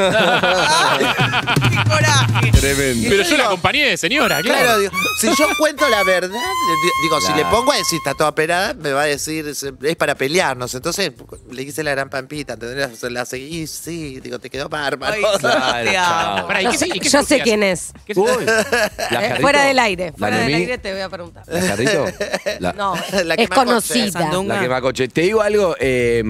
¡Qué 1.70 1.90
coraje! 1.90 2.52
Tremendo. 2.52 3.10
Pero 3.10 3.24
yo 3.24 3.38
la 3.38 3.46
acompañé, 3.46 3.98
señora, 3.98 4.42
claro. 4.42 4.60
Claro, 4.64 4.80
digo, 4.80 4.92
si 5.20 5.28
yo 5.28 5.48
cuento 5.60 5.88
la 5.90 6.04
verdad, 6.04 6.30
di- 6.32 6.92
digo, 7.04 7.20
si 7.20 7.28
Claro. 7.28 7.38
le 7.38 7.46
pongo 7.56 7.72
a 7.72 7.78
decir 7.78 7.98
está 7.98 8.14
toda 8.14 8.30
operada, 8.30 8.74
me 8.74 8.92
va 8.94 9.02
a 9.04 9.06
decir 9.06 9.48
es, 9.48 9.64
es 9.82 9.96
para 9.96 10.16
pelearnos. 10.16 10.74
Entonces 10.74 11.12
le 11.52 11.62
hice 11.64 11.84
la 11.84 11.92
gran 11.92 12.10
pampita, 12.10 12.54
¿entendés? 12.54 13.02
La 13.04 13.26
seguí, 13.26 13.68
sí, 13.68 14.20
digo, 14.22 14.40
te 14.40 14.50
quedó 14.50 14.70
bárbaro. 14.70 15.14
Ay, 15.16 15.22
Claro, 15.40 15.86
te 15.90 15.94
chao. 15.94 16.38
amo. 16.38 16.48
Pará, 16.48 16.62
¿y 16.62 16.66
Yo 16.66 16.72
qué- 16.72 16.78
sé, 16.78 16.88
y 16.88 17.00
qué 17.00 17.10
yo 17.10 17.20
sé 17.20 17.26
cirugías? 17.26 17.44
quién 17.44 17.64
es. 17.64 17.92
¿Qué 18.06 18.14
Uy. 18.16 18.28
cirugías? 18.28 18.66
¿La 19.12 19.24
Eh, 19.24 19.28
Jarrito? 19.28 19.42
fuera 19.42 19.64
del 19.64 19.80
aire, 19.80 20.06
¿La 20.12 20.18
fuera 20.18 20.36
del 20.38 20.46
Noemí? 20.48 20.62
aire 20.64 20.78
te 20.78 20.92
voy 20.94 21.02
a 21.02 21.10
preguntar. 21.10 21.44
¿La 21.48 21.62
Jarrito? 21.62 22.06
La, 22.60 22.74
No, 22.74 22.96
La 23.26 23.36
que 23.38 23.44
es 23.44 23.50
más 23.50 23.60
conocida. 23.60 24.12
Sandunga. 24.12 24.56
la 24.56 24.62
que 24.62 24.68
va 24.68 24.82
coche. 24.82 25.08
Te 25.08 25.22
digo 25.22 25.42
algo. 25.42 25.76
eh, 25.80 26.24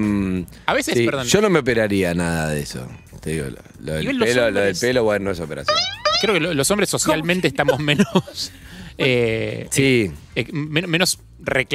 A 0.66 0.74
veces, 0.74 0.94
sí, 0.96 1.04
perdón. 1.06 1.26
Yo 1.26 1.40
no 1.40 1.50
me 1.50 1.58
operaría 1.60 2.14
nada 2.14 2.48
de 2.50 2.60
eso. 2.60 2.86
Te 3.20 3.30
digo, 3.30 3.46
lo, 3.46 3.56
lo 3.80 3.92
del, 3.94 4.06
pelo, 4.06 4.50
lo 4.50 4.60
del 4.60 4.70
hombres- 4.74 4.80
pelo, 4.80 5.04
bueno, 5.04 5.24
no 5.26 5.30
es 5.32 5.40
operación. 5.40 5.76
Creo 6.20 6.34
que 6.34 6.40
lo- 6.40 6.54
los 6.54 6.70
hombres 6.70 6.88
socialmente 6.90 7.48
estamos 7.48 7.78
menos. 7.80 8.06
eh, 8.98 9.66
Sí. 9.70 10.10
eh, 10.34 10.46
men- 10.52 10.90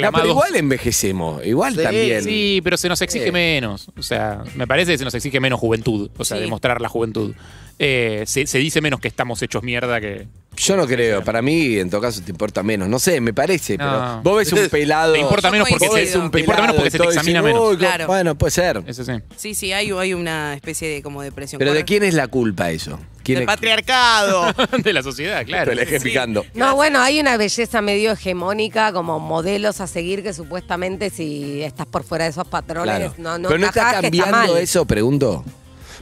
No, 0.01 0.11
pero 0.11 0.27
igual 0.29 0.55
envejecemos. 0.55 1.45
Igual 1.45 1.75
Sí, 1.75 1.83
también. 1.83 2.23
Sí, 2.23 2.61
pero 2.63 2.77
se 2.77 2.89
nos 2.89 3.01
exige 3.01 3.25
Sí. 3.25 3.31
menos. 3.31 3.87
O 3.97 4.03
sea, 4.03 4.43
me 4.55 4.67
parece 4.67 4.91
que 4.93 4.97
se 4.97 5.03
nos 5.05 5.13
exige 5.13 5.39
menos 5.39 5.59
juventud. 5.59 6.09
O 6.17 6.25
sea, 6.25 6.37
Sí. 6.37 6.43
demostrar 6.43 6.81
la 6.81 6.89
juventud. 6.89 7.33
Eh, 7.79 8.23
se, 8.27 8.45
se 8.45 8.59
dice 8.59 8.81
menos 8.81 8.99
que 8.99 9.07
estamos 9.07 9.41
hechos 9.41 9.63
mierda 9.63 9.99
que. 9.99 10.27
Yo 10.55 10.77
no 10.77 10.85
creo. 10.85 11.23
Para 11.23 11.41
mí, 11.41 11.77
en 11.79 11.89
todo 11.89 11.99
caso, 12.01 12.21
te 12.21 12.29
importa 12.29 12.61
menos. 12.61 12.87
No 12.87 12.99
sé, 12.99 13.19
me 13.19 13.33
parece. 13.33 13.75
No. 13.77 14.21
Pero 14.23 14.35
vos 14.35 14.37
ves 14.37 14.53
un 14.53 14.69
pelado. 14.69 15.13
Te 15.13 15.19
importa 15.19 15.49
menos 15.49 15.67
porque 15.67 15.87
se, 15.89 15.95
ves 15.95 16.15
un 16.15 16.29
te 16.29 16.41
importa 16.41 16.61
menos 16.61 16.75
porque 16.75 16.91
se 16.91 16.99
te 16.99 17.05
examina 17.05 17.41
menos. 17.41 17.71
"Uy, 17.71 17.77
Claro. 17.77 18.05
Bueno, 18.05 18.35
puede 18.35 18.51
ser. 18.51 18.83
Eso 18.85 19.03
sí. 19.03 19.13
Sí, 19.35 19.55
sí, 19.55 19.73
hay, 19.73 19.89
hay 19.89 20.13
una 20.13 20.53
especie 20.53 20.87
de 20.87 21.01
como 21.01 21.23
depresión. 21.23 21.57
Pero 21.57 21.73
¿de 21.73 21.83
quién 21.83 22.03
es 22.03 22.13
la 22.13 22.27
culpa 22.27 22.69
eso? 22.69 22.99
¿Quién 23.23 23.37
Del 23.39 23.43
es? 23.43 23.47
patriarcado. 23.47 24.53
de 24.83 24.93
la 24.93 25.01
sociedad, 25.01 25.43
claro. 25.43 25.71
Te 25.71 25.75
la 25.75 25.81
dejé 25.81 25.99
Sí. 25.99 26.09
picando. 26.09 26.45
No, 26.53 26.75
bueno, 26.75 26.99
hay 27.01 27.19
una 27.19 27.35
belleza 27.37 27.81
medio 27.81 28.11
hegemónica, 28.11 28.93
como 28.93 29.19
modelos 29.63 29.81
a 29.81 29.87
seguir 29.87 30.23
que 30.23 30.33
supuestamente 30.33 31.09
si 31.09 31.61
estás 31.63 31.85
por 31.85 32.03
fuera 32.03 32.25
de 32.25 32.31
esos 32.31 32.47
patrones, 32.47 32.95
Claro. 32.97 33.13
no, 33.17 33.37
no 33.37 33.47
Pero 33.47 33.59
no 33.61 33.67
está 33.67 34.01
cambiando 34.01 34.57
eso, 34.57 34.85
pregunto. 34.85 35.43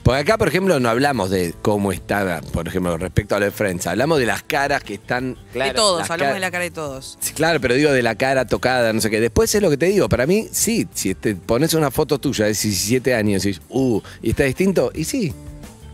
Porque 0.03 0.21
acá, 0.21 0.35
por 0.39 0.47
ejemplo, 0.47 0.79
no 0.79 0.89
hablamos 0.89 1.29
de 1.29 1.53
cómo 1.61 1.91
está, 1.91 2.41
por 2.53 2.67
ejemplo, 2.67 2.97
respecto 2.97 3.35
a 3.35 3.39
lo 3.39 3.45
de 3.45 3.51
Friends. 3.51 3.85
Hablamos 3.85 4.17
de 4.17 4.25
las 4.25 4.41
caras 4.41 4.83
que 4.83 4.95
están. 4.95 5.37
de 5.53 5.73
todos, 5.75 6.09
hablamos 6.09 6.33
de 6.33 6.39
la 6.39 6.49
cara 6.49 6.63
de 6.63 6.71
todos. 6.71 7.19
Sí, 7.21 7.33
claro, 7.33 7.61
pero 7.61 7.75
digo 7.75 7.91
de 7.91 8.01
la 8.01 8.15
cara 8.15 8.45
tocada, 8.47 8.91
no 8.93 8.99
sé 9.01 9.11
qué. 9.11 9.19
Después 9.21 9.53
es 9.53 9.61
lo 9.61 9.69
que 9.69 9.77
te 9.77 9.85
digo. 9.85 10.09
Para 10.09 10.25
mí, 10.25 10.47
sí, 10.51 10.87
si 10.95 11.13
te 11.13 11.35
pones 11.35 11.75
una 11.75 11.91
foto 11.91 12.17
tuya 12.17 12.45
de 12.45 12.51
17 12.53 13.13
años 13.13 13.45
y 13.45 13.49
dices, 13.49 13.63
uh, 13.69 14.01
y 14.23 14.31
está 14.31 14.43
distinto, 14.45 14.91
y 14.95 15.03
sí. 15.03 15.31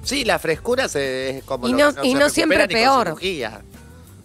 Sí, 0.03 0.23
la 0.23 0.39
frescura 0.39 0.87
se, 0.87 1.39
es 1.39 1.43
como 1.43 1.67
Y 1.67 1.71
lo 1.73 1.91
no- 1.91 2.03
y 2.05 2.13
no 2.13 2.29
siempre 2.29 2.59
con 2.59 2.67
peor. 2.69 3.07
cirugía. 3.07 3.61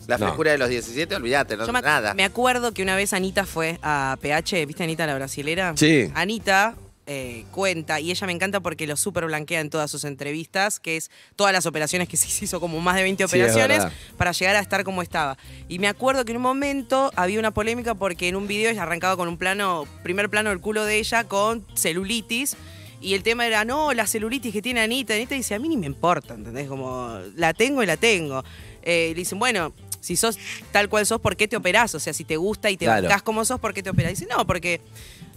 La 0.09 0.19
No. 0.19 0.27
frescura 0.27 0.53
de 0.53 0.59
los 0.59 0.69
17, 0.69 1.15
olvídate, 1.17 1.57
no 1.57 1.67
Yo 1.67 1.73
me, 1.73 1.79
ac- 1.79 1.85
nada. 1.85 2.15
me 2.15 2.25
acuerdo 2.25 2.73
que 2.73 2.83
una 2.83 2.97
vez 2.97 3.13
Anita 3.13 3.47
fue 3.47 3.79
a 3.83 4.17
PH, 4.21 4.67
¿viste 4.67 4.83
Anita 4.83 5.07
la 5.07 5.15
brasilera? 5.15 5.75
Sí. 5.77 6.11
Anita 6.15 6.75
eh, 7.07 7.45
cuenta, 7.51 7.99
y 7.99 8.13
ella 8.13 8.27
me 8.29 8.33
encanta 8.33 8.61
porque 8.61 8.87
lo 8.87 8.97
super 8.97 9.27
blanquea 9.27 9.61
en 9.61 9.71
todas 9.71 9.91
sus 9.91 10.05
entrevistas, 10.05 10.79
que 10.79 10.97
es 10.97 11.11
todas 11.35 11.53
las 11.53 11.67
operaciones 11.67 12.09
que 12.09 12.17
se 12.19 12.45
hizo, 12.45 12.61
como 12.61 12.81
más 12.81 12.95
de 12.97 13.03
20 13.03 13.27
Sí, 13.27 13.39
es 13.41 13.43
operaciones, 13.51 13.85
para 14.17 14.31
llegar 14.33 14.55
a 14.57 14.61
estar 14.61 14.85
como 14.85 15.03
estaba. 15.03 15.37
Y 15.69 15.79
me 15.81 15.89
acuerdo 15.89 16.25
que 16.25 16.31
en 16.31 16.37
un 16.37 16.45
momento 16.45 17.11
había 17.17 17.39
una 17.41 17.51
polémica 17.51 17.95
porque 17.97 18.29
en 18.29 18.37
un 18.37 18.47
video 18.47 18.71
ella 18.71 18.83
arrancaba 18.85 19.17
con 19.17 19.27
un 19.29 19.37
plano, 19.37 19.85
primer 20.05 20.31
plano 20.31 20.51
del 20.51 20.61
culo 20.61 20.85
de 20.85 20.99
ella 20.99 21.25
con 21.25 21.67
celulitis. 21.75 22.57
Y 23.01 23.15
el 23.15 23.25
tema 23.25 23.49
era, 23.49 23.65
no, 23.65 23.93
la 23.93 24.07
celulitis 24.07 24.53
que 24.53 24.63
tiene 24.63 24.81
Anita. 24.81 25.13
Anita 25.15 25.35
dice, 25.35 25.57
a 25.57 25.59
mí 25.59 25.69
ni 25.69 25.77
me 25.77 25.87
importa, 25.87 26.35
¿entendés? 26.35 26.69
Como, 26.69 27.19
la 27.35 27.53
tengo 27.53 27.83
y 27.83 27.87
la 27.87 27.97
tengo. 27.97 28.45
Eh, 28.85 29.09
y 29.11 29.15
le 29.15 29.19
dicen, 29.23 29.41
bueno, 29.41 29.73
si 30.03 30.17
sos 30.17 30.39
tal 30.73 30.91
cual 30.91 31.07
sos, 31.07 31.21
¿por 31.21 31.37
qué 31.37 31.49
te 31.49 31.57
operás? 31.57 31.95
O 31.95 32.01
sea, 32.01 32.13
si 32.13 32.25
te 32.25 32.37
gusta 32.37 32.69
y 32.71 32.77
te 32.77 32.85
Claro. 32.85 33.03
bancás 33.05 33.23
como 33.23 33.45
sos, 33.47 33.59
¿por 33.59 33.73
qué 33.73 33.83
te 33.83 33.89
operás? 33.89 34.13
Dice, 34.13 34.27
no, 34.31 34.47
porque, 34.47 34.81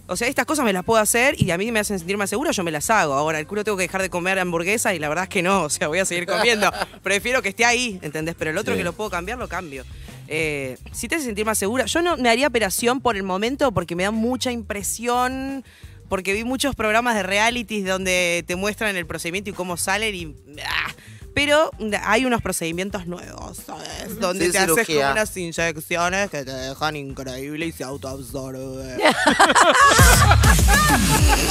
o 0.08 0.16
sea, 0.16 0.28
estas 0.28 0.44
cosas 0.44 0.64
me 0.64 0.72
las 0.72 0.84
puedo 0.84 1.00
hacer 1.00 1.34
y 1.40 1.50
a 1.52 1.56
mí 1.58 1.72
me 1.72 1.80
hacen 1.80 1.98
sentir 1.98 2.16
más 2.18 2.28
segura, 2.28 2.50
yo 2.50 2.62
me 2.64 2.70
las 2.70 2.90
hago. 2.90 3.14
Ahora, 3.14 3.38
el 3.40 3.46
culo 3.46 3.64
tengo 3.64 3.76
que 3.78 3.84
dejar 3.84 4.02
de 4.02 4.10
comer 4.10 4.38
hamburguesa 4.38 4.92
y 4.94 4.98
la 4.98 5.08
verdad 5.08 5.24
es 5.24 5.30
que 5.30 5.42
no, 5.42 5.62
o 5.62 5.70
sea, 5.70 5.88
voy 5.88 6.00
a 6.00 6.04
seguir 6.04 6.26
comiendo. 6.26 6.70
Prefiero 7.02 7.40
que 7.42 7.48
esté 7.48 7.64
ahí, 7.64 7.98
¿entendés? 8.02 8.34
Pero 8.38 8.50
el 8.50 8.58
otro 8.58 8.74
Sí. 8.74 8.78
que 8.78 8.84
lo 8.84 8.92
puedo 8.92 9.08
cambiar, 9.08 9.38
lo 9.38 9.48
cambio. 9.48 9.84
Eh, 10.28 10.76
si 10.92 11.06
te 11.08 11.14
hace 11.14 11.24
sentir 11.26 11.46
más 11.46 11.56
segura, 11.56 11.86
yo 11.86 12.02
no 12.02 12.16
me 12.16 12.28
haría 12.28 12.48
operación 12.48 13.00
por 13.00 13.16
el 13.16 13.22
momento 13.22 13.70
porque 13.72 13.94
me 13.94 14.02
da 14.02 14.10
mucha 14.10 14.50
impresión. 14.50 15.64
Porque 16.08 16.32
vi 16.34 16.44
muchos 16.44 16.76
programas 16.76 17.16
de 17.16 17.24
realities 17.24 17.84
donde 17.84 18.44
te 18.46 18.54
muestran 18.54 18.94
el 18.96 19.06
procedimiento 19.06 19.50
y 19.50 19.52
cómo 19.54 19.76
salen 19.76 20.14
y. 20.14 20.36
ah. 20.64 20.94
Pero 21.36 21.70
hay 22.02 22.24
unos 22.24 22.40
procedimientos 22.40 23.06
nuevos, 23.06 23.58
¿sabes? 23.66 24.18
Donde 24.18 24.44
Sin 24.46 24.52
te 24.52 24.58
haces 24.58 24.86
como 24.86 25.10
unas 25.10 25.36
inyecciones 25.36 26.30
que 26.30 26.44
te 26.44 26.50
dejan 26.50 26.96
increíble 26.96 27.66
y 27.66 27.72
se 27.72 27.84
autoabsorbe. 27.84 28.96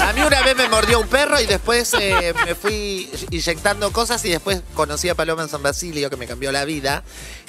A 0.02 0.14
mí 0.14 0.22
una 0.22 0.42
vez 0.42 0.58
me 0.58 0.68
mordió 0.70 1.00
un 1.00 1.08
perro 1.08 1.40
y 1.40 1.46
después 1.46 1.94
eh, 2.00 2.34
me 2.46 2.56
fui 2.56 3.08
inyectando 3.30 3.92
cosas 3.92 4.26
y 4.26 4.30
después 4.30 4.64
conocí 4.74 5.08
a 5.10 5.14
Paloma 5.14 5.44
en 5.44 5.50
San 5.50 5.62
Basilio, 5.62 6.10
que 6.10 6.18
me 6.18 6.26
cambió 6.26 6.52
la 6.52 6.66
vida. 6.66 7.04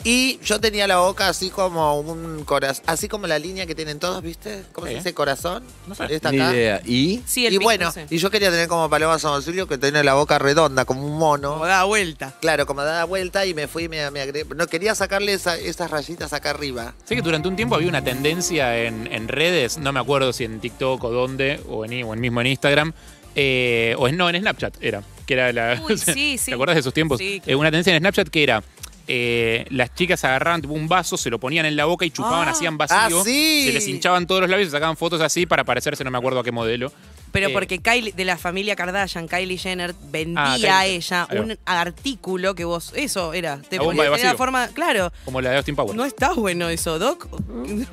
Y 0.05 0.39
yo 0.45 0.61
tenía 0.61 0.87
la 0.87 0.99
boca 0.99 1.29
así 1.29 1.49
como 1.49 1.99
un 1.99 2.45
corazón, 2.45 2.85
así 2.87 3.09
como 3.09 3.27
la 3.27 3.39
línea 3.39 3.65
que 3.67 3.75
tienen 3.75 3.99
todos, 3.99 4.23
¿viste? 4.23 4.63
¿Cómo 4.73 4.87
se 4.87 4.95
dice? 4.95 5.15
Corazón. 5.15 5.65
Esta 6.11 6.31
Ni 6.31 6.39
acá. 6.41 6.53
idea. 6.53 6.83
¿Y? 6.85 7.23
Sí, 7.27 7.47
el 7.47 7.55
y 7.55 7.59
pico, 7.59 7.69
bueno, 7.69 7.91
sí. 7.93 8.01
y 8.11 8.19
yo 8.19 8.31
quería 8.31 8.51
tener 8.51 8.69
como 8.69 8.91
Paloma 8.91 9.19
San 9.19 9.33
Basilio, 9.33 9.67
que 9.67 9.79
tiene 9.79 10.05
la 10.05 10.15
boca 10.15 10.39
redonda, 10.39 10.85
como 10.85 11.05
un 11.07 11.19
mono. 11.19 11.55
Como 11.55 11.67
da 11.67 11.85
vuelta. 11.85 12.26
Claro, 12.41 12.67
como 12.67 12.83
dada 12.83 13.05
vuelta 13.05 13.45
y 13.47 13.55
me 13.55 13.69
fui, 13.69 13.89
me, 13.89 14.11
me 14.11 14.21
agregué. 14.21 14.47
No 14.55 14.67
quería 14.67 14.95
sacarle 14.95 15.33
esa- 15.33 15.57
esas 15.59 15.91
rayitas 15.91 16.33
acá 16.33 16.51
arriba. 16.51 16.95
Sé 17.05 17.15
que 17.17 17.23
durante 17.23 17.49
un 17.49 17.57
tiempo 17.57 17.75
había 17.75 17.89
una 17.89 18.03
tendencia 18.03 18.79
en, 18.85 19.07
en 19.13 19.29
redes, 19.29 19.79
no 19.79 19.93
me 19.93 20.01
acuerdo 20.01 20.33
si 20.33 20.45
en 20.45 20.61
TikTok 20.61 21.03
o 21.05 21.11
dónde, 21.11 21.61
o 21.69 21.85
en, 21.85 22.03
o 22.05 22.15
en 22.15 22.21
mismo 22.21 22.41
en 22.41 22.47
Instagram, 22.49 22.93
eh, 23.35 23.95
o 23.99 24.09
en, 24.09 24.17
no, 24.17 24.29
en 24.31 24.37
Snapchat 24.41 24.77
era, 24.83 25.03
que 25.27 25.35
era 25.35 25.53
la... 25.53 25.81
Uy, 25.87 25.99
sí, 25.99 26.39
sí. 26.39 26.47
¿Te 26.51 26.55
acuerdas 26.55 26.77
de 26.77 26.81
esos 26.81 26.95
tiempos? 26.95 27.19
Sí, 27.19 27.43
Eh, 27.47 27.55
una 27.55 27.69
tendencia 27.71 27.93
en 27.95 27.99
Snapchat 28.01 28.29
que 28.29 28.43
era... 28.43 28.63
eh, 29.09 29.67
las 29.71 29.95
chicas 29.95 30.25
agarraban 30.25 30.63
tipo, 30.63 30.75
un 30.75 30.89
vaso, 30.89 31.17
se 31.17 31.31
lo 31.31 31.39
ponían 31.39 31.67
en 31.67 31.77
la 31.77 31.85
boca 31.85 32.05
y 32.05 32.11
chupaban, 32.11 32.49
Ah. 32.49 32.53
hacían 32.53 32.77
vacío. 32.79 33.21
Ah, 33.21 33.25
sí. 33.25 33.65
Se 33.67 33.73
les 33.73 33.87
hinchaban 33.87 34.27
todos 34.27 34.41
los 34.41 34.51
labios 34.51 34.69
y 34.69 34.71
sacaban 34.73 34.97
fotos 34.97 35.21
así 35.21 35.47
para 35.47 35.65
parecerse, 35.65 36.03
no 36.03 36.11
me 36.11 36.19
acuerdo 36.19 36.41
a 36.41 36.45
qué 36.45 36.51
modelo. 36.53 36.91
Pero 37.33 37.49
Eh, 37.49 37.53
porque 37.53 37.79
Kylie, 37.81 38.13
de 38.13 38.25
la 38.25 38.39
familia 38.39 38.77
Kardashian, 38.77 39.29
Kylie 39.29 39.59
Jenner 39.59 39.95
vendía 40.11 40.43
Ah, 40.45 40.55
Kylie. 40.57 40.71
a 40.71 40.87
ella 40.87 41.27
Ahí 41.29 41.39
va. 41.39 41.45
un 41.45 41.59
artículo 41.67 42.55
que 42.55 42.65
vos. 42.65 42.93
Eso 42.97 43.33
era. 43.35 43.59
Te 43.69 43.77
La 43.77 43.83
bomba 43.83 44.05
de 44.05 44.11
tenía 44.11 44.25
la 44.25 44.33
vacío. 44.33 44.39
forma. 44.39 44.69
Claro. 44.69 45.13
Como 45.25 45.41
la 45.41 45.51
de 45.51 45.57
Austin 45.59 45.77
Powers. 45.77 45.95
No 45.97 46.05
está 46.05 46.33
bueno 46.33 46.69
eso, 46.69 46.99
Doc. 46.99 47.29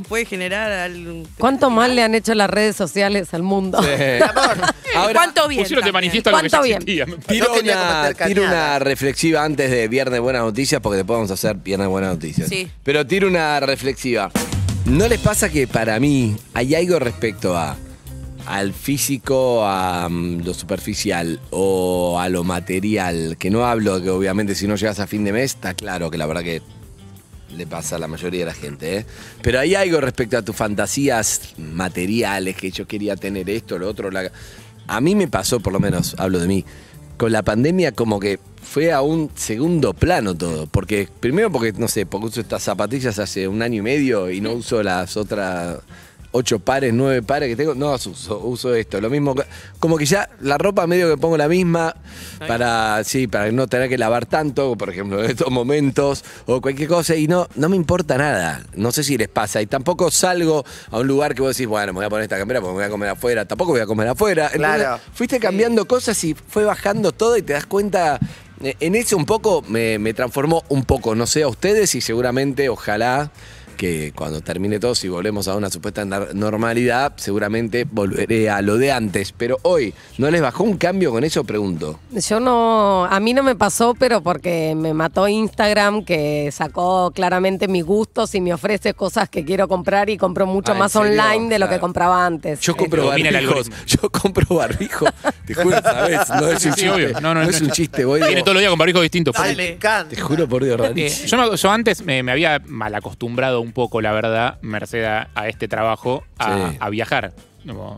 Puede 0.07 0.25
generar 0.25 0.71
algún. 0.71 1.27
¿Cuánto 1.37 1.69
mal 1.69 1.95
le 1.95 2.03
han 2.03 2.15
hecho 2.15 2.33
las 2.35 2.49
redes 2.49 2.75
sociales 2.75 3.33
al 3.33 3.43
mundo? 3.43 3.79
Ahora, 4.95 5.13
¿Cuánto 5.13 5.47
bien? 5.47 5.63
Pusieron 5.63 5.83
de 5.85 5.91
manifiesto 5.91 6.31
lo 6.31 6.37
que 6.39 6.49
ya 6.49 6.57
¿Cuánto 6.59 6.63
bien? 6.65 6.77
existía. 6.81 7.05
Tiro 7.27 7.47
No 7.55 7.59
una, 7.59 8.13
tiro 8.27 8.43
una 8.43 8.79
reflexiva 8.79 9.43
antes 9.43 9.69
de 9.71 9.87
Viernes 9.87 10.19
Buenas 10.19 10.43
Noticias, 10.43 10.79
porque 10.81 10.97
después 10.97 11.17
vamos 11.17 11.31
a 11.31 11.33
hacer 11.33 11.55
Viernes 11.57 11.87
Buenas 11.87 12.11
Noticias. 12.13 12.47
Sí. 12.49 12.69
Pero 12.83 13.05
tiro 13.05 13.27
una 13.27 13.59
reflexiva. 13.59 14.31
¿No 14.85 15.07
les 15.07 15.19
pasa 15.19 15.49
que 15.49 15.67
para 15.67 15.99
mí 15.99 16.35
hay 16.53 16.75
algo 16.75 16.99
respecto 16.99 17.57
a 17.57 17.75
al 18.45 18.73
físico, 18.73 19.65
a 19.65 20.07
mm, 20.09 20.43
lo 20.43 20.53
superficial 20.53 21.39
o 21.51 22.19
a 22.19 22.29
lo 22.29 22.43
material? 22.43 23.37
Que 23.37 23.49
no 23.49 23.65
hablo 23.65 24.01
que 24.01 24.09
obviamente 24.09 24.55
si 24.55 24.67
no 24.67 24.75
llegas 24.75 24.99
a 24.99 25.07
fin 25.07 25.23
de 25.23 25.31
mes, 25.33 25.51
está 25.55 25.73
claro 25.73 26.09
que 26.11 26.17
la 26.17 26.25
verdad 26.25 26.41
que 26.43 26.61
le 27.55 27.67
pasa 27.67 27.97
a 27.97 27.99
la 27.99 28.07
mayoría 28.07 28.39
de 28.41 28.45
la 28.47 28.53
gente, 28.53 28.97
¿eh? 28.97 29.05
Pero 29.43 29.59
hay 29.59 29.75
algo 29.75 30.01
respecto 30.01 30.37
a 30.37 30.41
tus 30.41 30.55
fantasías 30.55 31.53
materiales, 31.57 32.55
que 32.55 32.71
yo 32.71 32.87
quería 32.87 33.15
tener 33.15 33.49
esto, 33.49 33.77
lo 33.77 33.87
otro. 33.87 34.09
la- 34.09 34.31
A 34.87 34.99
mí 35.01 35.13
me 35.15 35.27
pasó, 35.27 35.59
por 35.59 35.71
lo 35.71 35.79
menos, 35.79 36.15
hablo 36.17 36.39
de 36.39 36.47
mí, 36.47 36.65
con 37.17 37.31
la 37.31 37.43
pandemia 37.43 37.91
como 37.91 38.19
que 38.19 38.39
fue 38.63 38.91
a 38.91 39.01
un 39.01 39.29
segundo 39.35 39.93
plano 39.93 40.35
todo. 40.35 40.65
Porque, 40.65 41.07
primero 41.19 41.51
porque, 41.51 41.73
no 41.73 41.87
sé, 41.87 42.05
porque 42.07 42.25
uso 42.27 42.41
estas 42.41 42.63
zapatillas 42.63 43.19
hace 43.19 43.47
un 43.47 43.61
año 43.61 43.79
y 43.79 43.81
medio 43.83 44.31
y 44.31 44.41
no 44.41 44.53
uso 44.53 44.81
las 44.81 45.15
otras 45.15 45.77
ocho 46.33 46.59
pares, 46.59 46.93
nueve 46.93 47.21
pares 47.21 47.47
que 47.49 47.55
tengo. 47.55 47.73
No, 47.75 47.93
uso, 47.93 48.39
uso 48.43 48.75
esto. 48.75 48.99
Lo 48.99 49.09
mismo, 49.09 49.33
que- 49.35 49.45
como 49.79 49.97
que 49.97 50.05
ya 50.05 50.29
la 50.41 50.57
ropa 50.57 50.85
medio 50.87 51.09
que 51.09 51.17
pongo 51.17 51.37
la 51.37 51.47
misma 51.47 51.95
para, 52.47 53.03
sí, 53.03 53.27
para 53.27 53.51
no 53.51 53.67
tener 53.67 53.87
que 53.89 53.97
lavar 53.97 54.25
tanto, 54.25 54.75
por 54.75 54.89
ejemplo, 54.89 55.23
en 55.23 55.29
estos 55.31 55.49
momentos 55.51 56.23
o 56.45 56.59
cualquier 56.61 56.89
cosa. 56.89 57.15
Y 57.15 57.27
no, 57.27 57.47
no 57.55 57.69
me 57.69 57.75
importa 57.75 58.17
nada. 58.17 58.63
No 58.75 58.91
sé 58.91 59.03
si 59.03 59.17
les 59.17 59.29
pasa. 59.29 59.61
Y 59.61 59.67
tampoco 59.67 60.11
salgo 60.11 60.65
a 60.91 60.99
un 60.99 61.07
lugar 61.07 61.35
que 61.35 61.41
vos 61.41 61.55
decís, 61.55 61.67
bueno, 61.67 61.93
me 61.93 61.97
voy 61.97 62.05
a 62.05 62.09
poner 62.09 62.23
esta 62.23 62.37
campera 62.37 62.59
porque 62.61 62.73
me 62.73 62.79
voy 62.79 62.85
a 62.87 62.89
comer 62.89 63.09
afuera. 63.09 63.45
Tampoco 63.45 63.71
voy 63.71 63.81
a 63.81 63.85
comer 63.85 64.07
afuera. 64.07 64.49
Entonces, 64.53 64.83
Claro. 64.83 64.99
fuiste 65.13 65.39
cambiando 65.39 65.85
cosas 65.85 66.21
y 66.23 66.33
fue 66.33 66.63
bajando 66.65 67.11
todo 67.11 67.37
y 67.37 67.41
te 67.41 67.53
das 67.53 67.65
cuenta. 67.65 68.19
eh, 68.61 68.75
En 68.79 68.95
eso 68.95 69.17
un 69.17 69.25
poco 69.25 69.61
me, 69.67 69.99
me 69.99 70.13
transformó 70.13 70.63
un 70.69 70.85
poco, 70.85 71.15
no 71.15 71.27
sé 71.27 71.43
a 71.43 71.47
ustedes 71.47 71.95
y 71.95 72.01
seguramente, 72.01 72.69
ojalá 72.69 73.29
que 73.73 74.11
cuando 74.15 74.41
termine 74.41 74.79
todo, 74.79 74.95
si 74.95 75.07
volvemos 75.09 75.47
a 75.47 75.55
una 75.55 75.69
supuesta 75.69 76.05
normalidad, 76.05 77.13
seguramente 77.17 77.85
volveré 77.89 78.49
a 78.49 78.61
lo 78.61 78.77
de 78.77 78.91
antes. 78.91 79.31
Pero 79.31 79.57
hoy, 79.63 79.93
¿no 80.17 80.29
les 80.31 80.41
bajó 80.41 80.63
un 80.63 80.77
cambio 80.77 81.11
con 81.11 81.23
eso? 81.23 81.43
Pregunto. 81.43 81.99
Yo 82.11 82.39
no, 82.39 83.05
a 83.05 83.19
mí 83.19 83.33
no 83.33 83.43
me 83.43 83.55
pasó, 83.55 83.93
pero 83.95 84.21
porque 84.21 84.73
me 84.75 84.93
mató 84.93 85.27
Instagram, 85.27 86.03
que 86.05 86.49
sacó 86.51 87.11
claramente 87.11 87.67
mis 87.67 87.83
gustos 87.85 88.33
y 88.35 88.41
me 88.41 88.53
ofrece 88.53 88.93
cosas 88.93 89.29
que 89.29 89.43
quiero 89.45 89.67
comprar 89.67 90.09
y 90.09 90.17
compro 90.17 90.45
mucho 90.45 90.71
Ah, 90.71 90.75
¿en 90.75 90.79
más 90.79 90.91
serio? 90.91 91.11
online 91.11 91.49
de 91.49 91.59
lo 91.59 91.69
que 91.69 91.79
compraba 91.79 92.25
antes. 92.25 92.59
Yo 92.61 92.75
compro 92.75 93.07
barbijos. 93.07 93.69
Yo 93.87 94.09
compro 94.09 94.55
barbijos. 94.55 95.09
Te 95.45 95.53
juro, 95.53 95.81
¿sabes? 95.83 96.29
No 96.29 96.47
es 96.47 96.65
un 96.65 96.73
sí, 96.73 96.81
chiste. 96.81 97.13
No, 97.13 97.21
no, 97.21 97.33
No 97.33 97.43
no, 97.43 97.49
es 97.49 97.61
un 97.61 97.71
chiste. 97.71 98.05
Voy 98.05 98.21
Viene 98.21 98.41
todos 98.41 98.55
los 98.55 98.61
días 98.61 98.69
con 98.69 98.79
barbijos 98.79 99.01
distintos. 99.01 99.35
Encanta. 99.43 100.09
Te 100.15 100.19
juro 100.21 100.47
por 100.47 100.63
Dios, 100.63 100.79
Eh, 100.95 101.09
yo, 101.27 101.55
yo 101.55 101.71
antes 101.71 102.03
me, 102.03 102.23
me 102.23 102.31
había 102.31 102.61
mal 102.67 102.93
acostumbrado 102.95 103.62
un 103.63 103.71
poco, 103.73 104.01
la 104.01 104.11
verdad, 104.11 104.59
merced 104.61 105.03
a, 105.05 105.29
a 105.33 105.47
este 105.47 105.67
trabajo, 105.67 106.23
a, 106.37 106.69
Sí. 106.71 106.77
a 106.79 106.89
viajar. 106.89 107.33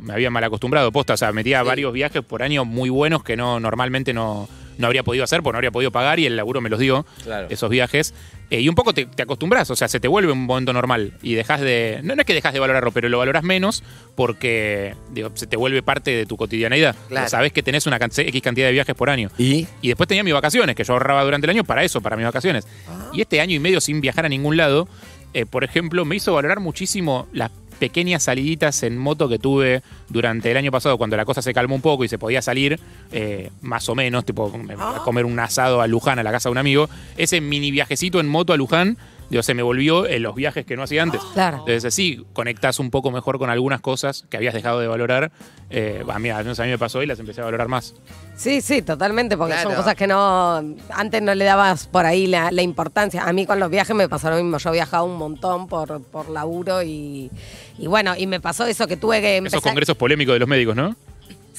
Me 0.01 0.13
había 0.13 0.29
mal 0.29 0.43
acostumbrado, 0.43 0.91
posta, 0.91 1.15
o 1.15 1.17
sea, 1.17 1.31
metía 1.31 1.63
varios 1.63 1.91
viajes 1.91 2.21
por 2.23 2.43
año 2.43 2.65
muy 2.65 2.89
buenos 2.89 3.23
que 3.23 3.35
no 3.35 3.59
normalmente 3.59 4.13
no, 4.13 4.47
no 4.77 4.85
habría 4.85 5.01
podido 5.01 5.23
hacer, 5.23 5.41
porque 5.41 5.53
no 5.53 5.57
habría 5.57 5.71
podido 5.71 5.91
pagar 5.91 6.19
y 6.19 6.27
el 6.27 6.35
laburo 6.37 6.61
me 6.61 6.69
los 6.69 6.79
dio, 6.79 7.03
Claro. 7.23 7.47
esos 7.49 7.67
viajes. 7.71 8.13
Eh, 8.51 8.59
y 8.61 8.69
un 8.69 8.75
poco 8.75 8.93
te, 8.93 9.07
te 9.07 9.23
acostumbras, 9.23 9.67
o 9.71 9.75
sea, 9.75 9.87
se 9.87 9.99
te 9.99 10.07
vuelve 10.07 10.31
un 10.31 10.45
momento 10.45 10.71
normal 10.71 11.13
y 11.23 11.33
dejas 11.33 11.61
de. 11.61 11.99
No, 12.03 12.13
no 12.15 12.21
es 12.21 12.27
que 12.27 12.35
dejas 12.35 12.53
de 12.53 12.59
valorarlo, 12.59 12.91
pero 12.91 13.09
lo 13.09 13.17
valoras 13.17 13.41
menos 13.43 13.81
porque 14.15 14.95
digo, 15.11 15.31
se 15.33 15.47
te 15.47 15.57
vuelve 15.57 15.81
parte 15.81 16.11
de 16.11 16.27
tu 16.27 16.37
cotidianeidad. 16.37 16.95
Claro. 17.07 17.27
Sabes 17.27 17.51
que 17.51 17.63
tenés 17.63 17.87
una 17.87 17.97
X 17.97 18.41
cantidad 18.43 18.67
de 18.67 18.71
viajes 18.71 18.93
por 18.95 19.09
año. 19.09 19.29
¿Y? 19.37 19.67
Y 19.81 19.87
después 19.87 20.07
tenía 20.07 20.23
mis 20.23 20.33
vacaciones, 20.33 20.75
que 20.75 20.83
yo 20.83 20.93
ahorraba 20.93 21.23
durante 21.23 21.45
el 21.45 21.51
año 21.51 21.63
para 21.63 21.83
eso, 21.83 22.01
para 22.01 22.15
mis 22.17 22.25
vacaciones. 22.25 22.67
Y 23.13 23.21
este 23.21 23.41
año 23.41 23.55
y 23.55 23.59
medio 23.59 23.81
sin 23.81 23.99
viajar 23.99 24.25
a 24.25 24.29
ningún 24.29 24.57
lado, 24.57 24.87
eh, 25.35 25.45
por 25.45 25.65
ejemplo, 25.65 26.05
me 26.05 26.15
hizo 26.15 26.33
valorar 26.33 26.61
muchísimo 26.61 27.27
las 27.33 27.51
pequeñas 27.77 28.23
saliditas 28.23 28.83
en 28.83 28.97
moto 28.97 29.27
que 29.27 29.37
tuve 29.37 29.83
durante 30.07 30.49
el 30.49 30.55
año 30.55 30.71
pasado, 30.71 30.97
cuando 30.97 31.17
la 31.17 31.25
cosa 31.25 31.41
se 31.41 31.53
calmó 31.53 31.75
un 31.75 31.81
poco 31.81 32.05
y 32.05 32.07
se 32.07 32.17
podía 32.17 32.41
salir, 32.41 32.79
eh, 33.11 33.51
más 33.61 33.89
o 33.89 33.95
menos, 33.95 34.23
tipo 34.23 34.49
a 34.69 35.03
comer 35.03 35.25
un 35.25 35.37
asado 35.37 35.81
a 35.81 35.87
Luján, 35.87 36.19
a 36.19 36.23
la 36.23 36.31
casa 36.31 36.47
de 36.47 36.51
un 36.53 36.57
amigo. 36.57 36.89
Ese 37.17 37.41
mini 37.41 37.69
viajecito 37.69 38.21
en 38.21 38.29
moto 38.29 38.53
a 38.53 38.57
Luján, 38.57 38.97
digo, 39.29 39.43
se 39.43 39.53
me 39.53 39.63
volvió 39.63 40.07
en 40.07 40.23
los 40.23 40.35
viajes 40.35 40.65
que 40.65 40.75
no 40.75 40.83
hacía 40.83 41.03
antes. 41.03 41.21
Claro. 41.33 41.57
Entonces, 41.59 41.85
así 41.85 42.25
conectás 42.33 42.79
un 42.79 42.91
poco 42.91 43.11
mejor 43.11 43.37
con 43.39 43.49
algunas 43.49 43.81
cosas 43.81 44.25
que 44.29 44.37
habías 44.37 44.53
dejado 44.53 44.79
de 44.79 44.87
valorar. 44.87 45.31
Eh, 45.69 46.03
a, 46.07 46.19
mí, 46.19 46.29
al 46.29 46.43
menos 46.43 46.59
a 46.59 46.63
mí 46.63 46.69
me 46.69 46.77
pasó 46.77 47.01
y 47.01 47.05
las 47.05 47.19
empecé 47.19 47.41
a 47.41 47.45
valorar 47.45 47.67
más. 47.67 47.95
Sí, 48.35 48.61
sí, 48.61 48.81
totalmente, 48.81 49.37
porque 49.37 49.57
son 49.61 49.73
cosas 49.75 49.95
que 49.95 50.07
no, 50.07 50.57
antes 50.91 51.21
no 51.21 51.33
le 51.33 51.45
dabas 51.45 51.87
por 51.87 52.05
ahí 52.05 52.27
la, 52.27 52.51
la 52.51 52.61
importancia. 52.61 53.23
A 53.23 53.33
mí 53.33 53.45
con 53.45 53.59
los 53.59 53.69
viajes 53.69 53.95
me 53.95 54.09
pasó 54.09 54.29
lo 54.29 54.35
mismo, 54.35 54.57
yo 54.57 54.71
viajaba 54.71 55.03
un 55.03 55.17
montón 55.17 55.67
por, 55.67 56.01
por 56.03 56.29
laburo 56.29 56.83
y, 56.83 57.31
y 57.77 57.87
bueno, 57.87 58.13
y 58.17 58.27
me 58.27 58.39
pasó 58.41 58.65
eso 58.65 58.87
que 58.87 58.97
tuve 58.97 59.21
que 59.21 59.37
Esos 59.37 59.45
empezar... 59.45 59.61
congresos 59.61 59.95
polémicos 59.97 60.33
de 60.33 60.39
los 60.39 60.49
médicos, 60.49 60.75
¿no? 60.75 60.95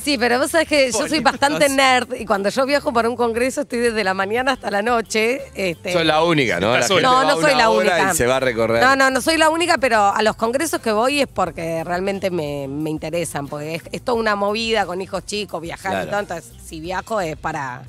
Sí, 0.03 0.17
pero 0.19 0.39
vos 0.39 0.51
sabés 0.51 0.69
que 0.69 0.93
yo 0.93 1.09
soy 1.09 1.21
bastante 1.21 1.69
nerd 1.69 2.15
y 2.15 2.25
cuando 2.27 2.49
yo 2.49 2.65
viajo 2.67 2.93
para 2.93 3.09
un 3.09 3.17
congreso 3.17 3.63
estoy 3.63 3.79
desde 3.81 4.05
la 4.05 4.15
mañana 4.15 4.53
hasta 4.53 4.71
la 4.71 4.83
noche. 4.83 5.41
Este, 5.55 5.93
Sos 5.93 6.05
la 6.05 6.23
única, 6.23 6.61
¿no? 6.61 6.77
La 6.77 6.87
No, 7.01 7.25
no 7.25 7.41
soy 7.41 7.55
la 7.55 7.71
única. 7.71 8.13
Y 8.13 8.17
se 8.17 8.27
va 8.27 8.37
a 8.37 8.41
recorrer. 8.41 8.83
No, 8.83 8.95
no, 8.95 9.11
no 9.11 9.21
soy 9.21 9.37
la 9.37 9.51
única, 9.51 9.79
pero 9.79 10.13
a 10.15 10.23
los 10.23 10.37
congresos 10.37 10.81
que 10.81 10.93
voy 10.93 11.21
es 11.23 11.29
porque 11.29 11.83
realmente 11.85 12.31
me, 12.31 12.69
me 12.69 12.91
interesan, 12.91 13.49
porque 13.49 13.77
es, 13.77 13.83
es 13.93 14.03
toda 14.03 14.19
una 14.19 14.37
movida 14.37 14.87
con 14.87 15.01
hijos 15.01 15.25
chicos, 15.27 15.61
viajar 15.61 15.93
Claro. 15.93 16.07
y 16.07 16.11
todo. 16.11 16.21
Entonces, 16.21 16.53
si 16.65 16.81
viajo 16.81 17.21
es 17.21 17.37
para, 17.37 17.83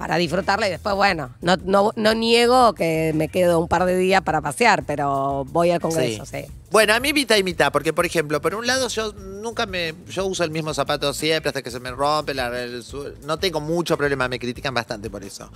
para 0.00 0.16
disfrutarla 0.16 0.66
y 0.66 0.70
después, 0.70 0.94
bueno, 0.94 1.34
no, 1.42 1.58
no, 1.62 1.92
no 1.94 2.14
niego 2.14 2.72
que 2.72 3.12
me 3.14 3.28
quedo 3.28 3.60
un 3.60 3.68
par 3.68 3.84
de 3.84 3.98
días 3.98 4.22
para 4.22 4.40
pasear, 4.40 4.82
pero 4.86 5.44
voy 5.50 5.72
al 5.72 5.80
congreso, 5.82 6.24
sí. 6.24 6.46
Bueno, 6.70 6.94
a 6.94 7.00
mí 7.00 7.12
mitad 7.12 7.36
y 7.36 7.42
mitad, 7.42 7.70
porque 7.70 7.92
por 7.92 8.06
ejemplo, 8.06 8.40
por 8.40 8.54
un 8.54 8.66
lado 8.66 8.88
yo 8.88 9.12
nunca 9.12 9.66
me, 9.66 9.92
yo 10.08 10.24
uso 10.24 10.42
el 10.42 10.52
mismo 10.52 10.72
zapato 10.72 11.12
siempre 11.12 11.50
hasta 11.50 11.60
que 11.60 11.70
se 11.70 11.80
me 11.80 11.90
rompe, 11.90 12.32
la, 12.32 12.46
el 12.62 12.82
su- 12.82 13.12
no 13.26 13.38
tengo 13.38 13.60
mucho 13.60 13.98
problema, 13.98 14.26
me 14.26 14.38
critican 14.38 14.72
bastante 14.72 15.10
por 15.10 15.22
eso. 15.22 15.50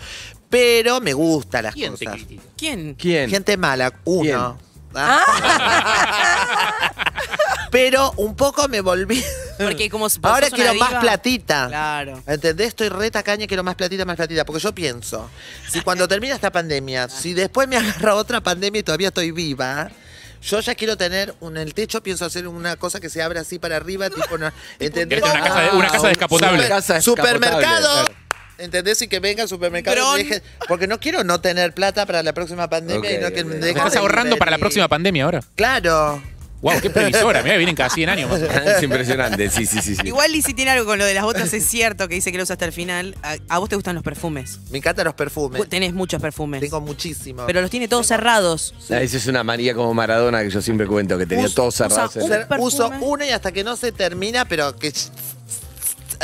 Pero 0.51 1.01
me 1.01 1.15
gustan 1.15 1.63
las 1.65 1.75
¿Quién 1.75 1.95
te 1.97 2.05
cosas. 2.05 2.21
critica? 2.21 2.43
¿Quién? 2.55 2.95
¿Quién? 2.97 3.31
Gente 3.31 3.57
mala, 3.57 3.95
uno. 4.05 4.59
Ah. 4.95 5.23
Pero 7.75 8.13
un 8.19 8.37
poco 8.37 8.69
me 8.69 8.81
volví. 8.81 9.21
Porque 9.59 9.91
como 9.91 10.07
Ahora 10.23 10.49
sos 10.49 10.57
una 10.59 10.71
quiero 10.71 10.75
más 10.79 10.95
platita. 11.01 11.67
Claro. 11.67 12.23
¿Entendés? 12.25 12.69
Estoy 12.69 12.89
re 12.89 13.11
tacaña 13.11 13.49
quiero 13.49 13.65
más 13.65 13.75
platita, 13.75 14.05
más 14.05 14.15
platita. 14.15 14.45
Porque 14.45 14.63
yo 14.63 14.73
pienso, 14.73 15.29
si 15.69 15.81
cuando 15.81 16.07
termina 16.07 16.37
esta 16.37 16.53
pandemia, 16.53 17.09
si 17.09 17.35
después 17.35 17.67
me 17.67 17.77
agarra 17.79 18.15
otra 18.15 18.41
pandemia 18.41 18.79
y 18.79 18.83
todavía 18.85 19.09
estoy 19.09 19.33
viva, 19.33 19.91
yo 20.41 20.61
ya 20.61 20.77
quiero 20.77 20.97
tener 20.97 21.35
un, 21.41 21.57
en 21.57 21.65
el 21.65 21.75
techo, 21.75 22.01
pienso 22.01 22.25
hacer 22.25 22.47
una 22.47 22.77
cosa 22.77 23.01
que 23.01 23.09
se 23.11 23.21
abre 23.23 23.41
así 23.41 23.59
para 23.59 23.75
arriba, 23.75 24.09
tipo 24.09 24.37
una. 24.37 24.55
¿Entendés? 24.79 25.21
Querés 25.21 25.35
una 25.35 25.45
casa 25.45 25.61
de- 25.63 25.71
una 25.77 25.87
casa 25.89 26.01
un 26.03 26.09
descapotable. 26.11 26.57
super- 26.59 26.69
Casa 26.69 26.95
descapotable, 26.95 27.33
supermercado. 27.33 27.93
claro. 28.05 28.15
¿Entendés? 28.57 29.03
Y 29.03 29.09
que 29.09 29.19
venga 29.19 29.43
al 29.43 29.49
supermercado. 29.49 30.17
y 30.17 30.23
deje- 30.23 30.43
porque 30.69 30.87
no 30.87 31.01
quiero 31.01 31.25
no 31.25 31.41
tener 31.41 31.75
plata 31.75 32.07
para 32.07 32.23
la 32.23 32.33
próxima 32.33 32.71
pandemia 32.71 33.19
y 33.19 33.19
no 33.21 33.33
que 33.33 33.43
me 33.43 33.55
¿Te 33.55 33.59
dejen 33.61 33.79
estás 33.79 33.95
de 33.95 33.99
ahorrando 33.99 34.37
para 34.37 34.53
la 34.53 34.59
próxima 34.59 34.87
pandemia 34.87 35.25
ahora? 35.25 35.41
Claro. 35.57 36.23
Wow, 36.65 36.81
qué 36.81 36.89
previsora. 36.91 37.43
Mira, 37.43 37.57
vienen 37.59 37.77
cada 37.77 37.91
100 37.91 38.09
años 38.09 38.31
más. 38.31 38.41
Es 38.77 38.83
impresionante, 38.83 39.51
sí, 39.51 39.67
sí, 39.67 39.81
sí. 39.83 39.95
sí. 39.95 40.01
Igual 40.07 40.33
Lizzy 40.33 40.55
tiene 40.55 40.71
algo 40.71 40.87
con 40.87 40.99
lo 40.99 41.05
de 41.05 41.13
las 41.15 41.23
botas, 41.25 41.53
es 41.53 41.67
cierto 41.67 42.09
que 42.09 42.15
dice 42.15 42.33
que 42.33 42.39
lo 42.39 42.45
usa 42.45 42.55
hasta 42.55 42.65
el 42.65 42.73
final. 42.73 43.15
¿A, 43.23 43.37
a 43.51 43.59
vos 43.59 43.69
te 43.69 43.77
gustan 43.77 43.95
los 43.95 44.03
perfumes? 44.03 44.59
Me 44.71 44.79
encantan 44.79 45.05
los 45.05 45.15
perfumes. 45.15 45.69
Tenés 45.69 45.93
muchos 45.93 46.21
perfumes. 46.23 46.61
Tengo 46.63 46.81
muchísimos. 46.81 47.45
Pero 47.47 47.61
los 47.61 47.71
tiene 47.71 47.87
todos 47.87 48.07
cerrados. 48.07 48.75
Ah, 48.91 49.03
Esa 49.03 49.19
es 49.19 49.27
una 49.27 49.45
María 49.45 49.75
como 49.75 49.93
Maradona 49.93 50.43
que 50.43 50.49
yo 50.51 50.63
siempre 50.63 50.87
cuento, 50.87 51.19
que 51.19 51.27
tenía 51.27 51.45
Us- 51.45 51.55
todo 51.55 51.71
cerrado. 51.71 52.07
usa 52.15 52.23
un 52.25 52.49
perfume. 52.49 52.99
Uno 53.03 53.25
y 53.27 53.29
hasta 53.29 53.53
que 53.53 53.63
no 53.63 53.77
se 53.77 53.93
termina, 53.93 54.47
pero 54.47 54.75
que. 54.77 54.91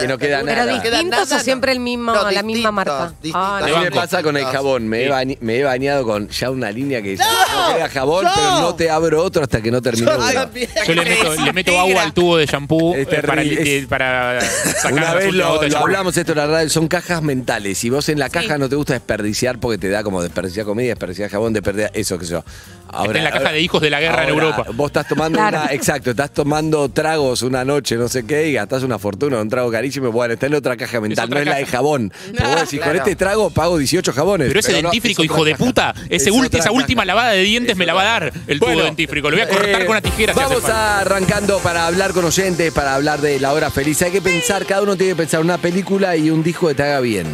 Que 0.00 0.08
no 0.08 0.18
queda 0.18 0.40
Pero 0.44 0.64
nada. 0.66 0.80
distintos 0.80 1.32
o 1.32 1.38
siempre 1.40 1.72
el 1.72 1.80
mismo, 1.80 2.12
No, 2.14 2.22
la 2.22 2.28
distintos, 2.30 2.44
misma 2.54 2.72
marca. 2.72 3.08
distintos. 3.22 3.40
Ah, 3.42 3.58
A 3.58 3.66
mí 3.66 3.70
no. 3.72 3.80
me 3.82 3.90
pasa 3.90 4.22
con 4.22 4.36
el 4.36 4.44
jabón. 4.46 4.88
Me, 4.88 5.04
he, 5.06 5.38
me 5.40 5.56
he 5.58 5.62
bañado 5.64 6.04
con 6.04 6.28
ya 6.28 6.50
una 6.50 6.70
línea 6.70 7.02
que 7.02 7.16
¡No! 7.16 7.24
no 7.24 7.74
queda 7.74 7.88
jabón, 7.88 8.24
¡No! 8.24 8.30
pero 8.34 8.60
no 8.60 8.74
te 8.74 8.90
abro 8.90 9.22
otro 9.22 9.42
hasta 9.42 9.60
que 9.62 9.70
no 9.70 9.80
termine 9.82 10.06
Yo 10.10 10.16
uno. 10.18 10.32
también. 10.32 10.68
Yo 10.86 10.94
le 10.94 11.04
meto, 11.04 11.34
le 11.34 11.52
meto 11.52 11.78
agua 11.80 12.02
al 12.02 12.12
tubo 12.12 12.36
de 12.36 12.46
shampoo 12.46 12.94
Es 12.94 13.02
eh, 13.02 13.06
para, 13.22 13.34
terrible, 13.42 13.62
li- 13.64 13.70
es- 13.78 13.86
para 13.86 14.40
sacar 14.40 14.92
Una 14.92 15.14
vez 15.14 15.32
lo, 15.34 15.44
gotas 15.48 15.60
de 15.60 15.66
lo 15.68 15.72
shampoo. 15.72 15.86
hablamos 15.86 16.16
esto 16.16 16.32
en 16.32 16.38
la 16.38 16.46
radio, 16.46 16.68
son 16.70 16.88
cajas 16.88 17.22
mentales. 17.22 17.78
Si 17.78 17.90
vos 17.90 18.08
en 18.08 18.18
la 18.18 18.28
caja 18.30 18.58
no 18.58 18.68
te 18.68 18.76
gusta 18.76 18.94
desperdiciar 18.94 19.58
porque 19.58 19.78
te 19.78 19.88
da 19.88 20.02
como 20.02 20.22
desperdiciar 20.22 20.66
comida, 20.66 20.88
desperdiciar 20.88 21.30
jabón, 21.30 21.52
desperdiciar 21.52 21.90
eso, 21.94 22.18
que 22.18 22.26
yo. 22.26 22.44
Ahora, 22.92 23.18
en 23.18 23.24
la 23.24 23.30
caja 23.30 23.52
de 23.52 23.60
hijos 23.60 23.80
de 23.80 23.90
la 23.90 24.00
guerra 24.00 24.24
en 24.24 24.30
Europa. 24.30 24.66
Vos 24.74 24.88
estás 24.88 25.06
tomando 25.08 25.38
una, 25.38 25.66
exacto, 25.72 26.10
estás 26.10 26.32
tomando 26.32 26.88
tragos 26.88 27.42
una 27.42 27.64
noche, 27.64 27.96
no 27.96 28.08
sé 28.08 28.26
qué, 28.26 28.48
y 28.48 28.54
gastás 28.54 28.82
una 28.82 28.98
fortuna, 28.98 29.40
un 29.40 29.48
trago 29.48 29.70
carísimo, 29.70 30.10
bueno, 30.10 30.34
está 30.34 30.46
en 30.46 30.54
otra 30.54 30.76
caja 30.76 31.00
mental, 31.00 31.24
es 31.24 31.30
otra 31.30 31.38
no 31.38 31.42
es 31.42 31.48
la 31.48 31.56
de 31.56 31.66
jabón. 31.66 32.12
No, 32.32 32.48
vos 32.48 32.60
decís, 32.60 32.80
con 32.80 32.96
este 32.96 33.16
trago 33.16 33.50
pago 33.50 33.78
18 33.78 34.12
jabones. 34.12 34.48
Pero 34.48 34.60
ese 34.60 34.72
dentífrico, 34.72 35.24
hijo 35.24 35.44
de 35.44 35.54
puta, 35.54 35.94
ese 36.08 36.30
es 36.30 36.54
esa 36.54 36.72
última 36.72 37.04
lavada 37.04 37.30
de 37.30 37.42
dientes 37.42 37.76
me 37.76 37.86
la 37.86 37.94
va 37.94 38.02
a 38.02 38.04
dar 38.04 38.32
el 38.46 38.58
bueno, 38.58 38.74
tubo 38.74 38.84
dentífrico. 38.84 39.30
Lo 39.30 39.36
voy 39.36 39.44
a 39.44 39.48
cortar 39.48 39.68
eh, 39.68 39.86
con 39.86 39.90
una 39.90 40.00
tijera. 40.00 40.32
Vamos 40.34 40.64
arrancando 40.64 41.58
para 41.60 41.86
hablar 41.86 42.12
con 42.12 42.24
oyentes, 42.24 42.72
para 42.72 42.94
hablar 42.94 43.20
de 43.20 43.38
la 43.40 43.52
hora 43.52 43.70
feliz. 43.70 44.02
Hay 44.02 44.10
que 44.10 44.20
pensar, 44.20 44.66
cada 44.66 44.82
uno 44.82 44.96
tiene 44.96 45.12
que 45.12 45.16
pensar 45.16 45.40
una 45.40 45.58
película 45.58 46.16
y 46.16 46.30
un 46.30 46.42
disco 46.42 46.68
que 46.68 46.74
te 46.74 46.82
haga 46.82 47.00
bien, 47.00 47.26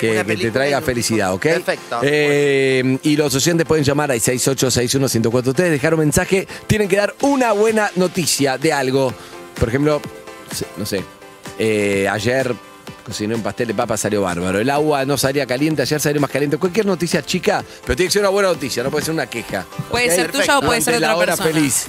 que, 0.00 0.24
te 0.24 0.50
traiga 0.50 0.80
felicidad, 0.80 1.32
¿ok? 1.34 1.42
Perfecto. 1.42 2.00
Eh, 2.02 2.98
y 3.02 3.16
los 3.16 3.34
oyentes 3.34 3.66
pueden 3.66 3.84
llamar 3.84 4.10
al 4.10 4.20
686 4.20 4.83
104.3 4.88 5.54
dejar 5.70 5.94
un 5.94 6.00
mensaje. 6.00 6.46
Tienen 6.66 6.88
que 6.88 6.96
dar 6.96 7.14
una 7.22 7.52
buena 7.52 7.90
noticia 7.96 8.58
de 8.58 8.72
algo. 8.72 9.12
Por 9.58 9.68
ejemplo, 9.68 10.00
no 10.76 10.86
sé, 10.86 11.04
eh, 11.58 12.08
ayer 12.10 12.54
cociné 13.04 13.34
un 13.34 13.42
pastel 13.42 13.68
de 13.68 13.74
papa, 13.74 13.96
salió 13.96 14.22
bárbaro. 14.22 14.58
El 14.58 14.70
agua 14.70 15.04
no 15.04 15.16
salía 15.16 15.46
caliente, 15.46 15.82
ayer 15.82 16.00
salió 16.00 16.20
más 16.20 16.30
caliente. 16.30 16.56
Cualquier 16.56 16.86
noticia 16.86 17.22
chica, 17.22 17.64
pero 17.84 17.96
tiene 17.96 18.08
que 18.08 18.12
ser 18.12 18.22
una 18.22 18.30
buena 18.30 18.48
noticia, 18.48 18.82
no 18.82 18.90
puede 18.90 19.04
ser 19.04 19.14
una 19.14 19.26
queja. 19.26 19.66
Puede 19.90 20.10
ser 20.14 20.32
tuya 20.32 20.58
o 20.58 20.62
puede 20.62 20.80
ser 20.80 21.00
de 21.00 21.06
otra 21.06 21.36
persona. 21.36 21.52
feliz. 21.52 21.86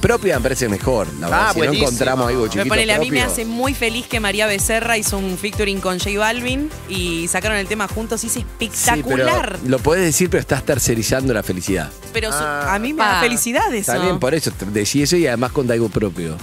Propia 0.00 0.36
me 0.36 0.42
parece 0.42 0.68
mejor, 0.68 1.08
la 1.14 1.26
verdad. 1.28 1.46
Ah, 1.48 1.52
si 1.52 1.58
no 1.58 1.64
buenísimo. 1.64 1.88
encontramos 1.88 2.28
algo 2.28 2.42
Me 2.44 2.48
chiquito 2.50 2.68
ponele, 2.68 2.92
a 2.92 2.98
mí 3.00 3.10
me 3.10 3.16
propio. 3.18 3.32
hace 3.32 3.44
muy 3.44 3.74
feliz 3.74 4.06
que 4.06 4.20
María 4.20 4.46
Becerra 4.46 4.96
hizo 4.96 5.18
un 5.18 5.36
featuring 5.36 5.80
con 5.80 5.98
J 5.98 6.16
Balvin 6.18 6.70
y 6.88 7.26
sacaron 7.26 7.56
el 7.58 7.66
tema 7.66 7.88
juntos 7.88 8.22
y 8.22 8.28
es 8.28 8.32
Sí, 8.34 8.38
espectacular. 8.38 9.56
pero 9.58 9.68
lo 9.68 9.78
podés 9.80 10.04
decir, 10.04 10.30
pero 10.30 10.40
estás 10.40 10.62
tercerizando 10.64 11.34
la 11.34 11.42
felicidad. 11.42 11.90
pero 12.12 12.30
su- 12.30 12.38
Ah. 12.40 12.74
a 12.74 12.78
mí 12.78 12.92
me 12.92 13.02
da 13.02 13.18
Ah. 13.18 13.22
felicidad 13.22 13.66
eso. 13.74 13.92
Está 13.92 13.98
bien, 13.98 14.18
por 14.20 14.34
eso 14.34 14.50
te- 14.52 14.66
decí 14.66 15.02
eso 15.02 15.16
y 15.16 15.26
además 15.26 15.50
con 15.52 15.70
algo 15.70 15.88
propio. 15.88 16.36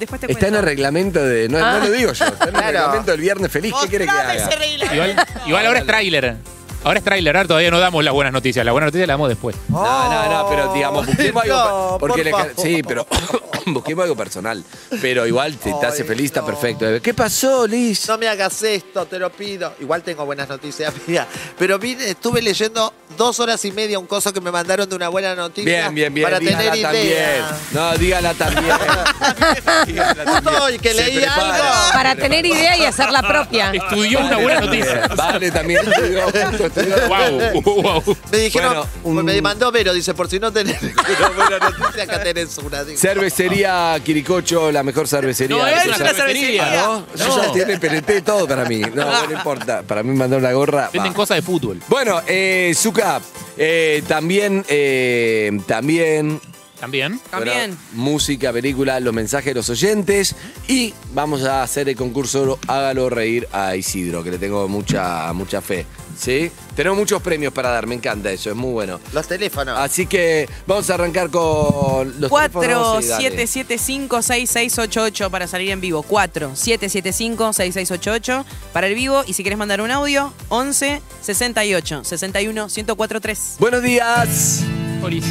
Después 0.00 0.20
te 0.20 0.32
Está 0.32 0.48
en 0.48 0.56
el 0.56 0.62
reglamento 0.62 1.22
de. 1.22 1.48
No, 1.48 1.58
Ah. 1.58 1.78
no 1.78 1.84
lo 1.86 1.90
digo 1.92 2.12
yo, 2.12 2.24
está 2.24 2.44
en 2.44 2.48
el 2.48 2.50
Claro. 2.60 2.66
reglamento 2.72 3.10
del 3.12 3.20
viernes 3.20 3.52
feliz. 3.52 3.72
¿Qué 3.82 3.88
quiere 3.88 4.06
que 4.06 4.10
Mostrame 4.10 4.40
haga? 4.40 4.48
ese 4.50 4.58
reglamento. 4.58 4.94
Igual, 4.94 5.26
igual 5.46 5.66
ahora 5.66 5.78
es 5.78 5.86
tráiler. 5.86 6.36
Ahora 6.84 6.98
es 6.98 7.04
tráiler, 7.04 7.36
ahora 7.36 7.46
todavía 7.46 7.70
no 7.70 7.78
damos 7.78 8.02
las 8.02 8.12
buenas 8.12 8.32
noticias. 8.32 8.64
Las 8.66 8.72
buenas 8.72 8.88
noticias 8.88 9.06
las 9.06 9.14
damos 9.14 9.28
después. 9.28 9.54
No, 9.68 9.82
no, 10.10 10.28
no, 10.28 10.48
pero 10.48 10.72
digamos, 10.74 11.06
busquemos 11.06 11.42
algo. 11.44 11.54
No, 11.56 11.96
porque 12.00 12.16
por 12.16 12.24
le- 12.24 12.30
favor. 12.32 12.52
sí, 12.56 12.82
pero 12.82 13.06
busquemos 13.66 14.02
algo 14.02 14.16
personal. 14.16 14.64
Pero 15.00 15.24
igual 15.26 15.56
te, 15.58 15.72
te 15.72 15.86
hace 15.86 16.02
Ay, 16.02 16.08
feliz, 16.08 16.26
está 16.26 16.40
no. 16.40 16.46
perfecto. 16.46 16.86
¿Qué 17.00 17.14
pasó, 17.14 17.68
Liz? 17.68 18.08
No 18.08 18.18
me 18.18 18.26
hagas 18.26 18.60
esto, 18.64 19.06
te 19.06 19.20
lo 19.20 19.30
pido. 19.30 19.72
Igual 19.80 20.02
tengo 20.02 20.24
buenas 20.26 20.48
noticias, 20.48 20.92
mía. 21.06 21.24
Pero 21.56 21.78
vine, 21.78 22.10
estuve 22.10 22.42
leyendo 22.42 22.92
dos 23.16 23.38
horas 23.38 23.64
y 23.64 23.70
media 23.70 24.00
un 24.00 24.06
coso 24.06 24.32
que 24.32 24.40
me 24.40 24.50
mandaron 24.50 24.88
de 24.88 24.96
una 24.96 25.08
buena 25.08 25.36
noticia. 25.36 25.64
Bien, 25.90 25.94
bien, 25.94 26.12
bien. 26.14 26.24
Para 26.26 26.40
dígala 26.40 26.58
tener 26.72 26.82
también. 26.82 27.06
idea. 27.06 27.58
No, 27.72 27.92
dígala 27.98 28.34
también. 28.34 28.74
Dígala 29.86 30.24
también. 30.24 30.54
Hoy 30.62 30.78
que 30.80 30.94
Se 30.94 31.04
leí 31.04 31.16
prepara. 31.18 31.44
algo. 31.54 31.92
Para 31.92 32.16
tener 32.16 32.44
idea 32.44 32.76
y 32.76 32.84
hacer 32.86 33.10
la 33.12 33.22
propia. 33.22 33.70
Estudió 33.72 34.18
una 34.20 34.36
buena 34.38 34.60
noticia. 34.62 35.08
Vale, 35.14 35.50
también. 35.52 35.80
estudió, 35.86 36.22
justo 36.50 36.70
estudió. 36.74 37.08
Wow, 37.08 37.62
wow. 37.82 38.16
Me 38.30 38.38
dijeron, 38.38 38.74
Bueno, 39.02 39.20
un- 39.20 39.24
me 39.24 39.40
mandó 39.42 39.70
Vero, 39.72 39.92
dice, 39.92 40.14
por 40.14 40.28
si 40.28 40.38
no 40.38 40.52
tenés 40.52 40.80
una 40.82 41.28
buena 41.30 41.58
noticia, 41.70 42.04
acá 42.04 42.22
tenés 42.22 42.56
una. 42.58 42.84
digo. 42.84 42.98
Cervecería 42.98 43.98
Quiricocho, 44.04 44.70
la 44.72 44.82
mejor 44.82 45.08
cervecería. 45.08 45.56
No, 45.56 45.64
de 45.64 45.72
es 45.74 45.86
una 45.86 45.96
cervecería. 45.96 46.76
¿No? 46.82 47.06
Eso 47.14 47.42
ya 47.46 47.52
tiene 47.52 47.78
PNT 47.78 48.22
todo 48.24 48.46
para 48.46 48.64
mí. 48.64 48.80
No, 48.80 49.26
no 49.26 49.32
importa. 49.32 49.82
Para 49.82 50.02
mí 50.02 50.14
mandar 50.16 50.38
una 50.40 50.52
gorra. 50.52 50.90
Venden 50.92 51.12
va. 51.12 51.16
cosas 51.16 51.36
de 51.36 51.42
fútbol. 51.42 51.80
Bueno, 51.88 52.20
eh, 52.26 52.72
Zuka, 52.76 53.20
eh, 53.56 54.02
también, 54.08 54.64
eh, 54.68 55.50
también. 55.66 56.40
También. 56.80 57.20
También. 57.30 57.56
bueno, 57.70 57.76
música, 57.92 58.52
película, 58.52 58.98
los 58.98 59.14
mensajes 59.14 59.46
de 59.46 59.54
los 59.54 59.70
oyentes. 59.70 60.34
Y 60.66 60.92
vamos 61.12 61.44
a 61.44 61.62
hacer 61.62 61.88
el 61.88 61.94
concurso 61.94 62.58
Hágalo 62.66 63.08
reír 63.08 63.46
a 63.52 63.76
Isidro, 63.76 64.24
que 64.24 64.32
le 64.32 64.38
tengo 64.38 64.66
mucha, 64.66 65.32
mucha 65.32 65.60
fe. 65.60 65.86
¿Sí? 66.18 66.50
Tenemos 66.74 66.98
muchos 66.98 67.22
premios 67.22 67.52
para 67.52 67.70
dar, 67.70 67.86
me 67.86 67.94
encanta 67.94 68.30
eso, 68.30 68.50
es 68.50 68.56
muy 68.56 68.72
bueno. 68.72 68.98
Los 69.12 69.28
teléfonos. 69.28 69.78
Así 69.78 70.06
que 70.06 70.48
vamos 70.66 70.88
a 70.90 70.94
arrancar 70.94 71.30
con 71.30 72.20
los 72.20 72.30
teléfonos. 72.30 73.04
Sí, 73.04 73.10
dale. 73.10 73.44
4775-6688 73.46 75.30
para 75.30 75.46
salir 75.46 75.70
en 75.70 75.80
vivo. 75.80 76.04
4775-6688 76.08 78.44
para 78.72 78.86
el 78.86 78.94
vivo. 78.94 79.22
Y 79.26 79.32
si 79.34 79.42
quieres 79.42 79.58
mandar 79.58 79.80
un 79.80 79.90
audio, 79.90 80.32
11 80.48 81.02
68 81.20 82.04
61 82.04 82.68
1043. 82.68 83.56
Buenos 83.58 83.82
días. 83.82 84.60
Polis. 85.00 85.24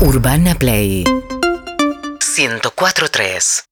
Urbana 0.00 0.54
Play 0.54 1.04
104.3 1.04 3.64